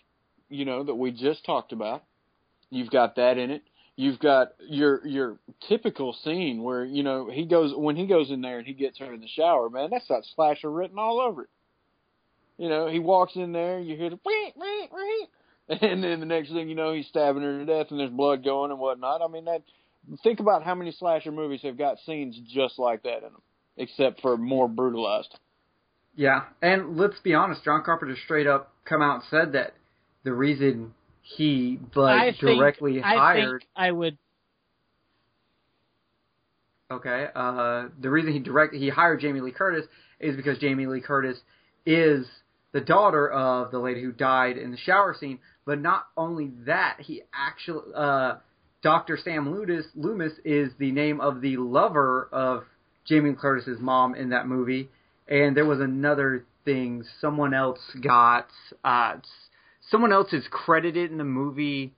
you 0.49 0.65
know, 0.65 0.83
that 0.83 0.95
we 0.95 1.11
just 1.11 1.45
talked 1.45 1.71
about. 1.73 2.03
You've 2.69 2.89
got 2.89 3.15
that 3.15 3.37
in 3.37 3.51
it. 3.51 3.63
you've 3.97 4.19
got 4.19 4.49
your 4.59 5.05
your 5.05 5.37
typical 5.67 6.13
scene 6.23 6.63
where 6.63 6.85
you 6.85 7.03
know 7.03 7.29
he 7.29 7.45
goes 7.45 7.73
when 7.75 7.95
he 7.95 8.05
goes 8.07 8.31
in 8.31 8.41
there 8.41 8.59
and 8.59 8.67
he 8.67 8.73
gets 8.73 8.99
her 8.99 9.13
in 9.13 9.19
the 9.19 9.27
shower. 9.27 9.69
Man, 9.69 9.89
That's 9.91 10.07
got 10.07 10.23
slasher 10.35 10.71
written 10.71 10.97
all 10.99 11.19
over 11.19 11.43
it. 11.43 11.49
You 12.57 12.69
know, 12.69 12.87
he 12.87 12.99
walks 12.99 13.35
in 13.35 13.51
there, 13.51 13.79
you 13.79 13.95
hear 13.97 14.09
the 14.09 14.17
and 15.81 16.03
then 16.03 16.19
the 16.19 16.25
next 16.25 16.49
thing 16.49 16.69
you 16.69 16.75
know, 16.75 16.93
he's 16.93 17.07
stabbing 17.07 17.43
her 17.43 17.59
to 17.59 17.65
death, 17.65 17.87
and 17.91 17.99
there's 17.99 18.09
blood 18.09 18.43
going 18.43 18.71
and 18.71 18.79
whatnot. 18.79 19.21
I 19.21 19.27
mean, 19.27 19.45
that 19.45 19.63
think 20.23 20.39
about 20.39 20.63
how 20.63 20.75
many 20.75 20.91
slasher 20.91 21.31
movies 21.31 21.61
have 21.63 21.77
got 21.77 21.97
scenes 22.05 22.39
just 22.53 22.79
like 22.79 23.03
that 23.03 23.17
in 23.17 23.23
them, 23.23 23.41
except 23.75 24.21
for 24.21 24.37
more 24.37 24.67
brutalized. 24.67 25.37
Yeah, 26.15 26.43
and 26.61 26.97
let's 26.97 27.19
be 27.19 27.33
honest, 27.33 27.63
John 27.63 27.83
Carpenter 27.83 28.15
straight 28.23 28.47
up 28.47 28.73
come 28.85 29.01
out 29.01 29.15
and 29.15 29.23
said 29.29 29.51
that 29.53 29.73
the 30.23 30.33
reason 30.33 30.93
he 31.21 31.79
like 31.93 32.19
I 32.19 32.31
think, 32.31 32.57
directly 32.57 33.01
I 33.03 33.15
hired 33.15 33.61
think 33.61 33.69
I 33.75 33.91
would. 33.91 34.17
okay, 36.89 37.27
uh 37.35 37.85
the 37.99 38.09
reason 38.09 38.33
he 38.33 38.39
direct 38.39 38.73
he 38.73 38.89
hired 38.89 39.19
Jamie 39.19 39.41
Lee 39.41 39.51
Curtis 39.51 39.85
is 40.19 40.35
because 40.35 40.57
Jamie 40.57 40.87
Lee 40.87 41.01
Curtis 41.01 41.37
is 41.85 42.25
the 42.71 42.81
daughter 42.81 43.29
of 43.29 43.71
the 43.71 43.79
lady 43.79 44.01
who 44.01 44.11
died 44.11 44.57
in 44.57 44.71
the 44.71 44.77
shower 44.77 45.15
scene, 45.19 45.39
but 45.67 45.79
not 45.79 46.07
only 46.17 46.49
that, 46.65 46.97
he 46.99 47.21
actually 47.31 47.93
uh 47.95 48.37
Dr. 48.81 49.19
Sam 49.23 49.51
Loomis, 49.51 49.85
Loomis 49.95 50.33
is 50.43 50.71
the 50.79 50.91
name 50.91 51.19
of 51.21 51.41
the 51.41 51.57
lover 51.57 52.29
of 52.31 52.63
Jamie 53.05 53.31
Lee 53.31 53.35
Curtis's 53.35 53.79
mom 53.79 54.15
in 54.15 54.29
that 54.29 54.47
movie 54.47 54.89
and 55.27 55.55
there 55.55 55.65
was 55.65 55.79
another 55.79 56.45
thing 56.65 57.03
someone 57.21 57.53
else 57.53 57.79
got 58.01 58.47
uh 58.83 59.13
someone 59.91 60.11
else 60.11 60.33
is 60.33 60.45
credited 60.49 61.11
in 61.11 61.17
the 61.17 61.23
movie 61.23 61.93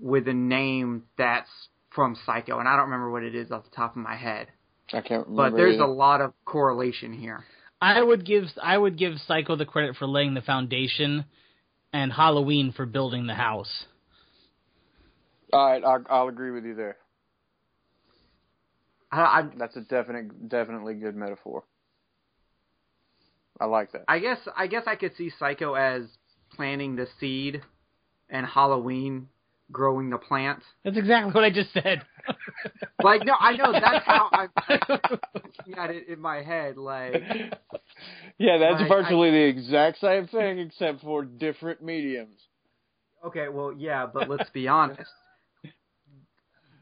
with 0.00 0.28
a 0.28 0.32
name 0.32 1.04
that's 1.16 1.50
from 1.90 2.16
Psycho, 2.26 2.58
and 2.58 2.68
I 2.68 2.76
don't 2.76 2.86
remember 2.86 3.10
what 3.10 3.22
it 3.22 3.34
is 3.34 3.50
off 3.50 3.64
the 3.64 3.74
top 3.74 3.96
of 3.96 4.02
my 4.02 4.16
head. 4.16 4.48
I 4.92 5.00
can't 5.00 5.26
remember. 5.26 5.50
But 5.50 5.56
there's 5.56 5.74
either. 5.74 5.84
a 5.84 5.92
lot 5.92 6.20
of 6.20 6.32
correlation 6.44 7.12
here. 7.12 7.44
I 7.80 8.02
would 8.02 8.24
give 8.24 8.44
I 8.62 8.76
would 8.76 8.98
give 8.98 9.14
Psycho 9.26 9.56
the 9.56 9.64
credit 9.64 9.96
for 9.96 10.06
laying 10.06 10.34
the 10.34 10.40
foundation, 10.40 11.24
and 11.92 12.12
Halloween 12.12 12.72
for 12.72 12.86
building 12.86 13.26
the 13.26 13.34
house. 13.34 13.86
All 15.52 15.66
right, 15.66 15.82
I'll, 15.84 16.04
I'll 16.10 16.28
agree 16.28 16.50
with 16.50 16.64
you 16.64 16.74
there. 16.74 16.96
I, 19.10 19.20
I, 19.20 19.48
That's 19.56 19.76
a 19.76 19.80
definite, 19.80 20.48
definitely 20.48 20.94
good 20.94 21.16
metaphor. 21.16 21.64
I 23.60 23.64
like 23.64 23.92
that. 23.92 24.04
I 24.06 24.20
guess 24.20 24.38
I 24.56 24.68
guess 24.68 24.84
I 24.86 24.94
could 24.94 25.16
see 25.16 25.32
Psycho 25.36 25.74
as 25.74 26.04
planting 26.54 26.94
the 26.94 27.08
seed, 27.18 27.62
and 28.30 28.46
Halloween 28.46 29.28
growing 29.70 30.10
the 30.10 30.18
plant. 30.18 30.62
That's 30.84 30.96
exactly 30.96 31.32
what 31.32 31.44
I 31.44 31.50
just 31.50 31.72
said. 31.72 32.02
Like 33.02 33.24
no, 33.24 33.34
I 33.38 33.56
know 33.56 33.72
that's 33.72 34.04
how 34.04 34.28
I'm 34.32 34.50
looking 35.34 35.78
at 35.78 35.90
it 35.90 36.08
in 36.08 36.20
my 36.20 36.42
head. 36.42 36.76
Like 36.76 37.22
yeah, 38.38 38.58
that's 38.58 38.80
Like, 38.80 38.88
virtually 38.88 39.30
the 39.30 39.44
exact 39.44 40.00
same 40.00 40.26
thing, 40.26 40.58
except 40.58 41.00
for 41.02 41.24
different 41.24 41.80
mediums. 41.82 42.38
Okay, 43.24 43.48
well, 43.48 43.72
yeah, 43.72 44.06
but 44.12 44.28
let's 44.28 44.50
be 44.50 44.68
honest. 44.68 45.10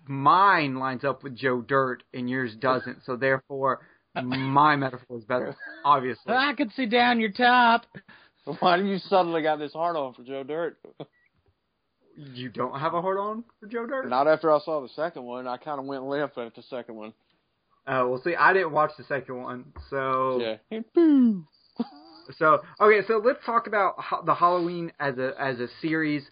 Mine 0.06 0.76
lines 0.76 1.04
up 1.04 1.22
with 1.22 1.36
Joe 1.36 1.60
Dirt, 1.60 2.02
and 2.14 2.28
yours 2.30 2.54
doesn't. 2.56 3.04
So 3.04 3.16
therefore, 3.16 3.80
my 4.14 4.76
metaphor 4.76 5.18
is 5.18 5.24
better. 5.24 5.54
Obviously, 5.84 6.32
I 6.32 6.54
could 6.56 6.72
see 6.72 6.86
down 6.86 7.20
your 7.20 7.32
top. 7.32 7.86
Why 8.60 8.76
do 8.78 8.84
you 8.86 8.98
suddenly 8.98 9.42
got 9.42 9.58
this 9.58 9.72
hard 9.72 9.96
on 9.96 10.14
for 10.14 10.22
Joe 10.22 10.44
Dirt? 10.44 10.78
You 12.36 12.48
don't 12.48 12.78
have 12.78 12.94
a 12.94 13.00
hard 13.02 13.18
on 13.18 13.44
for 13.60 13.66
Joe 13.66 13.86
Dirt. 13.86 14.08
Not 14.08 14.28
after 14.28 14.52
I 14.52 14.58
saw 14.60 14.80
the 14.80 14.88
second 14.90 15.24
one. 15.24 15.46
I 15.46 15.56
kind 15.56 15.78
of 15.80 15.86
went 15.86 16.04
left 16.04 16.36
at 16.38 16.54
the 16.54 16.62
second 16.62 16.94
one. 16.96 17.12
Oh, 17.86 18.08
well, 18.10 18.20
see, 18.22 18.34
I 18.34 18.52
didn't 18.52 18.72
watch 18.72 18.90
the 18.98 19.04
second 19.04 19.36
one, 19.42 19.72
so 19.90 20.40
Yeah. 20.70 20.80
Boo. 20.94 21.44
so 22.38 22.62
okay. 22.80 23.06
So 23.06 23.22
let's 23.24 23.38
talk 23.46 23.66
about 23.66 23.94
ho- 23.98 24.22
the 24.24 24.34
Halloween 24.34 24.92
as 24.98 25.16
a 25.18 25.32
as 25.40 25.60
a 25.60 25.68
series. 25.80 26.24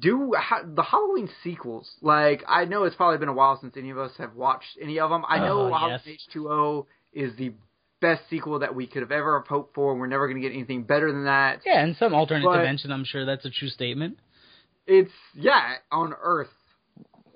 Do 0.00 0.32
ha- 0.36 0.62
the 0.64 0.82
Halloween 0.82 1.28
sequels? 1.42 1.90
Like, 2.00 2.42
I 2.48 2.64
know 2.64 2.84
it's 2.84 2.96
probably 2.96 3.18
been 3.18 3.28
a 3.28 3.34
while 3.34 3.58
since 3.60 3.74
any 3.76 3.90
of 3.90 3.98
us 3.98 4.12
have 4.16 4.34
watched 4.34 4.78
any 4.80 4.98
of 4.98 5.10
them. 5.10 5.24
I 5.28 5.38
know 5.40 5.66
uh, 5.72 5.78
Halloween 5.78 6.00
yes. 6.06 6.18
H2O 6.34 6.86
is 7.12 7.36
the 7.36 7.52
best 8.00 8.22
sequel 8.30 8.58
that 8.60 8.74
we 8.74 8.86
could 8.86 9.02
have 9.02 9.12
ever 9.12 9.44
hoped 9.46 9.74
for. 9.74 9.94
We're 9.94 10.06
never 10.06 10.26
going 10.26 10.40
to 10.40 10.46
get 10.46 10.54
anything 10.54 10.84
better 10.84 11.12
than 11.12 11.24
that. 11.24 11.60
Yeah, 11.66 11.82
and 11.82 11.94
some 11.96 12.14
alternate 12.14 12.44
But- 12.44 12.56
dimension. 12.58 12.92
I'm 12.92 13.04
sure 13.04 13.26
that's 13.26 13.44
a 13.44 13.50
true 13.50 13.68
statement. 13.68 14.18
It's 14.86 15.10
yeah 15.34 15.74
on 15.90 16.14
Earth 16.22 16.48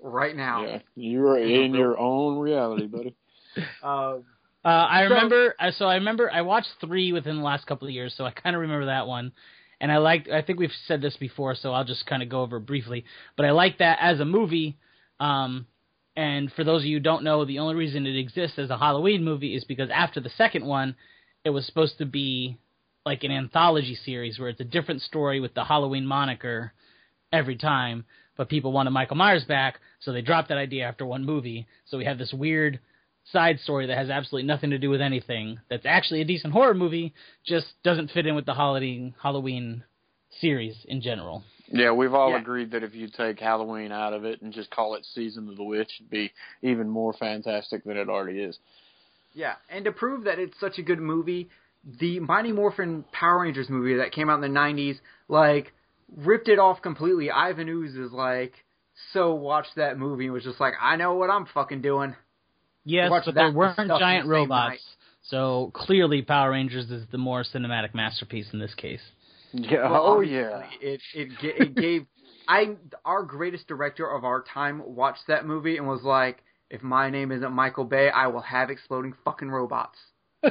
right 0.02 0.36
now. 0.36 0.64
Yeah, 0.66 0.78
you're 0.94 1.38
in 1.38 1.74
your 1.74 1.98
own 1.98 2.38
reality, 2.38 2.86
buddy. 2.86 3.14
Uh, 3.82 4.18
Uh, 4.64 4.86
I 4.90 5.04
So- 5.06 5.14
remember. 5.14 5.54
uh, 5.60 5.70
So 5.70 5.86
I 5.86 5.94
remember. 5.94 6.30
I 6.30 6.42
watched 6.42 6.68
three 6.80 7.12
within 7.12 7.36
the 7.36 7.42
last 7.44 7.64
couple 7.66 7.86
of 7.86 7.94
years, 7.94 8.12
so 8.16 8.24
I 8.26 8.32
kind 8.32 8.56
of 8.56 8.60
remember 8.62 8.86
that 8.86 9.06
one. 9.06 9.30
And 9.80 9.90
I 9.90 9.98
liked. 9.98 10.28
I 10.28 10.42
think 10.42 10.58
we've 10.58 10.72
said 10.88 11.00
this 11.00 11.16
before, 11.16 11.54
so 11.54 11.72
I'll 11.72 11.84
just 11.84 12.04
kind 12.06 12.24
of 12.24 12.28
go 12.28 12.42
over 12.42 12.56
it 12.56 12.66
briefly. 12.66 13.04
But 13.36 13.46
I 13.46 13.52
like 13.52 13.78
that 13.78 13.98
as 14.00 14.18
a 14.18 14.24
movie. 14.24 14.76
Um, 15.20 15.66
and 16.16 16.52
for 16.52 16.64
those 16.64 16.82
of 16.82 16.86
you 16.86 16.96
who 16.96 17.02
don't 17.02 17.22
know, 17.22 17.44
the 17.44 17.60
only 17.60 17.76
reason 17.76 18.04
it 18.06 18.18
exists 18.18 18.58
as 18.58 18.68
a 18.68 18.76
Halloween 18.76 19.22
movie 19.24 19.54
is 19.54 19.62
because 19.62 19.90
after 19.90 20.18
the 20.20 20.28
second 20.30 20.66
one, 20.66 20.96
it 21.44 21.50
was 21.50 21.64
supposed 21.64 21.96
to 21.98 22.04
be 22.04 22.58
like 23.06 23.22
an 23.22 23.30
anthology 23.30 23.94
series 23.94 24.38
where 24.40 24.48
it's 24.48 24.60
a 24.60 24.64
different 24.64 25.02
story 25.02 25.38
with 25.38 25.54
the 25.54 25.64
Halloween 25.64 26.04
moniker 26.04 26.72
every 27.32 27.56
time. 27.56 28.04
But 28.36 28.48
people 28.48 28.72
wanted 28.72 28.90
Michael 28.90 29.16
Myers 29.16 29.44
back, 29.44 29.80
so 30.00 30.12
they 30.12 30.22
dropped 30.22 30.48
that 30.48 30.58
idea 30.58 30.84
after 30.84 31.04
one 31.04 31.24
movie. 31.24 31.66
So 31.86 31.98
we 31.98 32.04
have 32.04 32.18
this 32.18 32.32
weird 32.32 32.78
side 33.32 33.58
story 33.60 33.86
that 33.86 33.98
has 33.98 34.10
absolutely 34.10 34.46
nothing 34.46 34.70
to 34.70 34.78
do 34.78 34.90
with 34.90 35.00
anything. 35.00 35.58
That's 35.68 35.84
actually 35.84 36.20
a 36.20 36.24
decent 36.24 36.52
horror 36.52 36.74
movie, 36.74 37.14
just 37.44 37.66
doesn't 37.82 38.12
fit 38.12 38.26
in 38.26 38.34
with 38.34 38.46
the 38.46 38.54
holiday 38.54 39.12
Halloween 39.20 39.82
series 40.40 40.76
in 40.86 41.00
general. 41.00 41.42
Yeah, 41.70 41.90
we've 41.92 42.14
all 42.14 42.30
Yeah. 42.30 42.38
agreed 42.38 42.70
that 42.70 42.82
if 42.82 42.94
you 42.94 43.08
take 43.08 43.40
Halloween 43.40 43.92
out 43.92 44.14
of 44.14 44.24
it 44.24 44.40
and 44.40 44.52
just 44.52 44.70
call 44.70 44.94
it 44.94 45.04
Season 45.04 45.48
of 45.48 45.56
the 45.56 45.64
Witch, 45.64 45.90
it'd 45.98 46.10
be 46.10 46.32
even 46.62 46.88
more 46.88 47.12
fantastic 47.12 47.84
than 47.84 47.96
it 47.96 48.08
already 48.08 48.40
is. 48.40 48.58
Yeah, 49.34 49.56
and 49.68 49.84
to 49.84 49.92
prove 49.92 50.24
that 50.24 50.38
it's 50.38 50.58
such 50.58 50.78
a 50.78 50.82
good 50.82 51.00
movie, 51.00 51.50
the 52.00 52.20
Mighty 52.20 52.52
Morphin 52.52 53.04
Power 53.12 53.40
Rangers 53.40 53.68
movie 53.68 53.96
that 53.96 54.12
came 54.12 54.30
out 54.30 54.36
in 54.36 54.40
the 54.40 54.48
'90s, 54.48 55.00
like, 55.28 55.72
ripped 56.16 56.48
it 56.48 56.58
off 56.58 56.80
completely. 56.82 57.30
Ivan 57.30 57.68
Ooze 57.68 57.94
is 57.96 58.12
like, 58.12 58.54
so 59.12 59.34
watched 59.34 59.76
that 59.76 59.98
movie 59.98 60.24
and 60.24 60.32
was 60.34 60.44
just 60.44 60.60
like, 60.60 60.74
I 60.80 60.96
know 60.96 61.14
what 61.14 61.30
I'm 61.30 61.46
fucking 61.46 61.82
doing. 61.82 62.14
Yes, 62.84 63.10
Watch 63.10 63.24
but 63.26 63.34
there 63.34 63.52
weren't 63.52 63.74
stuff 63.74 63.82
in 63.84 63.88
the 63.88 63.98
giant 63.98 64.26
robots. 64.28 64.70
night. 64.70 64.80
So 65.22 65.70
clearly 65.74 66.22
Power 66.22 66.52
Rangers 66.52 66.90
is 66.90 67.04
the 67.12 67.18
more 67.18 67.44
cinematic 67.44 67.94
masterpiece 67.94 68.46
in 68.52 68.58
this 68.58 68.74
case. 68.74 69.02
Yeah. 69.52 69.90
Well, 69.90 70.02
oh 70.06 70.20
yeah. 70.20 70.62
It 70.80 71.00
it 71.14 71.28
ga- 71.40 71.54
it 71.64 71.74
gave 71.74 72.06
I 72.48 72.76
our 73.04 73.22
greatest 73.24 73.66
director 73.66 74.10
of 74.10 74.24
our 74.24 74.42
time 74.42 74.82
watched 74.86 75.26
that 75.28 75.46
movie 75.46 75.76
and 75.76 75.86
was 75.86 76.02
like, 76.02 76.42
if 76.70 76.82
my 76.82 77.10
name 77.10 77.30
isn't 77.30 77.52
Michael 77.52 77.84
Bay, 77.84 78.08
I 78.08 78.28
will 78.28 78.40
have 78.40 78.70
exploding 78.70 79.12
fucking 79.24 79.50
robots. 79.50 79.98
I 80.44 80.50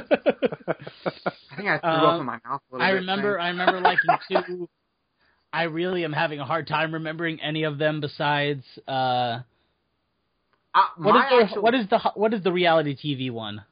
think 1.56 1.68
I 1.68 1.78
threw 1.78 1.90
up 1.90 2.14
Um, 2.14 2.20
in 2.20 2.26
my 2.26 2.38
mouth 2.44 2.60
a 2.70 2.74
little 2.74 2.86
I 2.86 2.90
bit. 2.92 2.96
remember 2.98 3.38
saying- 3.40 3.46
I 3.46 3.48
remember 3.50 3.80
liking 3.80 4.46
two 4.46 4.68
I 5.52 5.62
really 5.64 6.04
am 6.04 6.12
having 6.12 6.40
a 6.40 6.44
hard 6.44 6.66
time 6.66 6.92
remembering 6.92 7.40
any 7.40 7.64
of 7.64 7.78
them 7.78 8.00
besides 8.00 8.64
uh 8.86 9.40
Uh, 10.74 10.82
what 10.96 11.14
my 11.14 11.24
is 11.24 11.30
the 11.30 11.44
actual- 11.44 11.62
what 11.62 11.74
is 11.74 11.88
the 11.88 11.98
what 12.14 12.34
is 12.34 12.42
the 12.42 12.52
reality 12.52 12.94
TV 12.96 13.30
one? 13.30 13.64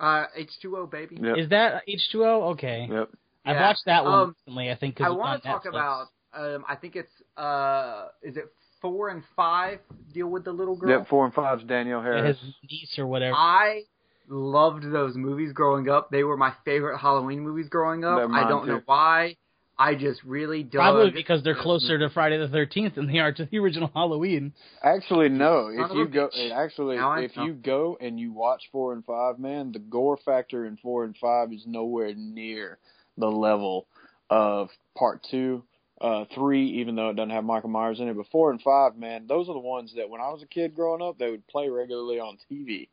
uh 0.00 0.26
H2O 0.36 0.90
baby? 0.90 1.18
Yep. 1.20 1.36
Is 1.36 1.48
that 1.50 1.82
H2O? 1.88 2.52
Okay. 2.52 2.88
Yep. 2.90 3.10
I've 3.44 3.56
Yeah. 3.56 3.62
watched 3.68 3.84
that 3.86 4.04
one 4.04 4.14
Um, 4.14 4.28
recently, 4.46 4.70
I 4.70 4.74
think. 4.76 4.96
'cause 4.96 5.06
I 5.06 5.10
want 5.10 5.42
to 5.42 5.48
talk 5.48 5.64
Netflix. 5.64 5.68
about. 5.68 6.06
Um, 6.34 6.64
I 6.68 6.76
think 6.76 6.96
it's 6.96 7.12
uh, 7.36 8.08
is 8.22 8.36
it 8.36 8.46
four 8.80 9.08
and 9.10 9.22
five 9.36 9.80
deal 10.12 10.28
with 10.28 10.44
the 10.44 10.52
little 10.52 10.76
girl? 10.76 10.90
Yep. 10.90 11.08
Four 11.08 11.24
and 11.24 11.34
five's 11.34 11.64
Danielle 11.64 12.02
Harris. 12.02 12.38
his 12.40 12.54
niece 12.70 12.98
or 12.98 13.06
whatever. 13.06 13.34
I 13.36 13.82
loved 14.28 14.84
those 14.90 15.14
movies 15.16 15.52
growing 15.52 15.88
up. 15.88 16.10
They 16.10 16.24
were 16.24 16.36
my 16.36 16.52
favorite 16.64 16.98
Halloween 16.98 17.40
movies 17.40 17.68
growing 17.68 18.04
up. 18.04 18.30
I 18.30 18.48
don't 18.48 18.66
know 18.66 18.80
why. 18.86 19.36
I 19.82 19.96
just 19.96 20.22
really 20.22 20.62
dug. 20.62 20.78
Probably 20.78 21.10
because 21.10 21.42
they're 21.42 21.60
closer 21.60 21.98
to 21.98 22.08
Friday 22.10 22.38
the 22.38 22.46
Thirteenth 22.46 22.94
than 22.94 23.10
they 23.10 23.18
are 23.18 23.32
to 23.32 23.46
the 23.46 23.58
original 23.58 23.90
Halloween. 23.92 24.52
Actually, 24.80 25.28
no. 25.28 25.70
If 25.72 25.92
you 25.92 26.06
go, 26.06 26.30
actually, 26.54 26.98
if 27.24 27.36
you 27.36 27.52
go 27.52 27.98
and 28.00 28.18
you 28.18 28.32
watch 28.32 28.62
four 28.70 28.92
and 28.92 29.04
five, 29.04 29.40
man, 29.40 29.72
the 29.72 29.80
gore 29.80 30.18
factor 30.24 30.66
in 30.66 30.76
four 30.76 31.02
and 31.02 31.16
five 31.16 31.52
is 31.52 31.64
nowhere 31.66 32.14
near 32.14 32.78
the 33.18 33.26
level 33.26 33.88
of 34.30 34.68
part 34.96 35.26
two, 35.28 35.64
uh, 36.00 36.26
three. 36.32 36.80
Even 36.80 36.94
though 36.94 37.10
it 37.10 37.16
doesn't 37.16 37.30
have 37.30 37.42
Michael 37.42 37.70
Myers 37.70 37.98
in 37.98 38.06
it, 38.06 38.16
but 38.16 38.26
four 38.30 38.52
and 38.52 38.62
five, 38.62 38.96
man, 38.96 39.26
those 39.26 39.48
are 39.48 39.54
the 39.54 39.58
ones 39.58 39.92
that 39.96 40.08
when 40.08 40.20
I 40.20 40.28
was 40.28 40.44
a 40.44 40.46
kid 40.46 40.76
growing 40.76 41.02
up, 41.02 41.18
they 41.18 41.28
would 41.28 41.48
play 41.48 41.68
regularly 41.68 42.20
on 42.20 42.38
TV. 42.48 42.86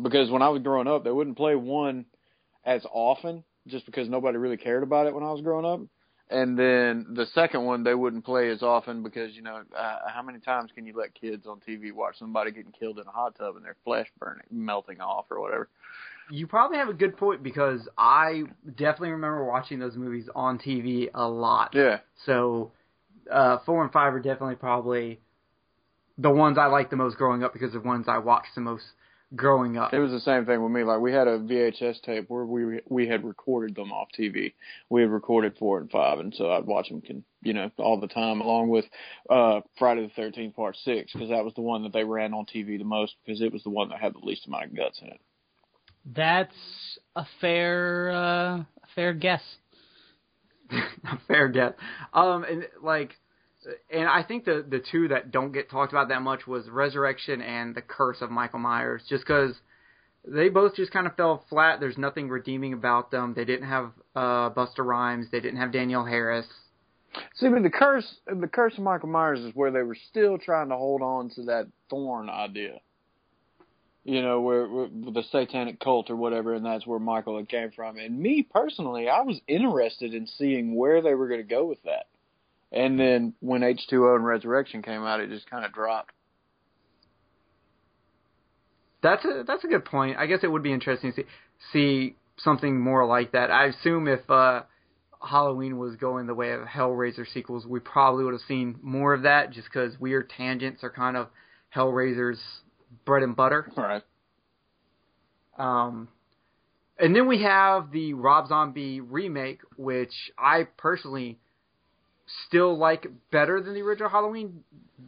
Because 0.00 0.30
when 0.30 0.42
I 0.42 0.50
was 0.50 0.62
growing 0.62 0.86
up, 0.86 1.02
they 1.02 1.10
wouldn't 1.10 1.36
play 1.36 1.56
one 1.56 2.04
as 2.64 2.84
often, 2.92 3.42
just 3.68 3.86
because 3.86 4.08
nobody 4.08 4.38
really 4.38 4.56
cared 4.56 4.82
about 4.82 5.06
it 5.06 5.14
when 5.14 5.22
I 5.22 5.30
was 5.30 5.40
growing 5.40 5.64
up. 5.64 5.80
And 6.30 6.58
then 6.58 7.06
the 7.14 7.26
second 7.34 7.64
one 7.64 7.84
they 7.84 7.94
wouldn't 7.94 8.24
play 8.24 8.50
as 8.50 8.62
often 8.62 9.02
because 9.02 9.34
you 9.34 9.40
know 9.40 9.62
uh, 9.76 9.98
how 10.12 10.22
many 10.22 10.38
times 10.38 10.70
can 10.74 10.84
you 10.84 10.92
let 10.94 11.14
kids 11.14 11.46
on 11.46 11.60
TV 11.66 11.92
watch 11.92 12.18
somebody 12.18 12.50
getting 12.50 12.72
killed 12.72 12.98
in 12.98 13.06
a 13.06 13.10
hot 13.10 13.34
tub 13.38 13.56
and 13.56 13.64
their 13.64 13.76
flesh 13.84 14.08
burning 14.18 14.44
melting 14.50 15.00
off 15.00 15.26
or 15.30 15.40
whatever. 15.40 15.68
You 16.30 16.46
probably 16.46 16.76
have 16.76 16.90
a 16.90 16.94
good 16.94 17.16
point 17.16 17.42
because 17.42 17.88
I 17.96 18.42
definitely 18.66 19.12
remember 19.12 19.46
watching 19.46 19.78
those 19.78 19.96
movies 19.96 20.28
on 20.34 20.58
TV 20.58 21.08
a 21.14 21.26
lot. 21.26 21.70
Yeah. 21.74 22.00
So 22.26 22.72
uh, 23.30 23.58
four 23.64 23.82
and 23.82 23.90
five 23.90 24.12
are 24.12 24.20
definitely 24.20 24.56
probably 24.56 25.20
the 26.18 26.30
ones 26.30 26.58
I 26.58 26.66
liked 26.66 26.90
the 26.90 26.96
most 26.96 27.16
growing 27.16 27.42
up 27.42 27.54
because 27.54 27.72
the 27.72 27.80
ones 27.80 28.06
I 28.08 28.18
watched 28.18 28.54
the 28.54 28.60
most 28.60 28.84
growing 29.36 29.76
up. 29.76 29.92
It 29.92 29.98
was 29.98 30.10
the 30.10 30.20
same 30.20 30.46
thing 30.46 30.62
with 30.62 30.72
me. 30.72 30.84
Like 30.84 31.00
we 31.00 31.12
had 31.12 31.28
a 31.28 31.38
VHS 31.38 32.02
tape 32.02 32.26
where 32.28 32.44
we 32.44 32.80
we 32.88 33.06
had 33.06 33.24
recorded 33.24 33.74
them 33.74 33.92
off 33.92 34.08
TV. 34.18 34.54
We 34.88 35.02
had 35.02 35.10
recorded 35.10 35.56
four 35.58 35.78
and 35.78 35.90
five, 35.90 36.18
and 36.18 36.34
so 36.34 36.50
I'd 36.50 36.66
watch 36.66 36.88
them, 36.88 37.00
can, 37.00 37.24
you 37.42 37.52
know, 37.52 37.70
all 37.78 38.00
the 38.00 38.08
time, 38.08 38.40
along 38.40 38.68
with 38.68 38.84
uh 39.28 39.60
Friday 39.78 40.02
the 40.02 40.12
Thirteenth 40.14 40.56
Part 40.56 40.76
Six, 40.84 41.12
because 41.12 41.28
that 41.30 41.44
was 41.44 41.54
the 41.54 41.62
one 41.62 41.82
that 41.82 41.92
they 41.92 42.04
ran 42.04 42.34
on 42.34 42.46
TV 42.46 42.78
the 42.78 42.84
most, 42.84 43.14
because 43.24 43.40
it 43.40 43.52
was 43.52 43.62
the 43.62 43.70
one 43.70 43.88
that 43.90 44.00
had 44.00 44.14
the 44.14 44.24
least 44.24 44.46
amount 44.46 44.64
of 44.64 44.76
guts 44.76 45.00
in 45.02 45.08
it. 45.08 45.20
That's 46.04 46.98
a 47.16 47.26
fair 47.40 48.10
uh, 48.10 48.64
fair 48.94 49.12
guess. 49.12 49.42
a 50.70 51.18
fair 51.26 51.48
guess. 51.48 51.72
Um, 52.12 52.44
and 52.44 52.66
like, 52.82 53.14
and 53.90 54.08
I 54.08 54.22
think 54.22 54.44
the 54.44 54.64
the 54.68 54.80
two 54.90 55.08
that 55.08 55.30
don't 55.30 55.52
get 55.52 55.70
talked 55.70 55.92
about 55.92 56.08
that 56.08 56.22
much 56.22 56.46
was 56.46 56.68
Resurrection 56.68 57.42
and 57.42 57.74
The 57.74 57.82
Curse 57.82 58.20
of 58.20 58.30
Michael 58.30 58.58
Myers, 58.58 59.02
just 59.08 59.24
because 59.24 59.54
they 60.26 60.48
both 60.48 60.74
just 60.74 60.92
kind 60.92 61.06
of 61.06 61.16
fell 61.16 61.44
flat. 61.48 61.80
There's 61.80 61.98
nothing 61.98 62.28
redeeming 62.28 62.72
about 62.72 63.10
them. 63.10 63.34
They 63.34 63.44
didn't 63.44 63.68
have 63.68 63.92
uh, 64.14 64.50
Busta 64.50 64.78
Rhymes. 64.78 65.26
They 65.30 65.40
didn't 65.40 65.58
have 65.58 65.72
Danielle 65.72 66.04
Harris. 66.04 66.46
See, 67.34 67.48
but 67.48 67.62
the 67.62 67.70
curse, 67.70 68.16
the 68.26 68.48
curse 68.48 68.74
of 68.74 68.84
Michael 68.84 69.08
Myers 69.08 69.40
is 69.40 69.54
where 69.54 69.70
they 69.70 69.82
were 69.82 69.96
still 70.10 70.38
trying 70.38 70.68
to 70.68 70.76
hold 70.76 71.02
on 71.02 71.30
to 71.30 71.42
that 71.44 71.68
thorn 71.88 72.28
idea. 72.28 72.80
You 74.04 74.22
know, 74.22 74.40
where, 74.40 74.66
where 74.66 74.88
the 74.88 75.22
satanic 75.30 75.80
cult 75.80 76.10
or 76.10 76.16
whatever, 76.16 76.54
and 76.54 76.64
that's 76.64 76.86
where 76.86 76.98
Michael 76.98 77.36
had 77.36 77.48
came 77.48 77.70
from. 77.72 77.98
And 77.98 78.18
me 78.18 78.42
personally, 78.42 79.08
I 79.08 79.22
was 79.22 79.40
interested 79.46 80.14
in 80.14 80.26
seeing 80.26 80.74
where 80.74 81.02
they 81.02 81.14
were 81.14 81.28
going 81.28 81.40
to 81.40 81.46
go 81.46 81.66
with 81.66 81.82
that. 81.84 82.06
And 82.70 82.98
then 82.98 83.34
when 83.40 83.62
H2O 83.62 84.16
and 84.16 84.24
Resurrection 84.24 84.82
came 84.82 85.02
out, 85.04 85.20
it 85.20 85.30
just 85.30 85.48
kind 85.48 85.64
of 85.64 85.72
dropped. 85.72 86.12
That's 89.02 89.24
a 89.24 89.44
that's 89.46 89.64
a 89.64 89.68
good 89.68 89.84
point. 89.84 90.18
I 90.18 90.26
guess 90.26 90.40
it 90.42 90.48
would 90.48 90.62
be 90.62 90.72
interesting 90.72 91.12
to 91.12 91.22
see 91.22 91.28
see 91.72 92.16
something 92.38 92.80
more 92.80 93.06
like 93.06 93.32
that. 93.32 93.50
I 93.50 93.66
assume 93.66 94.08
if 94.08 94.28
uh, 94.28 94.62
Halloween 95.22 95.78
was 95.78 95.96
going 95.96 96.26
the 96.26 96.34
way 96.34 96.52
of 96.52 96.62
Hellraiser 96.62 97.26
sequels, 97.32 97.66
we 97.66 97.80
probably 97.80 98.24
would 98.24 98.34
have 98.34 98.42
seen 98.48 98.78
more 98.82 99.14
of 99.14 99.22
that, 99.22 99.52
just 99.52 99.68
because 99.68 99.98
weird 99.98 100.30
tangents 100.36 100.82
are 100.82 100.90
kind 100.90 101.16
of 101.16 101.28
Hellraiser's 101.74 102.40
bread 103.04 103.22
and 103.22 103.36
butter. 103.36 103.70
Right. 103.76 104.02
Um, 105.58 106.08
and 106.98 107.14
then 107.14 107.26
we 107.26 107.42
have 107.42 107.90
the 107.90 108.14
Rob 108.14 108.48
Zombie 108.48 109.00
remake, 109.00 109.60
which 109.76 110.12
I 110.38 110.64
personally 110.76 111.38
still 112.46 112.76
like 112.76 113.06
better 113.30 113.60
than 113.60 113.74
the 113.74 113.82
original 113.82 114.08
Halloween, 114.08 114.62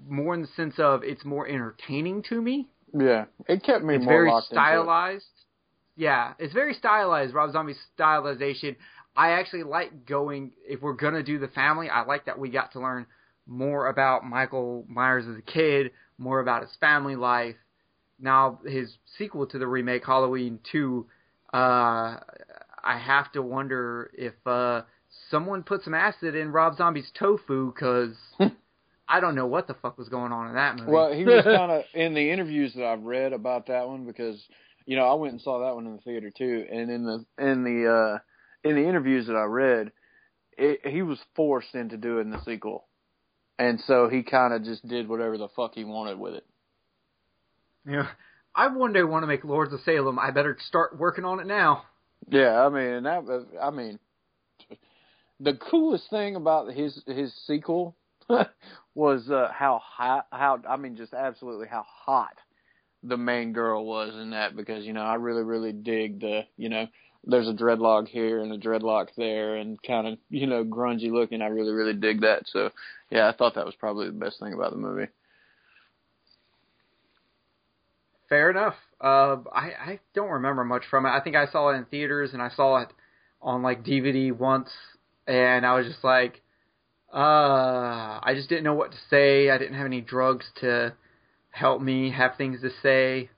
more 0.09 0.35
in 0.35 0.43
the 0.43 0.49
sense 0.49 0.75
of 0.79 1.03
it's 1.05 1.25
more 1.25 1.47
entertaining 1.47 2.23
to 2.29 2.41
me. 2.41 2.69
Yeah, 2.93 3.27
it 3.49 3.63
kept 3.63 3.85
me 3.85 3.97
it's 3.97 4.05
very 4.05 4.33
stylized. 4.47 5.25
Yeah, 5.97 6.35
it's 6.39 6.55
very 6.55 6.75
stylized. 6.75 7.35
Rob 7.35 7.53
Zombie's 7.53 7.79
stylization. 7.99 8.77
I 9.17 9.33
actually 9.33 9.65
like 9.65 10.07
going. 10.07 10.53
If 10.67 10.81
we're 10.81 10.95
gonna 10.95 11.23
do 11.23 11.39
the 11.39 11.49
family, 11.49 11.89
I 11.89 12.05
like 12.05 12.27
that 12.27 12.39
we 12.39 12.51
got 12.51 12.73
to 12.73 12.81
learn 12.81 13.07
more 13.47 13.89
about 13.89 14.25
Michael 14.25 14.85
Myers 14.89 15.27
as 15.29 15.37
a 15.37 15.43
kid, 15.43 15.93
more 16.19 16.41
about 16.41 16.63
his 16.63 16.71
family 16.81 17.17
life. 17.17 17.57
Now 18.19 18.61
his 18.65 18.93
sequel 19.19 19.47
to 19.47 19.59
the 19.59 19.67
remake, 19.67 20.05
Halloween 20.05 20.61
Two. 20.71 21.07
Uh, 21.53 22.19
I 22.83 22.99
have 22.99 23.31
to 23.33 23.43
wonder 23.43 24.11
if 24.15 24.35
uh, 24.47 24.83
someone 25.31 25.63
put 25.63 25.83
some 25.83 25.95
acid 25.95 26.35
in 26.35 26.53
Rob 26.53 26.77
Zombie's 26.77 27.11
tofu 27.19 27.73
because 27.73 28.15
I 29.09 29.21
don't 29.21 29.35
know 29.35 29.47
what 29.47 29.67
the 29.67 29.75
fuck 29.75 29.99
was 29.99 30.09
going 30.09 30.33
on 30.33 30.49
in 30.49 30.55
that 30.55 30.77
movie. 30.77 30.91
Well, 30.91 31.13
he 31.13 31.25
was 31.25 31.45
kind 31.45 31.73
of 31.73 31.85
in 31.95 32.15
the 32.15 32.31
interviews 32.31 32.75
that 32.75 32.85
I've 32.85 33.03
read 33.03 33.33
about 33.33 33.67
that 33.67 33.89
one 33.89 34.07
because 34.07 34.41
you 34.87 34.97
know 34.97 35.05
I 35.05 35.15
went 35.15 35.33
and 35.33 35.43
saw 35.43 35.61
that 35.65 35.75
one 35.75 35.87
in 35.87 35.97
the 35.97 36.03
theater 36.03 36.31
too, 36.31 36.67
and 36.71 36.91
in 36.91 37.05
the 37.05 37.25
in 37.39 37.65
the 37.65 37.91
uh 37.91 38.69
in 38.69 38.77
the 38.77 38.87
interviews 38.87 39.27
that 39.27 39.37
I 39.37 39.45
read, 39.45 39.93
it, 40.57 40.87
he 40.87 41.03
was 41.03 41.19
forced 41.35 41.75
into 41.75 41.97
doing 41.97 42.31
the 42.31 42.43
sequel, 42.45 42.87
and 43.59 43.81
so 43.87 44.09
he 44.09 44.23
kind 44.23 44.53
of 44.53 44.65
just 44.65 44.87
did 44.87 45.09
whatever 45.09 45.39
the 45.39 45.49
fuck 45.49 45.75
he 45.75 45.85
wanted 45.85 46.19
with 46.19 46.35
it. 46.35 46.47
Yeah, 47.87 48.09
I 48.55 48.69
one 48.69 48.93
day 48.93 49.03
want 49.03 49.23
to 49.23 49.27
make 49.27 49.45
Lords 49.45 49.73
of 49.73 49.81
Salem. 49.85 50.19
I 50.19 50.31
better 50.31 50.57
start 50.69 50.99
working 50.99 51.25
on 51.25 51.41
it 51.41 51.47
now. 51.47 51.85
Yeah, 52.29 52.65
I 52.65 52.69
mean 52.69 53.05
that. 53.05 53.47
I 53.61 53.71
mean, 53.71 53.99
the 55.41 55.55
coolest 55.55 56.09
thing 56.11 56.37
about 56.37 56.73
his 56.73 57.03
his 57.07 57.33
sequel 57.47 57.97
was 58.95 59.31
uh, 59.31 59.51
how 59.53 59.81
hot, 59.83 60.27
how 60.31 60.61
I 60.69 60.77
mean, 60.77 60.97
just 60.97 61.15
absolutely 61.15 61.67
how 61.67 61.85
hot 61.89 62.37
the 63.03 63.17
main 63.17 63.53
girl 63.53 63.87
was 63.87 64.15
in 64.15 64.31
that 64.31 64.55
because 64.55 64.85
you 64.85 64.93
know 64.93 65.01
I 65.01 65.15
really 65.15 65.43
really 65.43 65.73
dig 65.73 66.21
the 66.21 66.43
you 66.57 66.69
know 66.69 66.87
there's 67.25 67.49
a 67.49 67.53
dreadlock 67.53 68.09
here 68.09 68.41
and 68.41 68.53
a 68.53 68.59
dreadlock 68.59 69.09
there 69.17 69.57
and 69.57 69.83
kind 69.83 70.07
of 70.07 70.19
you 70.29 70.47
know 70.47 70.65
grungy 70.65 71.11
looking. 71.11 71.43
I 71.43 71.47
really 71.47 71.73
really 71.73 71.95
dig 71.95 72.21
that. 72.21 72.43
So 72.47 72.71
yeah, 73.11 73.29
I 73.29 73.33
thought 73.33 73.55
that 73.55 73.67
was 73.67 73.75
probably 73.75 74.07
the 74.07 74.13
best 74.13 74.39
thing 74.39 74.53
about 74.53 74.73
the 74.73 74.79
movie. 74.79 75.09
Fair 78.29 78.51
enough. 78.51 78.75
Uh, 79.01 79.39
I 79.53 79.73
I 79.81 80.01
don't 80.15 80.31
remember 80.31 80.65
much 80.65 80.85
from 80.91 81.07
it. 81.07 81.11
I 81.11 81.21
think 81.21 81.37
I 81.37 81.47
saw 81.47 81.71
it 81.71 81.77
in 81.77 81.85
theaters 81.87 82.33
and 82.33 82.43
I 82.43 82.51
saw 82.51 82.83
it 82.83 82.89
on 83.43 83.63
like 83.63 83.83
DVD 83.83 84.33
once, 84.37 84.71
and 85.31 85.65
I 85.65 85.77
was 85.77 85.87
just 85.87 86.03
like, 86.03 86.43
uh, 87.13 88.19
I 88.23 88.33
just 88.35 88.49
didn't 88.49 88.65
know 88.65 88.75
what 88.75 88.91
to 88.93 88.99
say. 89.09 89.49
I 89.51 89.59
didn't 89.59 89.77
have 89.77 89.87
any 89.87 90.01
drugs 90.01 90.45
to 90.61 90.95
help 91.51 91.81
me 91.81 92.11
have 92.11 92.37
things 92.37 92.61
to 92.63 92.71
say. 92.83 93.31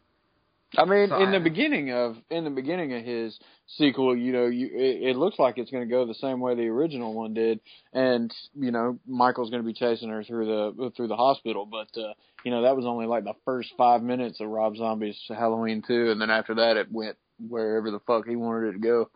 I 0.76 0.86
mean, 0.86 1.10
So 1.10 1.22
in 1.22 1.32
the 1.32 1.40
beginning 1.40 1.92
of 1.92 2.16
in 2.30 2.44
the 2.44 2.50
beginning 2.50 2.94
of 2.94 3.04
his 3.04 3.38
sequel, 3.66 4.16
you 4.16 4.32
know, 4.32 4.46
you 4.46 4.68
it, 4.72 5.10
it 5.10 5.16
looks 5.16 5.38
like 5.38 5.58
it's 5.58 5.70
going 5.70 5.86
to 5.86 5.90
go 5.90 6.06
the 6.06 6.14
same 6.14 6.40
way 6.40 6.54
the 6.54 6.68
original 6.68 7.12
one 7.12 7.34
did, 7.34 7.60
and 7.92 8.34
you 8.58 8.70
know, 8.70 8.98
Michael's 9.06 9.50
going 9.50 9.62
to 9.62 9.66
be 9.66 9.74
chasing 9.74 10.08
her 10.08 10.24
through 10.24 10.46
the 10.46 10.90
through 10.96 11.08
the 11.08 11.16
hospital. 11.16 11.66
But 11.66 12.00
uh, 12.00 12.14
you 12.42 12.50
know, 12.50 12.62
that 12.62 12.74
was 12.74 12.86
only 12.86 13.04
like 13.04 13.24
the 13.24 13.34
first 13.44 13.68
five 13.76 14.02
minutes 14.02 14.40
of 14.40 14.48
Rob 14.48 14.76
Zombie's 14.76 15.20
Halloween 15.28 15.82
two, 15.86 16.10
and 16.10 16.18
then 16.18 16.30
after 16.30 16.54
that, 16.54 16.78
it 16.78 16.90
went 16.90 17.18
wherever 17.46 17.90
the 17.90 18.00
fuck 18.00 18.26
he 18.26 18.36
wanted 18.36 18.68
it 18.68 18.72
to 18.72 18.78
go. 18.78 19.10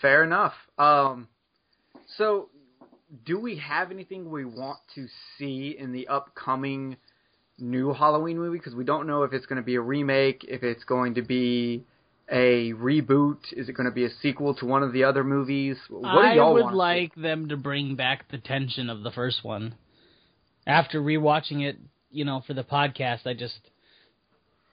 Fair 0.00 0.24
enough. 0.24 0.54
Um, 0.78 1.28
so, 2.16 2.48
do 3.24 3.38
we 3.38 3.56
have 3.56 3.90
anything 3.90 4.30
we 4.30 4.44
want 4.44 4.78
to 4.94 5.06
see 5.38 5.76
in 5.78 5.92
the 5.92 6.08
upcoming 6.08 6.96
new 7.58 7.92
Halloween 7.92 8.38
movie? 8.38 8.58
Because 8.58 8.74
we 8.74 8.84
don't 8.84 9.06
know 9.06 9.24
if 9.24 9.32
it's 9.32 9.46
going 9.46 9.60
to 9.60 9.64
be 9.64 9.74
a 9.74 9.80
remake, 9.80 10.44
if 10.48 10.62
it's 10.62 10.84
going 10.84 11.14
to 11.14 11.22
be 11.22 11.84
a 12.30 12.72
reboot, 12.74 13.52
is 13.52 13.68
it 13.68 13.72
going 13.72 13.88
to 13.88 13.94
be 13.94 14.04
a 14.04 14.10
sequel 14.22 14.54
to 14.54 14.64
one 14.64 14.82
of 14.82 14.92
the 14.92 15.04
other 15.04 15.24
movies? 15.24 15.76
What 15.88 16.12
do 16.12 16.18
I 16.18 16.34
y'all 16.34 16.54
would 16.54 16.62
want? 16.62 16.72
to 16.72 16.76
see? 16.76 16.78
like 16.78 17.14
them 17.16 17.48
to 17.48 17.56
bring 17.56 17.96
back 17.96 18.30
the 18.30 18.38
tension 18.38 18.88
of 18.88 19.02
the 19.02 19.10
first 19.10 19.42
one. 19.44 19.74
After 20.66 21.00
rewatching 21.00 21.62
it, 21.62 21.76
you 22.12 22.24
know, 22.24 22.42
for 22.46 22.54
the 22.54 22.62
podcast, 22.62 23.26
I 23.26 23.34
just 23.34 23.58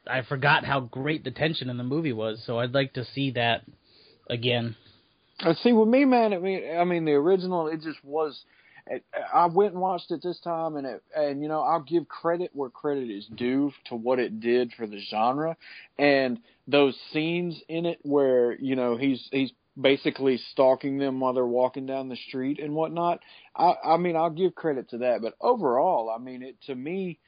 I 0.05 0.21
forgot 0.21 0.65
how 0.65 0.81
great 0.81 1.23
the 1.23 1.31
tension 1.31 1.69
in 1.69 1.77
the 1.77 1.83
movie 1.83 2.13
was. 2.13 2.43
So 2.45 2.59
I'd 2.59 2.73
like 2.73 2.93
to 2.93 3.05
see 3.05 3.31
that 3.31 3.63
again. 4.29 4.75
Uh, 5.39 5.53
see, 5.55 5.71
with 5.73 5.87
me, 5.87 6.05
man, 6.05 6.33
I 6.33 6.39
mean, 6.39 6.77
I 6.77 6.83
mean, 6.83 7.05
the 7.05 7.13
original, 7.13 7.67
it 7.67 7.81
just 7.81 8.03
was. 8.03 8.43
it- 8.87 9.03
I 9.33 9.45
went 9.47 9.73
and 9.73 9.81
watched 9.81 10.11
it 10.11 10.21
this 10.23 10.39
time, 10.39 10.77
and 10.77 10.87
it, 10.87 11.03
and 11.15 11.41
you 11.41 11.47
know, 11.47 11.61
I'll 11.61 11.81
give 11.81 12.07
credit 12.07 12.51
where 12.53 12.69
credit 12.69 13.09
is 13.09 13.27
due 13.27 13.71
to 13.85 13.95
what 13.95 14.19
it 14.19 14.39
did 14.39 14.73
for 14.73 14.87
the 14.87 14.99
genre, 14.99 15.55
and 15.99 16.39
those 16.67 16.97
scenes 17.13 17.61
in 17.69 17.85
it 17.85 17.99
where 18.03 18.53
you 18.59 18.75
know 18.75 18.97
he's 18.97 19.27
he's 19.31 19.51
basically 19.79 20.37
stalking 20.51 20.97
them 20.97 21.19
while 21.19 21.33
they're 21.33 21.45
walking 21.45 21.85
down 21.85 22.09
the 22.09 22.15
street 22.15 22.59
and 22.59 22.73
whatnot. 22.73 23.19
I, 23.55 23.75
I 23.85 23.97
mean, 23.97 24.15
I'll 24.15 24.31
give 24.31 24.55
credit 24.55 24.89
to 24.89 24.99
that, 24.99 25.21
but 25.21 25.35
overall, 25.39 26.09
I 26.09 26.17
mean, 26.17 26.41
it 26.41 26.55
to 26.65 26.73
me, 26.75 27.19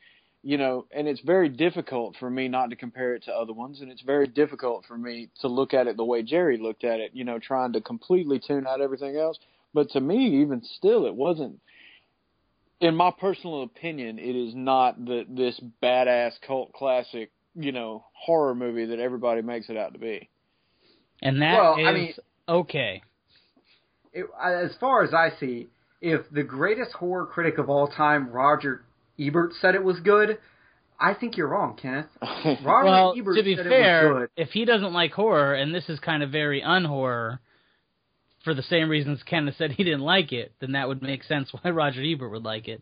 you 0.41 0.57
know, 0.57 0.85
and 0.91 1.07
it's 1.07 1.21
very 1.21 1.49
difficult 1.49 2.15
for 2.17 2.29
me 2.29 2.47
not 2.47 2.69
to 2.69 2.75
compare 2.75 3.15
it 3.15 3.23
to 3.23 3.33
other 3.33 3.53
ones, 3.53 3.81
and 3.81 3.91
it's 3.91 4.01
very 4.01 4.27
difficult 4.27 4.85
for 4.87 4.97
me 4.97 5.29
to 5.41 5.47
look 5.47 5.73
at 5.73 5.87
it 5.87 5.97
the 5.97 6.05
way 6.05 6.23
Jerry 6.23 6.57
looked 6.57 6.83
at 6.83 6.99
it, 6.99 7.11
you 7.13 7.25
know, 7.25 7.39
trying 7.39 7.73
to 7.73 7.81
completely 7.81 8.39
tune 8.39 8.65
out 8.65 8.81
everything 8.81 9.17
else. 9.17 9.37
But 9.73 9.89
to 9.91 9.99
me, 9.99 10.41
even 10.41 10.63
still, 10.77 11.05
it 11.05 11.15
wasn't. 11.15 11.59
In 12.79 12.95
my 12.95 13.11
personal 13.11 13.63
opinion, 13.63 14.17
it 14.17 14.35
is 14.35 14.55
not 14.55 15.03
the 15.03 15.25
this 15.27 15.59
badass 15.83 16.31
cult 16.47 16.71
classic, 16.71 17.31
you 17.53 17.73
know, 17.73 18.05
horror 18.13 18.55
movie 18.55 18.85
that 18.85 18.99
everybody 18.99 19.41
makes 19.41 19.69
it 19.69 19.75
out 19.75 19.93
to 19.93 19.99
be. 19.99 20.29
And 21.21 21.41
that 21.41 21.51
is 21.51 21.57
Well, 21.57 21.73
I 21.85 21.91
mean- 21.91 22.13
okay. 22.47 23.03
It, 24.13 24.25
as 24.41 24.71
far 24.79 25.03
as 25.03 25.13
I 25.13 25.31
see, 25.39 25.67
if 26.01 26.21
the 26.31 26.43
greatest 26.43 26.93
horror 26.93 27.25
critic 27.25 27.57
of 27.57 27.69
all 27.69 27.87
time, 27.89 28.31
Roger 28.31 28.85
Ebert, 29.20 29.53
said 29.61 29.76
it 29.76 29.84
was 29.84 29.99
good, 29.99 30.38
I 30.99 31.13
think 31.13 31.38
you're 31.38 31.47
wrong, 31.47 31.78
Kenneth. 31.82 32.07
Roger 32.22 32.65
well, 32.65 33.13
Ebert 33.17 33.38
to 33.38 33.43
be 33.43 33.55
said 33.55 33.67
it 33.67 33.70
fair, 33.70 34.13
was 34.13 34.22
good. 34.36 34.43
if 34.43 34.49
he 34.49 34.65
doesn't 34.65 34.93
like 34.93 35.11
horror, 35.11 35.53
and 35.53 35.74
this 35.74 35.88
is 35.88 35.99
kind 35.99 36.24
of 36.24 36.30
very 36.30 36.61
unhorror, 36.61 37.39
for 38.43 38.53
the 38.53 38.63
same 38.63 38.89
reasons 38.89 39.22
Kenneth 39.24 39.55
said 39.57 39.72
he 39.72 39.84
didn't 39.84 40.01
like 40.01 40.32
it, 40.32 40.53
then 40.59 40.74
that 40.74 40.88
would 40.88 41.01
make 41.01 41.24
sense 41.24 41.51
why 41.51 41.70
Roger 41.72 42.01
Ebert 42.03 42.32
would 42.32 42.43
like 42.43 42.67
it. 42.67 42.82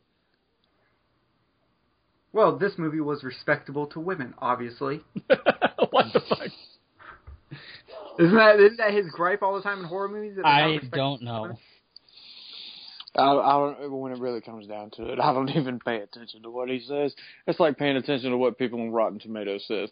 Well, 2.33 2.57
this 2.57 2.73
movie 2.77 2.99
was 2.99 3.23
respectable 3.23 3.87
to 3.87 3.99
women, 3.99 4.33
obviously. 4.39 5.01
what 5.89 6.05
the 6.13 6.21
fuck? 6.27 6.49
Isn't 8.19 8.35
that 8.35 8.59
isn't 8.59 8.77
that 8.77 8.93
his 8.93 9.05
gripe 9.11 9.41
all 9.41 9.55
the 9.55 9.61
time 9.61 9.79
in 9.79 9.85
horror 9.85 10.09
movies? 10.09 10.35
that 10.35 10.43
they're 10.43 10.51
not 10.51 10.83
I 10.83 10.95
don't 10.95 11.19
to 11.19 11.25
know. 11.25 11.59
Women? 13.15 13.29
I, 13.29 13.41
I 13.41 13.51
don't, 13.53 13.91
when 13.99 14.11
it 14.11 14.19
really 14.19 14.41
comes 14.41 14.67
down 14.67 14.91
to 14.91 15.11
it, 15.11 15.19
I 15.23 15.33
don't 15.33 15.49
even 15.49 15.79
pay 15.79 15.97
attention 15.97 16.43
to 16.43 16.49
what 16.49 16.69
he 16.69 16.79
says. 16.79 17.13
It's 17.45 17.59
like 17.59 17.77
paying 17.77 17.97
attention 17.97 18.31
to 18.31 18.37
what 18.37 18.57
people 18.57 18.81
on 18.81 18.91
Rotten 18.91 19.19
Tomatoes 19.19 19.65
says. 19.67 19.89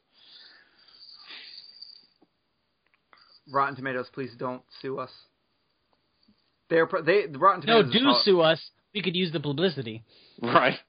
Rotten 3.52 3.76
Tomatoes, 3.76 4.08
please 4.14 4.32
don't 4.38 4.64
sue 4.82 5.00
us. 5.00 5.12
They're 6.70 6.90
they 7.06 7.28
the 7.28 7.38
Rotten 7.38 7.62
Tomatoes. 7.62 7.94
is 7.94 8.02
do 8.02 8.08
all- 8.08 8.22
sue 8.24 8.42
us. 8.42 8.60
We 8.94 9.02
could 9.02 9.16
use 9.16 9.32
the 9.32 9.40
publicity. 9.40 10.04
Right. 10.42 10.76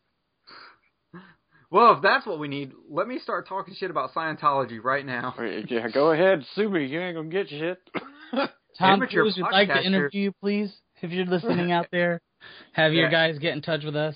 Well, 1.68 1.96
if 1.96 2.02
that's 2.02 2.24
what 2.24 2.38
we 2.38 2.46
need, 2.46 2.70
let 2.88 3.08
me 3.08 3.18
start 3.18 3.48
talking 3.48 3.74
shit 3.74 3.90
about 3.90 4.14
Scientology 4.14 4.82
right 4.82 5.04
now. 5.04 5.34
Yeah, 5.68 5.88
go 5.88 6.12
ahead, 6.12 6.44
sue 6.54 6.70
me. 6.70 6.86
You 6.86 7.00
ain't 7.00 7.16
gonna 7.16 7.28
get 7.28 7.48
shit. 7.48 7.78
Tom 8.78 9.00
Cruise 9.00 9.36
would 9.36 9.50
like 9.50 9.68
to 9.68 9.82
interview 9.82 10.20
you, 10.22 10.32
please. 10.40 10.72
If 11.02 11.10
you're 11.10 11.26
listening 11.26 11.72
out 11.72 11.88
there, 11.92 12.20
have 12.72 12.92
your 12.92 13.10
guys 13.10 13.38
get 13.38 13.52
in 13.54 13.62
touch 13.62 13.84
with 13.84 13.96
us. 13.96 14.14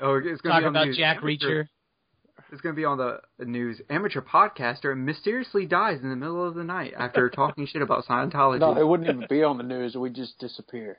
Oh, 0.00 0.16
it's 0.16 0.40
going 0.40 0.52
Talk 0.52 0.60
to 0.60 0.60
be 0.62 0.66
on 0.66 0.72
the 0.72 0.78
about 0.78 0.86
news. 0.86 0.96
Jack 0.96 1.18
Amateur- 1.18 1.62
Reacher. 1.64 1.68
It's 2.52 2.60
going 2.62 2.74
to 2.74 2.76
be 2.80 2.84
on 2.84 2.98
the 2.98 3.20
news. 3.44 3.80
Amateur 3.90 4.20
podcaster 4.22 4.96
mysteriously 4.96 5.66
dies 5.66 6.00
in 6.02 6.08
the 6.10 6.16
middle 6.16 6.44
of 6.46 6.54
the 6.54 6.64
night 6.64 6.94
after 6.98 7.28
talking 7.30 7.66
shit 7.66 7.80
about 7.82 8.06
Scientology. 8.06 8.58
no, 8.60 8.76
it 8.76 8.86
wouldn't 8.86 9.08
even 9.08 9.26
be 9.28 9.44
on 9.44 9.56
the 9.56 9.62
news. 9.62 9.94
We'd 9.94 10.14
just 10.14 10.38
disappear. 10.40 10.96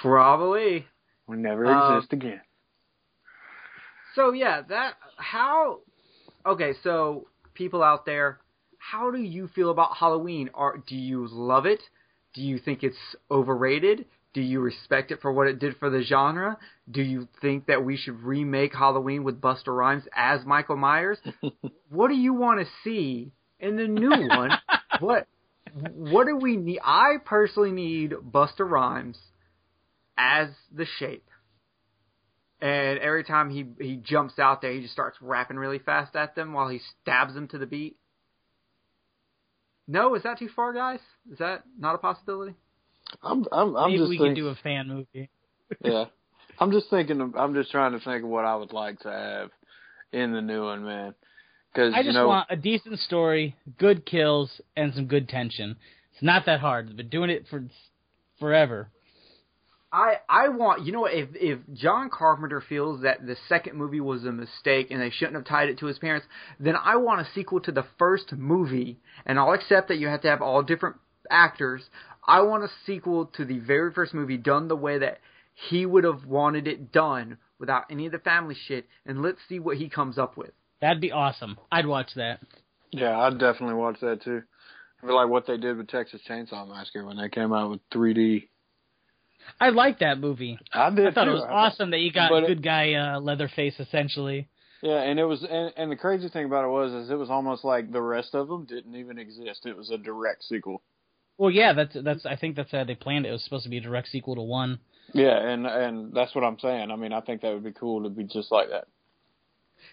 Probably. 0.00 0.86
We 1.26 1.36
never 1.36 1.66
Um, 1.66 1.96
exist 1.96 2.12
again. 2.12 2.40
So 4.14 4.32
yeah, 4.32 4.62
that 4.68 4.94
how 5.16 5.80
Okay, 6.46 6.74
so 6.84 7.26
people 7.54 7.82
out 7.82 8.06
there, 8.06 8.38
how 8.90 9.10
do 9.10 9.18
you 9.18 9.48
feel 9.48 9.70
about 9.70 9.96
Halloween? 9.96 10.50
Are 10.54 10.76
do 10.78 10.94
you 10.94 11.26
love 11.30 11.66
it? 11.66 11.82
Do 12.34 12.42
you 12.42 12.58
think 12.58 12.82
it's 12.82 12.96
overrated? 13.30 14.06
Do 14.32 14.40
you 14.40 14.60
respect 14.60 15.10
it 15.10 15.20
for 15.22 15.32
what 15.32 15.48
it 15.48 15.58
did 15.58 15.76
for 15.78 15.88
the 15.90 16.02
genre? 16.02 16.58
Do 16.90 17.02
you 17.02 17.26
think 17.40 17.66
that 17.66 17.84
we 17.84 17.96
should 17.96 18.20
remake 18.20 18.74
Halloween 18.74 19.24
with 19.24 19.40
Busta 19.40 19.68
Rhymes 19.68 20.04
as 20.14 20.44
Michael 20.44 20.76
Myers? 20.76 21.18
what 21.88 22.08
do 22.08 22.14
you 22.14 22.34
want 22.34 22.60
to 22.60 22.66
see 22.84 23.32
in 23.58 23.76
the 23.76 23.88
new 23.88 24.28
one? 24.28 24.50
what 25.00 25.26
what 25.94 26.26
do 26.26 26.36
we 26.36 26.56
need? 26.56 26.80
I 26.84 27.16
personally 27.24 27.72
need 27.72 28.12
Busta 28.12 28.60
Rhymes 28.60 29.18
as 30.16 30.48
the 30.72 30.86
shape. 30.98 31.28
And 32.60 32.98
every 33.00 33.24
time 33.24 33.50
he 33.50 33.66
he 33.80 33.96
jumps 33.96 34.38
out 34.38 34.62
there, 34.62 34.72
he 34.72 34.80
just 34.80 34.92
starts 34.92 35.16
rapping 35.20 35.56
really 35.56 35.80
fast 35.80 36.14
at 36.14 36.36
them 36.36 36.52
while 36.52 36.68
he 36.68 36.80
stabs 37.02 37.34
them 37.34 37.48
to 37.48 37.58
the 37.58 37.66
beat. 37.66 37.96
No, 39.88 40.14
is 40.14 40.22
that 40.24 40.38
too 40.38 40.48
far, 40.54 40.72
guys? 40.72 41.00
Is 41.30 41.38
that 41.38 41.62
not 41.78 41.94
a 41.94 41.98
possibility? 41.98 42.54
I'm, 43.22 43.44
I'm, 43.52 43.76
I'm 43.76 43.90
Maybe 43.90 43.98
just 43.98 44.10
we 44.10 44.18
thinking, 44.18 44.34
could 44.34 44.40
do 44.40 44.48
a 44.48 44.54
fan 44.56 44.88
movie. 44.88 45.30
yeah. 45.84 46.06
I'm 46.58 46.72
just 46.72 46.88
thinking. 46.90 47.20
Of, 47.20 47.36
I'm 47.36 47.54
just 47.54 47.70
trying 47.70 47.92
to 47.92 48.00
think 48.00 48.24
of 48.24 48.30
what 48.30 48.44
I 48.44 48.56
would 48.56 48.72
like 48.72 49.00
to 49.00 49.10
have 49.10 49.50
in 50.12 50.32
the 50.32 50.40
new 50.40 50.64
one, 50.64 50.84
man. 50.84 51.14
Because 51.72 51.92
I 51.94 51.98
you 51.98 52.04
just 52.04 52.14
know, 52.14 52.28
want 52.28 52.46
a 52.50 52.56
decent 52.56 52.98
story, 53.00 53.54
good 53.78 54.06
kills, 54.06 54.60
and 54.74 54.94
some 54.94 55.06
good 55.06 55.28
tension. 55.28 55.76
It's 56.14 56.22
not 56.22 56.46
that 56.46 56.60
hard. 56.60 56.88
I've 56.88 56.96
been 56.96 57.10
doing 57.10 57.28
it 57.28 57.46
for 57.50 57.62
forever. 58.40 58.88
I 59.96 60.16
I 60.28 60.48
want 60.50 60.84
you 60.84 60.92
know 60.92 61.06
if 61.06 61.30
if 61.34 61.58
John 61.72 62.10
Carpenter 62.10 62.60
feels 62.60 63.00
that 63.00 63.26
the 63.26 63.36
second 63.48 63.76
movie 63.78 64.00
was 64.00 64.24
a 64.26 64.30
mistake 64.32 64.88
and 64.90 65.00
they 65.00 65.08
shouldn't 65.08 65.36
have 65.36 65.46
tied 65.46 65.70
it 65.70 65.78
to 65.78 65.86
his 65.86 65.98
parents, 65.98 66.26
then 66.60 66.74
I 66.76 66.96
want 66.96 67.22
a 67.22 67.30
sequel 67.34 67.60
to 67.60 67.72
the 67.72 67.86
first 67.98 68.32
movie, 68.32 69.00
and 69.24 69.38
I'll 69.38 69.54
accept 69.54 69.88
that 69.88 69.96
you 69.96 70.08
have 70.08 70.20
to 70.20 70.28
have 70.28 70.42
all 70.42 70.62
different 70.62 70.96
actors. 71.30 71.82
I 72.28 72.42
want 72.42 72.64
a 72.64 72.68
sequel 72.84 73.26
to 73.36 73.46
the 73.46 73.58
very 73.58 73.90
first 73.90 74.12
movie 74.12 74.36
done 74.36 74.68
the 74.68 74.76
way 74.76 74.98
that 74.98 75.20
he 75.54 75.86
would 75.86 76.04
have 76.04 76.26
wanted 76.26 76.68
it 76.68 76.92
done 76.92 77.38
without 77.58 77.84
any 77.90 78.04
of 78.04 78.12
the 78.12 78.18
family 78.18 78.54
shit, 78.68 78.86
and 79.06 79.22
let's 79.22 79.38
see 79.48 79.58
what 79.58 79.78
he 79.78 79.88
comes 79.88 80.18
up 80.18 80.36
with. 80.36 80.50
That'd 80.82 81.00
be 81.00 81.12
awesome. 81.12 81.56
I'd 81.72 81.86
watch 81.86 82.10
that. 82.16 82.40
yeah, 82.90 83.18
I'd 83.18 83.38
definitely 83.38 83.76
watch 83.76 84.00
that 84.00 84.22
too. 84.22 84.42
I 85.02 85.06
feel 85.06 85.16
like 85.16 85.30
what 85.30 85.46
they 85.46 85.56
did 85.56 85.78
with 85.78 85.88
Texas 85.88 86.20
Chainsaw 86.28 86.68
Massacre 86.68 87.06
when 87.06 87.16
they 87.16 87.30
came 87.30 87.54
out 87.54 87.70
with 87.70 87.80
3D. 87.94 88.48
I 89.60 89.70
like 89.70 90.00
that 90.00 90.18
movie. 90.18 90.58
I 90.72 90.90
did. 90.90 91.06
I 91.06 91.10
thought 91.12 91.28
it 91.28 91.32
was 91.32 91.42
I 91.42 91.46
thought- 91.46 91.72
awesome 91.72 91.90
that 91.90 91.98
you 92.00 92.12
got 92.12 92.30
But 92.30 92.44
it- 92.44 92.48
good 92.48 92.62
guy 92.62 92.94
uh, 92.94 93.20
Leatherface 93.20 93.74
essentially. 93.78 94.48
Yeah, 94.82 95.00
and 95.00 95.18
it 95.18 95.24
was, 95.24 95.42
and, 95.42 95.72
and 95.76 95.90
the 95.90 95.96
crazy 95.96 96.28
thing 96.28 96.44
about 96.44 96.64
it 96.64 96.68
was, 96.68 96.92
is 96.92 97.10
it 97.10 97.14
was 97.14 97.30
almost 97.30 97.64
like 97.64 97.90
the 97.90 98.02
rest 98.02 98.34
of 98.34 98.46
them 98.48 98.66
didn't 98.66 98.94
even 98.94 99.18
exist. 99.18 99.64
It 99.64 99.76
was 99.76 99.90
a 99.90 99.96
direct 99.96 100.44
sequel. 100.44 100.82
Well, 101.38 101.50
yeah, 101.50 101.72
that's 101.72 101.96
that's. 102.04 102.26
I 102.26 102.36
think 102.36 102.56
that's 102.56 102.70
how 102.72 102.84
they 102.84 102.94
planned 102.94 103.24
it. 103.26 103.30
It 103.30 103.32
was 103.32 103.42
supposed 103.42 103.64
to 103.64 103.70
be 103.70 103.78
a 103.78 103.80
direct 103.80 104.08
sequel 104.08 104.34
to 104.36 104.42
one. 104.42 104.78
Yeah, 105.12 105.36
and 105.38 105.66
and 105.66 106.14
that's 106.14 106.34
what 106.34 106.44
I'm 106.44 106.58
saying. 106.58 106.90
I 106.90 106.96
mean, 106.96 107.12
I 107.12 107.20
think 107.20 107.40
that 107.40 107.52
would 107.52 107.64
be 107.64 107.72
cool 107.72 108.02
to 108.04 108.10
be 108.10 108.24
just 108.24 108.52
like 108.52 108.68
that. 108.70 108.86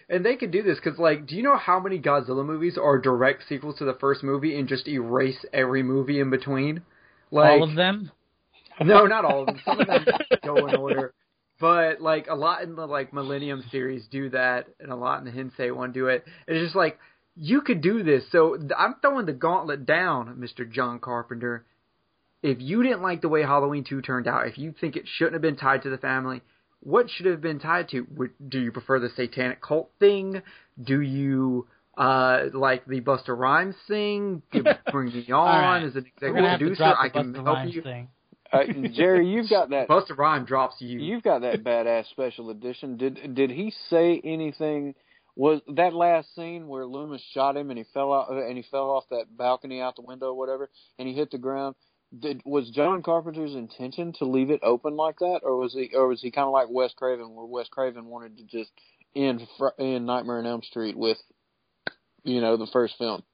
And 0.08 0.24
they 0.24 0.36
could 0.36 0.50
do 0.50 0.62
this 0.62 0.78
because, 0.82 0.98
like, 0.98 1.26
do 1.26 1.34
you 1.36 1.42
know 1.42 1.56
how 1.56 1.80
many 1.80 1.98
Godzilla 1.98 2.44
movies 2.44 2.78
are 2.78 2.98
direct 2.98 3.42
sequels 3.48 3.78
to 3.78 3.84
the 3.84 3.94
first 3.94 4.22
movie 4.22 4.58
and 4.58 4.68
just 4.68 4.86
erase 4.88 5.44
every 5.52 5.82
movie 5.82 6.20
in 6.20 6.30
between? 6.30 6.82
Like, 7.30 7.50
All 7.60 7.62
of 7.68 7.74
them. 7.74 8.10
No, 8.84 9.06
not 9.06 9.24
all 9.24 9.40
of 9.42 9.46
them. 9.46 9.60
Some 9.64 9.80
of 9.80 9.86
them 9.86 10.04
go 10.44 10.66
in 10.66 10.76
order. 10.76 11.14
But 11.60 12.00
like 12.00 12.26
a 12.28 12.34
lot 12.34 12.62
in 12.62 12.74
the 12.74 12.86
like 12.86 13.12
Millennium 13.12 13.64
series 13.70 14.06
do 14.10 14.30
that, 14.30 14.66
and 14.80 14.90
a 14.90 14.96
lot 14.96 15.20
in 15.20 15.24
the 15.24 15.30
Heisei 15.30 15.74
one 15.74 15.92
do 15.92 16.08
it. 16.08 16.24
It's 16.48 16.64
just 16.64 16.74
like 16.74 16.98
you 17.36 17.60
could 17.60 17.80
do 17.80 18.02
this. 18.02 18.24
So 18.32 18.58
I'm 18.76 18.96
throwing 19.00 19.26
the 19.26 19.32
gauntlet 19.32 19.86
down, 19.86 20.36
Mr. 20.36 20.68
John 20.70 20.98
Carpenter. 20.98 21.64
If 22.42 22.60
you 22.60 22.82
didn't 22.82 23.02
like 23.02 23.22
the 23.22 23.28
way 23.28 23.42
Halloween 23.42 23.84
2 23.88 24.02
turned 24.02 24.28
out, 24.28 24.46
if 24.46 24.58
you 24.58 24.74
think 24.78 24.96
it 24.96 25.04
shouldn't 25.06 25.32
have 25.34 25.42
been 25.42 25.56
tied 25.56 25.82
to 25.84 25.90
the 25.90 25.96
family, 25.96 26.42
what 26.80 27.08
should 27.08 27.26
it 27.26 27.30
have 27.30 27.40
been 27.40 27.58
tied 27.58 27.88
to? 27.90 28.06
Do 28.46 28.60
you 28.60 28.70
prefer 28.70 29.00
the 29.00 29.08
satanic 29.16 29.62
cult 29.62 29.90
thing? 29.98 30.42
Do 30.82 31.00
you 31.00 31.66
uh 31.96 32.46
like 32.52 32.84
the 32.86 33.00
Busta 33.00 33.36
Rhymes 33.36 33.76
thing? 33.88 34.42
Bring 34.90 35.12
me 35.14 35.26
on 35.32 35.46
right. 35.46 35.82
as 35.84 35.94
an 35.94 36.04
executive 36.06 36.34
gonna 36.34 36.50
have 36.50 36.58
to 36.58 36.66
producer. 36.66 36.84
I 36.84 37.08
can 37.08 37.34
help 37.34 37.72
you. 37.72 37.82
thing. 37.82 38.08
Uh, 38.54 38.88
Jerry, 38.92 39.28
you've 39.28 39.50
got 39.50 39.70
that. 39.70 39.88
Buster 39.88 40.14
Rhyme 40.14 40.44
drops 40.44 40.76
you. 40.78 41.00
You've 41.00 41.22
got 41.22 41.40
that 41.42 41.64
badass 41.64 42.08
special 42.10 42.50
edition. 42.50 42.96
Did 42.96 43.34
did 43.34 43.50
he 43.50 43.72
say 43.90 44.20
anything? 44.24 44.94
Was 45.36 45.60
that 45.74 45.94
last 45.94 46.32
scene 46.36 46.68
where 46.68 46.86
Loomis 46.86 47.22
shot 47.32 47.56
him 47.56 47.70
and 47.70 47.78
he 47.78 47.84
fell 47.92 48.12
out 48.12 48.30
and 48.30 48.56
he 48.56 48.64
fell 48.70 48.90
off 48.90 49.04
that 49.10 49.36
balcony 49.36 49.80
out 49.80 49.96
the 49.96 50.02
window 50.02 50.26
or 50.26 50.38
whatever 50.38 50.70
and 50.98 51.08
he 51.08 51.14
hit 51.14 51.30
the 51.32 51.38
ground? 51.38 51.74
Did, 52.16 52.42
was 52.44 52.70
John 52.70 53.02
Carpenter's 53.02 53.56
intention 53.56 54.12
to 54.20 54.24
leave 54.24 54.50
it 54.50 54.60
open 54.62 54.94
like 54.94 55.18
that, 55.18 55.40
or 55.42 55.56
was 55.56 55.72
he, 55.72 55.90
or 55.94 56.06
was 56.06 56.20
he 56.20 56.30
kind 56.30 56.46
of 56.46 56.52
like 56.52 56.68
Wes 56.70 56.92
Craven, 56.94 57.34
where 57.34 57.46
Wes 57.46 57.66
Craven 57.68 58.06
wanted 58.06 58.36
to 58.36 58.44
just 58.44 58.70
end 59.16 59.42
end 59.80 60.06
Nightmare 60.06 60.38
on 60.38 60.46
Elm 60.46 60.62
Street 60.62 60.96
with, 60.96 61.18
you 62.22 62.40
know, 62.40 62.56
the 62.56 62.68
first 62.72 62.94
film? 62.98 63.24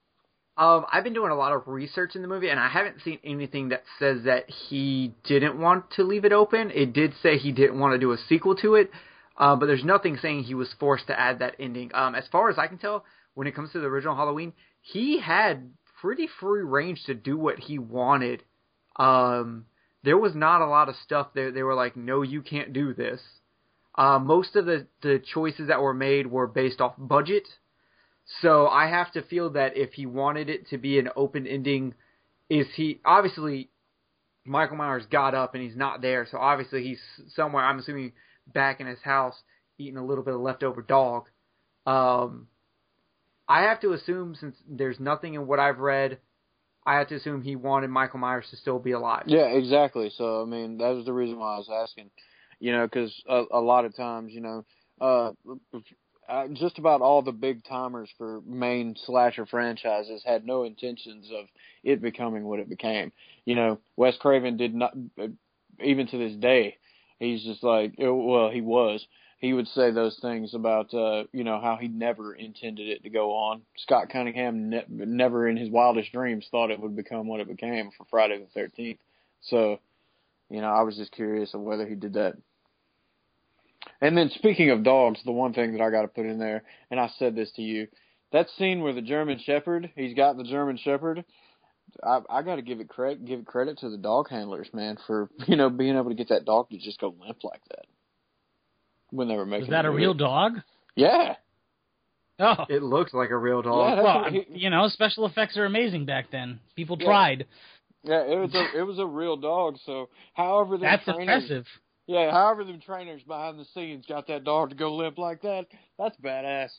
Um, 0.56 0.84
I've 0.92 1.04
been 1.04 1.14
doing 1.14 1.30
a 1.30 1.36
lot 1.36 1.52
of 1.52 1.66
research 1.68 2.14
in 2.16 2.22
the 2.22 2.28
movie, 2.28 2.50
and 2.50 2.60
I 2.60 2.68
haven't 2.68 3.02
seen 3.02 3.18
anything 3.24 3.70
that 3.70 3.82
says 3.98 4.24
that 4.24 4.50
he 4.50 5.14
didn't 5.24 5.58
want 5.58 5.90
to 5.92 6.02
leave 6.02 6.24
it 6.24 6.32
open. 6.32 6.70
It 6.70 6.92
did 6.92 7.14
say 7.22 7.38
he 7.38 7.52
didn't 7.52 7.78
want 7.78 7.94
to 7.94 7.98
do 7.98 8.12
a 8.12 8.18
sequel 8.28 8.54
to 8.56 8.74
it, 8.74 8.90
uh, 9.38 9.56
but 9.56 9.66
there's 9.66 9.84
nothing 9.84 10.18
saying 10.20 10.44
he 10.44 10.54
was 10.54 10.72
forced 10.78 11.06
to 11.06 11.18
add 11.18 11.38
that 11.38 11.56
ending. 11.58 11.90
Um, 11.94 12.14
as 12.14 12.24
far 12.30 12.50
as 12.50 12.58
I 12.58 12.66
can 12.66 12.78
tell, 12.78 13.04
when 13.34 13.46
it 13.46 13.54
comes 13.54 13.72
to 13.72 13.80
the 13.80 13.86
original 13.86 14.16
Halloween, 14.16 14.52
he 14.82 15.18
had 15.20 15.70
pretty 16.00 16.28
free 16.40 16.62
range 16.62 17.04
to 17.04 17.14
do 17.14 17.38
what 17.38 17.58
he 17.58 17.78
wanted. 17.78 18.42
Um, 18.96 19.66
there 20.02 20.18
was 20.18 20.34
not 20.34 20.62
a 20.62 20.66
lot 20.66 20.88
of 20.88 20.96
stuff 21.04 21.28
there. 21.34 21.52
They 21.52 21.62
were 21.62 21.74
like, 21.74 21.96
"No, 21.96 22.22
you 22.22 22.42
can't 22.42 22.72
do 22.72 22.92
this." 22.94 23.20
Uh, 23.94 24.18
most 24.18 24.56
of 24.56 24.66
the 24.66 24.86
the 25.02 25.18
choices 25.18 25.68
that 25.68 25.82
were 25.82 25.94
made 25.94 26.26
were 26.26 26.46
based 26.46 26.80
off 26.80 26.94
budget. 26.98 27.46
So 28.42 28.68
I 28.68 28.88
have 28.88 29.12
to 29.12 29.22
feel 29.22 29.50
that 29.50 29.76
if 29.76 29.92
he 29.92 30.06
wanted 30.06 30.48
it 30.48 30.68
to 30.68 30.78
be 30.78 30.98
an 30.98 31.08
open 31.16 31.46
ending, 31.46 31.94
is 32.48 32.66
he 32.74 33.00
obviously 33.04 33.70
Michael 34.44 34.76
Myers 34.76 35.04
got 35.10 35.34
up 35.34 35.54
and 35.54 35.62
he's 35.62 35.76
not 35.76 36.00
there, 36.00 36.26
so 36.30 36.38
obviously 36.38 36.82
he's 36.82 37.00
somewhere. 37.34 37.64
I'm 37.64 37.78
assuming 37.78 38.12
back 38.46 38.80
in 38.80 38.86
his 38.86 39.00
house 39.00 39.34
eating 39.78 39.96
a 39.96 40.04
little 40.04 40.24
bit 40.24 40.34
of 40.34 40.40
leftover 40.40 40.82
dog. 40.82 41.28
Um, 41.86 42.46
I 43.48 43.62
have 43.62 43.80
to 43.80 43.92
assume 43.92 44.34
since 44.34 44.56
there's 44.68 45.00
nothing 45.00 45.34
in 45.34 45.46
what 45.46 45.58
I've 45.58 45.78
read, 45.78 46.18
I 46.86 46.98
have 46.98 47.08
to 47.08 47.16
assume 47.16 47.42
he 47.42 47.56
wanted 47.56 47.90
Michael 47.90 48.20
Myers 48.20 48.46
to 48.50 48.56
still 48.56 48.78
be 48.78 48.92
alive. 48.92 49.24
Yeah, 49.26 49.46
exactly. 49.46 50.10
So 50.16 50.42
I 50.42 50.44
mean, 50.44 50.78
that 50.78 50.90
was 50.90 51.04
the 51.04 51.12
reason 51.12 51.38
why 51.38 51.54
I 51.54 51.58
was 51.58 51.68
asking. 51.70 52.10
You 52.58 52.72
know, 52.72 52.86
because 52.86 53.12
a, 53.28 53.44
a 53.52 53.60
lot 53.60 53.84
of 53.84 53.96
times, 53.96 54.32
you 54.32 54.40
know, 54.40 54.64
uh, 55.00 55.32
uh, 56.30 56.46
just 56.52 56.78
about 56.78 57.00
all 57.02 57.22
the 57.22 57.32
big 57.32 57.64
timers 57.64 58.08
for 58.16 58.40
main 58.46 58.94
slasher 59.04 59.46
franchises 59.46 60.22
had 60.24 60.46
no 60.46 60.62
intentions 60.62 61.28
of 61.36 61.46
it 61.82 62.00
becoming 62.00 62.44
what 62.44 62.60
it 62.60 62.68
became. 62.68 63.10
You 63.44 63.56
know, 63.56 63.80
Wes 63.96 64.16
Craven 64.16 64.56
did 64.56 64.72
not, 64.72 64.94
uh, 65.20 65.26
even 65.82 66.06
to 66.06 66.18
this 66.18 66.36
day, 66.36 66.76
he's 67.18 67.42
just 67.42 67.64
like, 67.64 67.94
uh, 68.00 68.14
well, 68.14 68.48
he 68.48 68.60
was. 68.60 69.04
He 69.40 69.52
would 69.52 69.66
say 69.68 69.90
those 69.90 70.18
things 70.20 70.54
about, 70.54 70.94
uh, 70.94 71.24
you 71.32 71.42
know, 71.42 71.60
how 71.60 71.78
he 71.80 71.88
never 71.88 72.34
intended 72.34 72.88
it 72.88 73.02
to 73.02 73.10
go 73.10 73.32
on. 73.32 73.62
Scott 73.78 74.10
Cunningham 74.10 74.70
ne- 74.70 74.84
never 74.88 75.48
in 75.48 75.56
his 75.56 75.70
wildest 75.70 76.12
dreams 76.12 76.46
thought 76.50 76.70
it 76.70 76.78
would 76.78 76.94
become 76.94 77.26
what 77.26 77.40
it 77.40 77.48
became 77.48 77.90
for 77.96 78.04
Friday 78.08 78.38
the 78.38 78.60
13th. 78.60 78.98
So, 79.40 79.80
you 80.48 80.60
know, 80.60 80.68
I 80.68 80.82
was 80.82 80.96
just 80.96 81.12
curious 81.12 81.54
of 81.54 81.62
whether 81.62 81.86
he 81.88 81.94
did 81.96 82.12
that 82.14 82.36
and 84.00 84.16
then 84.16 84.30
speaking 84.34 84.70
of 84.70 84.82
dogs, 84.82 85.20
the 85.24 85.32
one 85.32 85.52
thing 85.52 85.72
that 85.72 85.80
I 85.80 85.90
got 85.90 86.02
to 86.02 86.08
put 86.08 86.26
in 86.26 86.38
there, 86.38 86.62
and 86.90 86.98
I 87.00 87.08
said 87.18 87.34
this 87.34 87.50
to 87.52 87.62
you, 87.62 87.88
that 88.32 88.48
scene 88.56 88.80
where 88.82 88.92
the 88.92 89.02
German 89.02 89.38
Shepherd, 89.44 89.90
he's 89.96 90.14
got 90.14 90.36
the 90.36 90.44
German 90.44 90.76
Shepherd. 90.76 91.24
I, 92.04 92.20
I 92.30 92.42
got 92.42 92.56
to 92.56 92.62
give 92.62 92.78
it 92.80 92.88
credit, 92.88 93.24
give 93.24 93.40
it 93.40 93.46
credit 93.46 93.78
to 93.78 93.90
the 93.90 93.96
dog 93.96 94.28
handlers, 94.30 94.68
man, 94.72 94.96
for 95.06 95.28
you 95.46 95.56
know 95.56 95.70
being 95.70 95.96
able 95.96 96.10
to 96.10 96.14
get 96.14 96.28
that 96.28 96.44
dog 96.44 96.70
to 96.70 96.78
just 96.78 97.00
go 97.00 97.14
limp 97.20 97.42
like 97.42 97.62
that 97.70 97.86
when 99.10 99.28
they 99.28 99.36
were 99.36 99.46
making. 99.46 99.64
Is 99.64 99.70
that 99.70 99.84
a 99.86 99.90
real 99.90 100.14
dog? 100.14 100.52
Yeah. 100.94 101.34
Oh, 102.38 102.64
It 102.70 102.82
looks 102.82 103.12
like 103.12 103.30
a 103.30 103.36
real 103.36 103.60
dog. 103.60 103.96
Yeah, 103.98 104.02
well, 104.02 104.24
he- 104.30 104.46
you 104.48 104.70
know, 104.70 104.88
special 104.88 105.26
effects 105.26 105.58
are 105.58 105.66
amazing 105.66 106.06
back 106.06 106.30
then. 106.30 106.58
People 106.74 106.96
Yeah. 106.98 107.06
tried. 107.06 107.46
Yeah, 108.02 108.22
it 108.22 108.38
was 108.38 108.54
a 108.54 108.78
it 108.78 108.82
was 108.82 108.98
a 108.98 109.04
real 109.04 109.36
dog. 109.36 109.76
So, 109.84 110.08
however, 110.32 110.78
the 110.78 110.84
That's 110.86 111.04
trainers, 111.04 111.20
impressive. 111.50 111.66
Yeah, 112.10 112.32
however, 112.32 112.64
the 112.64 112.76
trainers 112.76 113.22
behind 113.22 113.56
the 113.56 113.64
scenes 113.72 114.04
got 114.04 114.26
that 114.26 114.42
dog 114.42 114.70
to 114.70 114.74
go 114.74 114.96
limp 114.96 115.16
like 115.16 115.42
that. 115.42 115.66
That's 115.96 116.16
badass. 116.16 116.70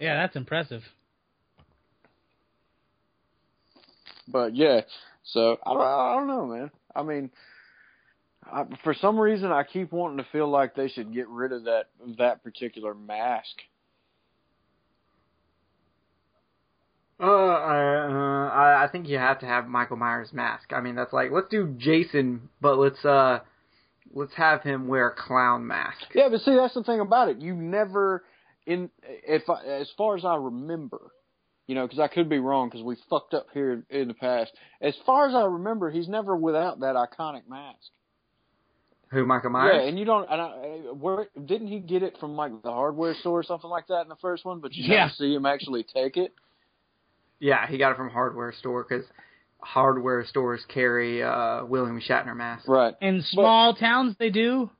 Yeah, 0.00 0.16
that's 0.16 0.34
impressive. 0.34 0.82
But 4.26 4.56
yeah, 4.56 4.80
so 5.22 5.58
I 5.64 5.72
don't, 5.72 5.80
I 5.80 6.14
don't 6.16 6.26
know, 6.26 6.46
man. 6.46 6.70
I 6.96 7.04
mean, 7.04 7.30
I, 8.50 8.64
for 8.82 8.94
some 8.94 9.16
reason, 9.16 9.52
I 9.52 9.62
keep 9.62 9.92
wanting 9.92 10.18
to 10.18 10.26
feel 10.32 10.48
like 10.48 10.74
they 10.74 10.88
should 10.88 11.14
get 11.14 11.28
rid 11.28 11.52
of 11.52 11.62
that 11.64 11.84
that 12.18 12.42
particular 12.42 12.94
mask. 12.94 13.60
Uh, 17.20 17.24
I, 17.26 18.06
uh, 18.06 18.48
I 18.48 18.84
I 18.84 18.88
think 18.90 19.06
you 19.08 19.18
have 19.18 19.40
to 19.40 19.46
have 19.46 19.68
Michael 19.68 19.96
Myers 19.96 20.32
mask. 20.32 20.72
I 20.72 20.80
mean, 20.80 20.94
that's 20.94 21.12
like 21.12 21.30
let's 21.30 21.48
do 21.50 21.74
Jason, 21.76 22.48
but 22.62 22.78
let's 22.78 23.04
uh, 23.04 23.40
let's 24.14 24.32
have 24.34 24.62
him 24.62 24.88
wear 24.88 25.08
a 25.08 25.14
clown 25.14 25.66
mask. 25.66 26.06
Yeah, 26.14 26.28
but 26.30 26.40
see, 26.40 26.56
that's 26.56 26.74
the 26.74 26.82
thing 26.82 27.00
about 27.00 27.28
it. 27.28 27.38
You 27.38 27.54
never, 27.54 28.24
in 28.66 28.88
if 29.02 29.50
I, 29.50 29.64
as 29.64 29.90
far 29.98 30.16
as 30.16 30.24
I 30.24 30.36
remember, 30.36 31.12
you 31.66 31.74
know, 31.74 31.86
because 31.86 31.98
I 32.00 32.08
could 32.08 32.30
be 32.30 32.38
wrong 32.38 32.70
because 32.70 32.82
we 32.82 32.96
fucked 33.10 33.34
up 33.34 33.48
here 33.52 33.84
in 33.90 34.08
the 34.08 34.14
past. 34.14 34.52
As 34.80 34.94
far 35.04 35.28
as 35.28 35.34
I 35.34 35.44
remember, 35.44 35.90
he's 35.90 36.08
never 36.08 36.34
without 36.34 36.80
that 36.80 36.96
iconic 36.96 37.46
mask. 37.48 37.90
Who 39.10 39.26
Michael 39.26 39.50
Myers? 39.50 39.82
Yeah, 39.82 39.88
and 39.88 39.98
you 39.98 40.06
don't. 40.06 40.26
And 40.30 40.40
I, 40.40 40.48
where 40.94 41.28
didn't 41.44 41.66
he 41.66 41.80
get 41.80 42.02
it 42.02 42.16
from 42.18 42.34
like 42.36 42.62
the 42.62 42.72
hardware 42.72 43.14
store 43.14 43.40
or 43.40 43.42
something 43.42 43.68
like 43.68 43.88
that 43.88 44.02
in 44.02 44.08
the 44.08 44.16
first 44.22 44.46
one? 44.46 44.60
But 44.60 44.72
you 44.72 44.84
Yeah. 44.84 45.00
never 45.00 45.12
see 45.18 45.34
him 45.34 45.44
actually 45.44 45.82
take 45.82 46.16
it. 46.16 46.32
Yeah, 47.40 47.66
he 47.66 47.78
got 47.78 47.92
it 47.92 47.96
from 47.96 48.10
hardware 48.10 48.52
store 48.52 48.86
because 48.88 49.04
hardware 49.60 50.24
stores 50.26 50.64
carry 50.68 51.22
uh 51.22 51.64
William 51.64 52.00
Shatner 52.00 52.36
masks. 52.36 52.68
Right. 52.68 52.94
In 53.00 53.22
small 53.22 53.74
towns, 53.74 54.14
they 54.18 54.30
do. 54.30 54.70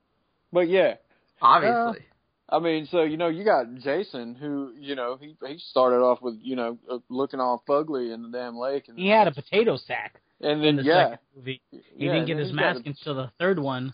But 0.53 0.69
yeah, 0.69 0.95
Obviously. 1.43 2.05
I 2.49 2.59
mean, 2.59 2.87
so 2.91 3.03
you 3.03 3.17
know, 3.17 3.29
you 3.29 3.45
got 3.45 3.75
Jason, 3.77 4.35
who 4.35 4.73
you 4.79 4.95
know 4.97 5.17
he 5.21 5.37
he 5.47 5.59
started 5.59 5.99
off 5.99 6.21
with 6.21 6.35
you 6.43 6.57
know 6.57 6.79
uh, 6.91 6.99
looking 7.09 7.41
all 7.41 7.63
fugly 7.69 8.13
in 8.13 8.23
the 8.23 8.29
damn 8.37 8.57
lake, 8.57 8.89
and 8.89 8.99
He 8.99 9.09
had 9.09 9.29
a 9.29 9.33
potato 9.33 9.77
sack 9.77 10.21
and 10.41 10.63
in 10.65 10.77
then 10.77 10.77
the 10.77 10.83
yeah, 10.83 11.05
second 11.05 11.19
movie. 11.37 11.63
He 11.71 11.81
yeah, 11.97 12.13
didn't 12.13 12.27
get 12.27 12.39
his 12.39 12.53
mask 12.53 12.81
a- 12.85 12.89
until 12.89 13.15
the 13.15 13.31
third 13.39 13.59
one. 13.61 13.93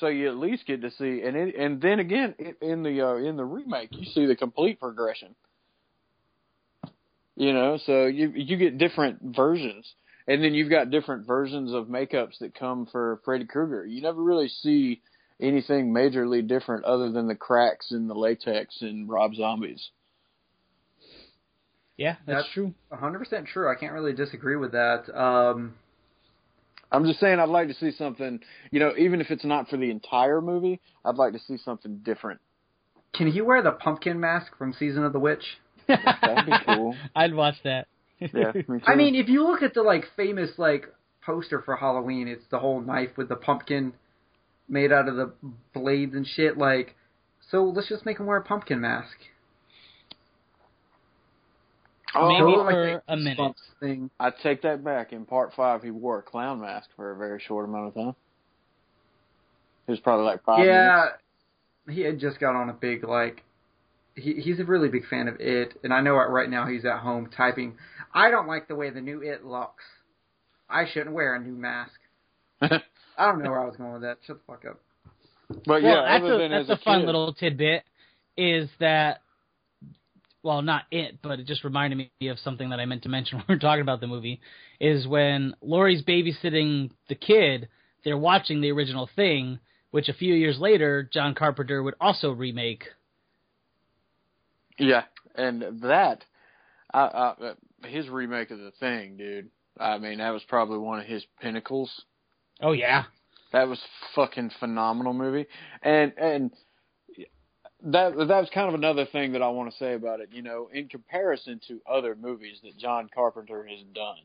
so 0.00 0.08
you 0.08 0.28
at 0.28 0.36
least 0.36 0.66
get 0.66 0.82
to 0.82 0.90
see, 0.90 1.22
and 1.22 1.36
it, 1.36 1.54
and 1.54 1.80
then 1.80 2.00
again 2.00 2.34
i- 2.40 2.54
in 2.64 2.82
the 2.82 3.00
uh, 3.00 3.14
in 3.14 3.36
the 3.36 3.44
remake, 3.44 3.90
you 3.92 4.04
see 4.06 4.26
the 4.26 4.34
complete 4.36 4.80
progression. 4.80 5.34
You 7.36 7.52
know, 7.52 7.78
so 7.84 8.06
you 8.06 8.32
you 8.34 8.56
get 8.56 8.78
different 8.78 9.18
versions, 9.22 9.86
and 10.26 10.42
then 10.42 10.54
you've 10.54 10.70
got 10.70 10.90
different 10.90 11.26
versions 11.26 11.72
of 11.72 11.86
makeups 11.86 12.38
that 12.40 12.54
come 12.58 12.86
for 12.90 13.20
Freddy 13.24 13.44
Krueger. 13.44 13.84
You 13.84 14.00
never 14.00 14.22
really 14.22 14.48
see 14.48 15.02
anything 15.38 15.92
majorly 15.92 16.46
different 16.46 16.84
other 16.86 17.10
than 17.12 17.28
the 17.28 17.34
cracks 17.34 17.92
in 17.92 18.08
the 18.08 18.14
latex 18.14 18.80
in 18.80 19.06
Rob 19.06 19.34
Zombies. 19.34 19.90
Yeah, 21.98 22.16
that's, 22.26 22.46
That's- 22.46 22.52
true. 22.52 22.74
100% 22.92 23.46
true. 23.46 23.70
I 23.70 23.74
can't 23.74 23.92
really 23.92 24.12
disagree 24.12 24.56
with 24.56 24.72
that. 24.72 25.08
Um, 25.18 25.74
I'm 26.92 27.04
just 27.04 27.20
saying 27.20 27.38
I'd 27.38 27.48
like 27.48 27.68
to 27.68 27.74
see 27.74 27.90
something, 27.92 28.40
you 28.70 28.80
know, 28.80 28.92
even 28.98 29.20
if 29.20 29.30
it's 29.30 29.44
not 29.44 29.68
for 29.68 29.76
the 29.76 29.90
entire 29.90 30.40
movie, 30.40 30.80
I'd 31.04 31.16
like 31.16 31.32
to 31.32 31.38
see 31.38 31.56
something 31.58 31.98
different. 31.98 32.40
can 33.14 33.30
he 33.32 33.40
wear 33.40 33.62
the 33.62 33.72
pumpkin 33.72 34.20
mask 34.20 34.56
from 34.58 34.72
Season 34.74 35.04
of 35.04 35.12
the 35.14 35.18
Witch? 35.18 35.58
That'd 35.88 36.46
be 36.46 36.52
cool. 36.66 36.94
I'd 37.16 37.34
watch 37.34 37.56
that. 37.64 37.88
Yeah, 38.18 38.52
me. 38.66 38.80
I 38.86 38.94
mean, 38.94 39.14
if 39.14 39.28
you 39.28 39.46
look 39.46 39.62
at 39.62 39.74
the 39.74 39.82
like 39.82 40.04
famous 40.16 40.50
like 40.58 40.86
poster 41.24 41.60
for 41.62 41.76
Halloween, 41.76 42.28
it's 42.28 42.44
the 42.50 42.58
whole 42.58 42.80
knife 42.80 43.10
with 43.16 43.28
the 43.28 43.36
pumpkin 43.36 43.92
made 44.68 44.92
out 44.92 45.08
of 45.08 45.16
the 45.16 45.32
blades 45.74 46.14
and 46.14 46.26
shit. 46.26 46.56
Like, 46.56 46.94
so 47.50 47.64
let's 47.64 47.88
just 47.88 48.06
make 48.06 48.18
him 48.18 48.26
wear 48.26 48.38
a 48.38 48.42
pumpkin 48.42 48.80
mask. 48.80 49.16
oh, 52.14 52.28
maybe 52.28 52.42
Or, 52.42 52.64
like, 52.64 52.74
for 52.74 53.02
the 53.06 53.12
a 53.12 53.16
minute. 53.16 53.54
Thing. 53.80 54.10
I 54.18 54.30
take 54.42 54.62
that 54.62 54.82
back. 54.82 55.12
In 55.12 55.26
part 55.26 55.52
five, 55.54 55.82
he 55.82 55.90
wore 55.90 56.18
a 56.18 56.22
clown 56.22 56.60
mask 56.60 56.88
for 56.96 57.12
a 57.12 57.16
very 57.16 57.40
short 57.46 57.68
amount 57.68 57.88
of 57.88 57.94
time. 57.94 58.14
It 59.86 59.90
was 59.90 60.00
probably 60.00 60.24
like 60.24 60.42
five 60.44 60.64
yeah, 60.64 61.10
minutes. 61.86 61.98
he 61.98 62.00
had 62.00 62.18
just 62.18 62.40
got 62.40 62.56
on 62.56 62.70
a 62.70 62.72
big 62.72 63.06
like. 63.06 63.42
He 64.16 64.34
he's 64.34 64.58
a 64.60 64.64
really 64.64 64.88
big 64.88 65.06
fan 65.08 65.28
of 65.28 65.36
it, 65.40 65.78
and 65.84 65.92
I 65.92 66.00
know 66.00 66.14
right 66.14 66.48
now 66.48 66.66
he's 66.66 66.84
at 66.84 66.98
home 67.00 67.28
typing. 67.36 67.76
I 68.14 68.30
don't 68.30 68.48
like 68.48 68.66
the 68.66 68.74
way 68.74 68.90
the 68.90 69.00
new 69.00 69.20
it 69.20 69.44
looks. 69.44 69.84
I 70.68 70.84
shouldn't 70.90 71.14
wear 71.14 71.34
a 71.34 71.40
new 71.40 71.52
mask. 71.52 71.98
I 72.60 72.80
don't 73.18 73.42
know 73.42 73.50
where 73.50 73.60
I 73.60 73.66
was 73.66 73.76
going 73.76 73.92
with 73.92 74.02
that. 74.02 74.18
Shut 74.26 74.38
the 74.38 74.52
fuck 74.52 74.64
up. 74.64 74.80
but 75.48 75.66
well, 75.66 75.80
yeah, 75.80 76.02
that's 76.08 76.24
other 76.24 76.34
a, 76.34 76.38
than 76.38 76.50
that's 76.50 76.70
as 76.70 76.78
a 76.80 76.82
fun 76.82 77.00
kid, 77.00 77.06
little 77.06 77.34
tidbit. 77.34 77.84
Is 78.36 78.68
that 78.80 79.20
well, 80.46 80.62
not 80.62 80.84
it, 80.92 81.18
but 81.22 81.40
it 81.40 81.46
just 81.46 81.64
reminded 81.64 81.96
me 81.96 82.28
of 82.28 82.38
something 82.38 82.70
that 82.70 82.78
I 82.78 82.86
meant 82.86 83.02
to 83.02 83.08
mention 83.08 83.38
when 83.38 83.44
we 83.48 83.54
were 83.56 83.58
talking 83.58 83.82
about 83.82 84.00
the 84.00 84.06
movie. 84.06 84.40
Is 84.80 85.06
when 85.06 85.54
Laurie's 85.60 86.02
babysitting 86.02 86.90
the 87.08 87.16
kid, 87.16 87.68
they're 88.04 88.16
watching 88.16 88.60
the 88.60 88.70
original 88.70 89.10
thing, 89.16 89.58
which 89.90 90.08
a 90.08 90.14
few 90.14 90.34
years 90.34 90.58
later 90.58 91.08
John 91.12 91.34
Carpenter 91.34 91.82
would 91.82 91.94
also 92.00 92.30
remake. 92.30 92.84
Yeah, 94.78 95.04
and 95.34 95.82
that, 95.82 96.24
I, 96.92 97.00
I, 97.00 97.28
uh, 97.28 97.54
his 97.84 98.08
remake 98.08 98.50
of 98.50 98.58
the 98.58 98.72
thing, 98.72 99.16
dude. 99.16 99.48
I 99.78 99.98
mean, 99.98 100.18
that 100.18 100.30
was 100.30 100.42
probably 100.48 100.78
one 100.78 101.00
of 101.00 101.06
his 101.06 101.24
pinnacles. 101.40 101.90
Oh 102.60 102.72
yeah, 102.72 103.04
That 103.52 103.68
was 103.68 103.80
fucking 104.14 104.50
phenomenal 104.58 105.12
movie, 105.12 105.46
and 105.82 106.12
and 106.16 106.50
that 107.82 108.16
that 108.16 108.40
was 108.40 108.50
kind 108.52 108.68
of 108.68 108.74
another 108.74 109.04
thing 109.06 109.32
that 109.32 109.42
I 109.42 109.48
want 109.48 109.70
to 109.70 109.76
say 109.76 109.94
about 109.94 110.20
it. 110.20 110.30
You 110.32 110.42
know, 110.42 110.68
in 110.72 110.88
comparison 110.88 111.60
to 111.68 111.80
other 111.90 112.14
movies 112.14 112.58
that 112.62 112.78
John 112.78 113.08
Carpenter 113.14 113.66
has 113.66 113.80
done, 113.94 114.24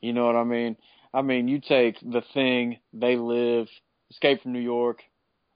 you 0.00 0.12
know 0.12 0.26
what 0.26 0.36
I 0.36 0.44
mean? 0.44 0.76
I 1.12 1.22
mean, 1.22 1.48
you 1.48 1.60
take 1.60 1.98
The 2.00 2.22
Thing, 2.34 2.78
They 2.92 3.16
Live, 3.16 3.66
Escape 4.10 4.42
from 4.42 4.52
New 4.52 4.60
York, 4.60 5.02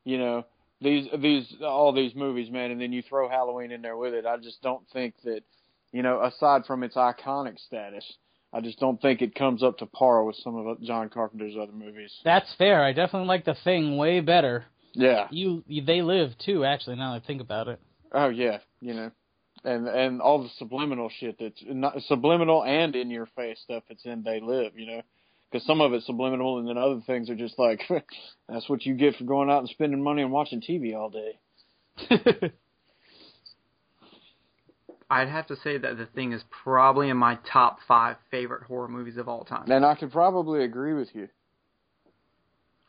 you 0.04 0.18
know 0.18 0.44
these 0.82 1.08
these 1.18 1.54
all 1.62 1.92
these 1.92 2.14
movies, 2.14 2.50
man, 2.50 2.70
and 2.70 2.80
then 2.80 2.92
you 2.92 3.02
throw 3.02 3.28
Halloween 3.28 3.72
in 3.72 3.82
there 3.82 3.96
with 3.96 4.14
it. 4.14 4.26
I 4.26 4.36
just 4.36 4.62
don't 4.62 4.84
think 4.92 5.14
that, 5.24 5.42
you 5.92 6.02
know, 6.02 6.22
aside 6.22 6.64
from 6.66 6.82
its 6.82 6.96
iconic 6.96 7.58
status. 7.58 8.04
I 8.54 8.60
just 8.60 8.78
don't 8.78 9.00
think 9.00 9.22
it 9.22 9.34
comes 9.34 9.62
up 9.62 9.78
to 9.78 9.86
par 9.86 10.24
with 10.24 10.36
some 10.36 10.56
of 10.56 10.82
John 10.82 11.08
Carpenter's 11.08 11.54
other 11.60 11.72
movies. 11.72 12.12
that's 12.22 12.54
fair. 12.58 12.84
I 12.84 12.92
definitely 12.92 13.28
like 13.28 13.46
the 13.46 13.56
thing 13.64 13.96
way 13.96 14.20
better. 14.20 14.66
Yeah. 14.92 15.28
You, 15.30 15.64
you 15.66 15.82
they 15.82 16.02
live 16.02 16.32
too. 16.44 16.64
Actually, 16.64 16.96
now 16.96 17.14
that 17.14 17.22
I 17.22 17.26
think 17.26 17.40
about 17.40 17.68
it. 17.68 17.80
Oh 18.12 18.28
yeah. 18.28 18.58
You 18.80 18.94
know, 18.94 19.10
and 19.64 19.88
and 19.88 20.20
all 20.20 20.42
the 20.42 20.50
subliminal 20.58 21.10
shit 21.18 21.36
that's 21.40 21.62
not 21.66 22.02
subliminal 22.02 22.64
and 22.64 22.94
in 22.94 23.10
your 23.10 23.26
face 23.36 23.58
stuff 23.62 23.84
that's 23.88 24.04
in 24.04 24.22
They 24.22 24.40
Live. 24.40 24.72
You 24.76 24.86
know, 24.86 25.02
because 25.52 25.66
some 25.66 25.80
of 25.82 25.92
it's 25.92 26.06
subliminal, 26.06 26.58
and 26.58 26.66
then 26.68 26.78
other 26.78 27.00
things 27.06 27.28
are 27.28 27.34
just 27.36 27.58
like 27.58 27.82
that's 28.48 28.68
what 28.68 28.86
you 28.86 28.94
get 28.94 29.16
for 29.16 29.24
going 29.24 29.50
out 29.50 29.58
and 29.60 29.68
spending 29.68 30.02
money 30.02 30.22
and 30.22 30.32
watching 30.32 30.62
TV 30.62 30.96
all 30.96 31.10
day. 31.10 31.38
I'd 35.10 35.28
have 35.28 35.48
to 35.48 35.56
say 35.56 35.76
that 35.76 35.98
The 35.98 36.06
Thing 36.06 36.32
is 36.32 36.42
probably 36.64 37.10
in 37.10 37.18
my 37.18 37.38
top 37.52 37.80
five 37.86 38.16
favorite 38.30 38.62
horror 38.62 38.88
movies 38.88 39.18
of 39.18 39.28
all 39.28 39.44
time. 39.44 39.70
And 39.70 39.84
I 39.84 39.94
could 39.94 40.10
probably 40.10 40.64
agree 40.64 40.94
with 40.94 41.14
you. 41.14 41.28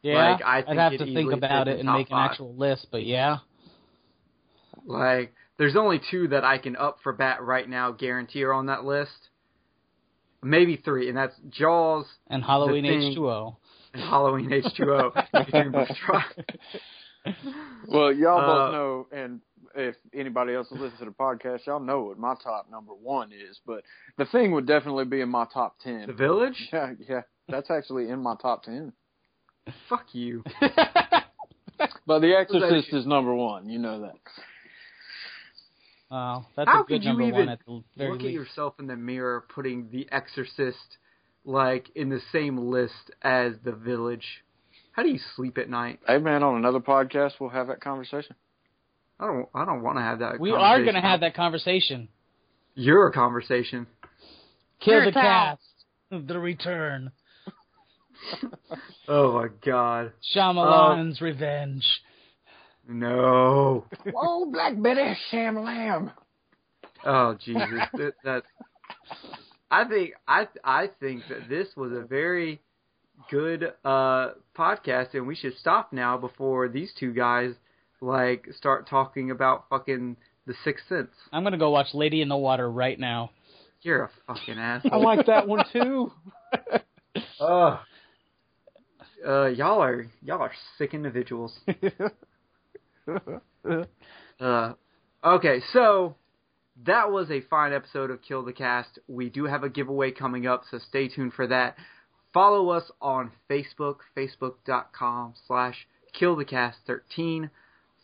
Yeah, 0.02 0.32
Like, 0.32 0.42
I 0.46 0.58
think 0.62 0.68
would 0.70 0.78
have 0.78 0.98
to 1.00 1.14
think 1.14 1.34
about 1.34 1.68
it 1.68 1.80
and 1.82 1.90
make 1.92 2.08
an 2.08 2.12
five. 2.12 2.32
actual 2.32 2.56
list, 2.56 2.88
but 2.92 3.06
yeah. 3.06 3.40
Like, 4.86 5.34
there's 5.58 5.76
only 5.76 6.00
two 6.12 6.30
that 6.30 6.46
I 6.46 6.60
can 6.60 6.78
up 6.78 7.00
for 7.04 7.12
bat 7.12 7.42
right 7.42 7.68
now, 7.68 7.92
guarantee 7.92 8.44
are 8.44 8.54
on 8.54 8.68
that 8.68 8.86
list. 8.86 9.30
Maybe 10.44 10.76
three, 10.78 11.08
and 11.10 11.18
that's 11.18 11.36
Jaws 11.50 12.06
And 12.28 12.44
Halloween 12.44 12.86
H2O. 12.86 13.56
and 13.94 14.02
Halloween 14.04 14.50
H2O. 14.50 15.14
featuring 15.32 15.72
Busta 15.72 16.08
Rhymes. 16.08 16.26
Well, 17.88 18.12
y'all 18.12 18.40
Uh, 18.40 18.46
both 18.46 18.72
know, 18.74 19.08
and 19.14 19.40
if 19.76 19.96
anybody 20.14 20.54
else 20.56 20.68
listens 20.72 21.00
to 21.00 21.06
the 21.06 21.12
podcast, 21.12 21.66
y'all 21.66 21.80
know 21.80 22.04
what 22.04 22.18
my 22.20 22.36
top 22.44 22.70
number 22.70 22.94
one 22.94 23.32
is. 23.32 23.62
But 23.66 23.84
the 24.18 24.26
thing 24.26 24.52
would 24.52 24.66
definitely 24.68 25.06
be 25.06 25.22
in 25.22 25.30
my 25.30 25.46
top 25.54 25.78
ten. 25.80 26.08
the 26.08 26.14
Village? 26.14 26.70
Yeah, 26.74 26.94
yeah, 27.08 27.22
that's 27.48 27.70
actually 27.72 28.10
in 28.10 28.20
my 28.22 28.36
top 28.42 28.64
ten. 28.64 28.92
Fuck 29.88 30.08
you. 30.14 30.44
But 32.06 32.20
The 32.20 32.36
Exorcist 32.38 32.94
is 32.94 33.06
number 33.06 33.34
one. 33.34 33.68
You 33.70 33.80
know 33.80 34.02
that. 34.02 34.14
Wow, 36.14 36.46
that's 36.56 36.70
How 36.70 36.84
a 36.84 36.86
good 36.86 37.02
could 37.02 37.04
you 37.06 37.14
even 37.14 37.32
one 37.32 37.50
at 37.50 37.60
the 37.66 37.84
very 37.98 38.12
Look 38.12 38.22
at 38.22 38.32
yourself 38.32 38.76
in 38.78 38.86
the 38.86 38.96
mirror 38.96 39.46
putting 39.56 39.90
The 39.92 40.08
Exorcist 40.12 40.98
like 41.44 41.90
in 41.96 42.10
the 42.10 42.20
same 42.32 42.56
list 42.56 43.10
as 43.24 43.54
The 43.64 43.72
Village. 43.72 44.44
How 44.92 45.02
do 45.02 45.10
you 45.10 45.18
sleep 45.36 45.58
at 45.58 45.72
night? 45.72 46.02
Hey 46.06 46.20
man, 46.20 46.44
on 46.44 46.56
another 46.56 46.80
podcast 46.80 47.32
we'll 47.40 47.50
have 47.50 47.66
that 47.66 47.82
conversation. 47.82 48.36
I 49.20 49.26
don't. 49.26 49.50
I 49.56 49.66
don't 49.66 49.82
want 49.82 49.98
to 49.98 50.04
have 50.04 50.20
that. 50.20 50.38
Conversation. 50.38 50.44
We 50.44 50.52
are 50.52 50.84
going 50.84 50.94
to 50.94 51.02
have 51.02 51.22
that 51.22 51.36
conversation. 51.36 52.10
Your 52.76 53.10
conversation. 53.10 53.88
Kill 54.82 54.94
Here 54.94 55.02
the 55.02 55.08
it 55.08 55.14
cast. 55.14 55.62
The 56.12 56.38
return. 56.38 57.12
Oh 59.06 59.34
my 59.34 59.48
god. 59.66 60.14
Shyamalan's 60.34 61.22
um, 61.22 61.26
revenge. 61.26 61.84
No. 62.88 63.86
Whoa, 64.12 64.46
Black 64.52 64.82
Betty, 64.82 65.16
Sham 65.30 65.64
Lamb. 65.64 66.12
Oh 67.06 67.36
Jesus. 67.44 67.64
that, 67.94 68.14
that. 68.24 68.44
I 69.72 69.86
think 69.86 70.14
I 70.28 70.48
I 70.64 70.90
think 71.00 71.24
that 71.30 71.50
this 71.50 71.68
was 71.76 71.92
a 71.92 72.02
very 72.02 72.62
good 73.30 73.74
uh 73.84 74.32
podcast, 74.58 75.14
and 75.14 75.28
we 75.28 75.36
should 75.36 75.58
stop 75.58 75.94
now 75.94 76.18
before 76.18 76.70
these 76.70 76.92
two 77.00 77.14
guys 77.14 77.54
like 78.02 78.48
start 78.58 78.88
talking 78.88 79.32
about 79.32 79.66
fucking 79.70 80.18
the 80.46 80.54
Sixth 80.64 80.88
Sense. 80.90 81.12
I'm 81.32 81.44
going 81.44 81.54
to 81.54 81.58
go 81.58 81.70
watch 81.70 81.88
Lady 81.94 82.22
in 82.22 82.28
the 82.28 82.38
Water 82.38 82.70
right 82.70 83.00
now. 83.00 83.32
You're 83.82 84.04
a 84.04 84.10
fucking 84.28 84.58
ass. 84.60 84.86
I 84.90 84.98
like 84.98 85.26
that 85.26 85.48
one 85.48 85.66
too. 85.72 86.12
Ugh. 87.40 87.80
Uh, 89.26 89.46
y'all 89.48 89.82
are 89.82 90.06
y'all 90.22 90.42
are 90.42 90.52
sick 90.78 90.94
individuals. 90.94 91.58
Uh, 94.40 94.74
okay, 95.24 95.62
so 95.72 96.16
that 96.86 97.12
was 97.12 97.30
a 97.30 97.42
fine 97.50 97.72
episode 97.72 98.10
of 98.10 98.22
Kill 98.22 98.44
the 98.44 98.52
Cast. 98.52 99.00
We 99.08 99.30
do 99.30 99.46
have 99.46 99.64
a 99.64 99.70
giveaway 99.70 100.12
coming 100.12 100.48
up, 100.48 100.64
so 100.70 100.80
stay 100.80 101.08
tuned 101.08 101.34
for 101.34 101.48
that. 101.48 101.78
Follow 102.34 102.70
us 102.70 102.92
on 103.00 103.32
Facebook, 103.50 103.98
facebook.com 104.18 105.36
slash 105.48 105.88
killthecast13. 106.20 107.50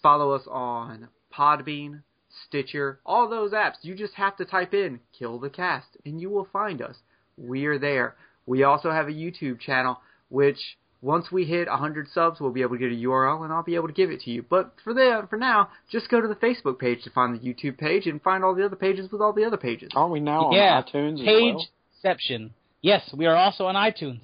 Follow 0.02 0.32
us 0.32 0.44
on 0.50 1.10
Podbean, 1.34 2.04
Stitcher, 2.48 3.00
all 3.06 3.28
those 3.28 3.52
apps. 3.52 3.78
You 3.82 3.96
just 3.96 4.14
have 4.14 4.38
to 4.38 4.46
type 4.46 4.74
in 4.74 5.00
Kill 5.18 5.40
the 5.40 5.50
Cast, 5.50 5.98
and 6.06 6.22
you 6.22 6.30
will 6.30 6.48
find 6.54 6.82
us. 6.82 6.96
We 7.38 7.66
are 7.66 7.80
there. 7.80 8.16
We 8.46 8.64
also 8.64 8.92
have 8.92 9.08
a 9.08 9.12
YouTube 9.12 9.60
channel, 9.60 10.00
which 10.30 10.60
once 11.02 11.32
we 11.32 11.46
hit 11.46 11.68
100 11.70 12.08
subs, 12.14 12.40
we'll 12.40 12.52
be 12.52 12.62
able 12.62 12.76
to 12.76 12.80
get 12.80 12.92
a 12.92 12.96
URL, 12.96 13.44
and 13.44 13.54
I'll 13.54 13.64
be 13.64 13.76
able 13.76 13.88
to 13.88 13.94
give 13.94 14.12
it 14.12 14.20
to 14.22 14.32
you. 14.32 14.44
But 14.48 14.74
for 14.84 14.94
the 14.94 15.26
for 15.30 15.38
now, 15.38 15.70
just 15.92 16.10
go 16.10 16.20
to 16.22 16.28
the 16.28 16.36
Facebook 16.36 16.78
page 16.80 17.04
to 17.04 17.10
find 17.12 17.34
the 17.34 17.40
YouTube 17.40 17.78
page 17.78 18.06
and 18.08 18.22
find 18.22 18.44
all 18.44 18.54
the 18.54 18.66
other 18.66 18.76
pages 18.76 19.12
with 19.12 19.22
all 19.22 19.32
the 19.34 19.46
other 19.46 19.58
pages. 19.58 19.90
Aren't 19.96 20.12
we 20.12 20.20
now 20.20 20.46
on 20.48 20.54
yeah, 20.54 20.82
iTunes 20.82 21.20
as 21.20 21.26
Page 21.26 21.54
well? 21.56 21.68
Exception. 21.98 22.54
Yes, 22.82 23.10
we 23.16 23.26
are 23.26 23.36
also 23.36 23.66
on 23.66 23.76
iTunes. 23.76 24.22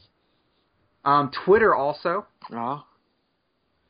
Um, 1.04 1.32
Twitter 1.46 1.74
also. 1.76 2.26
Uh, 2.54 2.80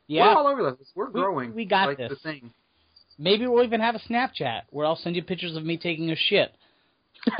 Yeah, 0.07 0.25
We're 0.27 0.37
all 0.37 0.47
over 0.47 0.71
this. 0.77 0.87
We're 0.95 1.05
We- 1.09 1.21
growing. 1.21 1.55
we 1.55 1.65
got 1.65 1.87
like 1.87 1.97
this. 1.97 2.09
The 2.09 2.15
thing. 2.17 2.51
maybe 3.17 3.47
we'll 3.47 3.63
even 3.63 3.79
have 3.81 3.95
a 3.95 3.99
Snapchat 3.99 4.63
where 4.71 4.85
I'll 4.85 4.95
send 4.95 5.15
you 5.15 5.23
pictures 5.23 5.55
of 5.55 5.63
me 5.65 5.77
taking 5.77 6.11
a 6.11 6.15
shit. 6.15 6.51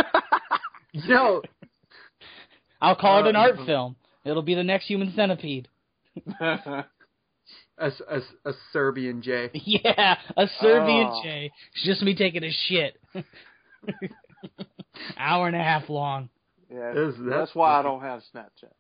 No, 1.08 1.42
I'll 2.82 2.96
call 2.96 3.20
it 3.26 3.28
an 3.30 3.36
Uh, 3.36 3.40
art 3.40 3.58
film. 3.66 3.96
It'll 4.26 4.42
be 4.42 4.56
the 4.56 4.64
next 4.64 4.88
Human 4.88 5.14
Centipede. 5.16 5.68
a, 6.42 6.84
a, 7.78 7.92
a 8.46 8.52
Serbian 8.74 9.22
J. 9.22 9.52
Yeah, 9.66 10.18
a 10.36 10.48
Serbian 10.60 11.08
Oh. 11.12 11.22
J. 11.24 11.52
It's 11.76 11.86
just 11.86 12.02
me 12.02 12.16
taking 12.16 12.44
a 12.44 12.52
shit. 12.68 13.00
Hour 15.18 15.48
and 15.48 15.56
a 15.56 15.60
half 15.64 15.90
long. 15.90 16.30
yeah, 16.72 16.92
That's- 16.94 17.14
that's, 17.20 17.30
that's 17.30 17.56
why 17.56 17.80
I 17.80 17.82
don't 17.84 18.02
have 18.02 18.22
Snapchat. 18.34 18.72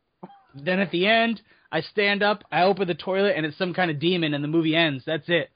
Then 0.55 0.79
at 0.79 0.89
the 0.91 1.05
end, 1.05 1.41
I 1.71 1.81
stand 1.81 2.23
up, 2.23 2.43
I 2.51 2.63
open 2.63 2.87
the 2.87 2.93
toilet, 2.95 3.33
and 3.35 3.45
it's 3.45 3.57
some 3.57 3.73
kind 3.73 3.91
of 3.91 3.99
demon, 3.99 4.33
and 4.33 4.41
the 4.43 4.47
movie 4.47 4.73
ends. 4.75 5.03
That's 5.05 5.25
it. 5.27 5.49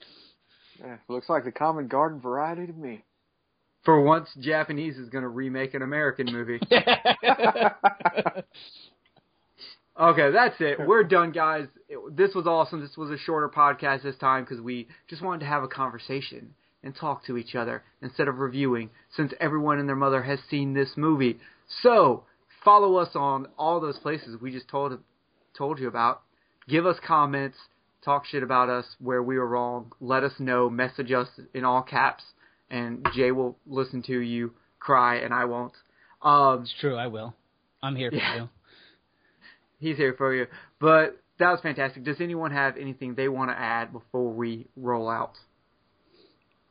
Yeah, 0.79 0.97
looks 1.07 1.29
like 1.29 1.45
the 1.45 1.51
common 1.53 1.87
garden 1.87 2.19
variety 2.19 2.67
to 2.67 2.73
me. 2.73 3.03
For 3.85 4.01
once, 4.01 4.27
Japanese 4.41 4.97
is 4.97 5.07
going 5.09 5.21
to 5.21 5.29
remake 5.29 5.73
an 5.73 5.81
American 5.83 6.25
movie. 6.31 6.59
Okay, 9.99 10.31
that's 10.31 10.55
it. 10.59 10.79
We're 10.79 11.03
done, 11.03 11.31
guys. 11.31 11.67
It, 11.89 12.15
this 12.15 12.33
was 12.33 12.47
awesome. 12.47 12.79
This 12.81 12.95
was 12.95 13.09
a 13.11 13.17
shorter 13.17 13.49
podcast 13.49 14.03
this 14.03 14.15
time 14.17 14.45
because 14.45 14.61
we 14.61 14.87
just 15.09 15.21
wanted 15.21 15.39
to 15.41 15.45
have 15.47 15.63
a 15.63 15.67
conversation 15.67 16.53
and 16.83 16.95
talk 16.95 17.25
to 17.25 17.37
each 17.37 17.55
other 17.55 17.83
instead 18.01 18.29
of 18.29 18.39
reviewing, 18.39 18.89
since 19.15 19.33
everyone 19.41 19.79
and 19.79 19.89
their 19.89 19.97
mother 19.97 20.21
has 20.23 20.39
seen 20.49 20.73
this 20.73 20.91
movie. 20.95 21.37
So 21.83 22.23
follow 22.63 22.95
us 22.95 23.09
on 23.15 23.47
all 23.57 23.81
those 23.81 23.99
places 23.99 24.39
we 24.41 24.51
just 24.51 24.69
told 24.69 24.97
told 25.57 25.79
you 25.79 25.89
about. 25.89 26.21
Give 26.69 26.85
us 26.85 26.95
comments, 27.05 27.57
talk 28.05 28.25
shit 28.25 28.43
about 28.43 28.69
us 28.69 28.85
where 28.99 29.21
we 29.21 29.37
were 29.37 29.47
wrong. 29.47 29.91
Let 29.99 30.23
us 30.23 30.33
know. 30.39 30.69
Message 30.69 31.11
us 31.11 31.27
in 31.53 31.65
all 31.65 31.81
caps, 31.81 32.23
and 32.69 33.05
Jay 33.13 33.31
will 33.31 33.57
listen 33.67 34.01
to 34.03 34.19
you 34.19 34.53
cry, 34.79 35.17
and 35.17 35.33
I 35.33 35.43
won't. 35.43 35.73
Um, 36.21 36.61
it's 36.61 36.73
true, 36.79 36.95
I 36.95 37.07
will. 37.07 37.35
I'm 37.83 37.97
here 37.97 38.11
for 38.11 38.15
Yeah. 38.17 38.35
you. 38.35 38.49
He's 39.79 39.97
here 39.97 40.13
for 40.17 40.33
you. 40.33 40.47
But 40.79 41.17
that 41.39 41.51
was 41.51 41.59
fantastic. 41.61 42.03
Does 42.03 42.21
anyone 42.21 42.51
have 42.51 42.77
anything 42.77 43.15
they 43.15 43.27
want 43.27 43.51
to 43.51 43.59
add 43.59 43.91
before 43.91 44.31
we 44.31 44.67
roll 44.75 45.09
out? 45.09 45.33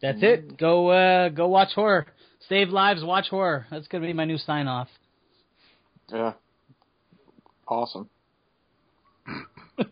That's 0.00 0.18
it. 0.22 0.56
Go 0.58 0.88
uh 0.90 1.28
go 1.30 1.48
watch 1.48 1.72
horror. 1.74 2.06
Save 2.48 2.68
lives, 2.68 3.02
watch 3.02 3.26
horror. 3.28 3.66
That's 3.70 3.88
gonna 3.88 4.06
be 4.06 4.12
my 4.12 4.24
new 4.24 4.38
sign 4.38 4.68
off. 4.68 4.88
Yeah. 6.12 6.34
Awesome. 7.66 8.08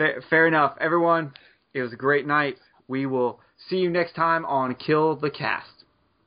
Fair, 0.00 0.22
fair 0.30 0.46
enough. 0.48 0.78
Everyone, 0.80 1.34
it 1.74 1.82
was 1.82 1.92
a 1.92 1.96
great 1.96 2.26
night. 2.26 2.56
We 2.88 3.04
will 3.04 3.38
see 3.68 3.76
you 3.76 3.90
next 3.90 4.14
time 4.14 4.46
on 4.46 4.74
Kill 4.74 5.14
the 5.14 5.28
Cast. 5.28 5.79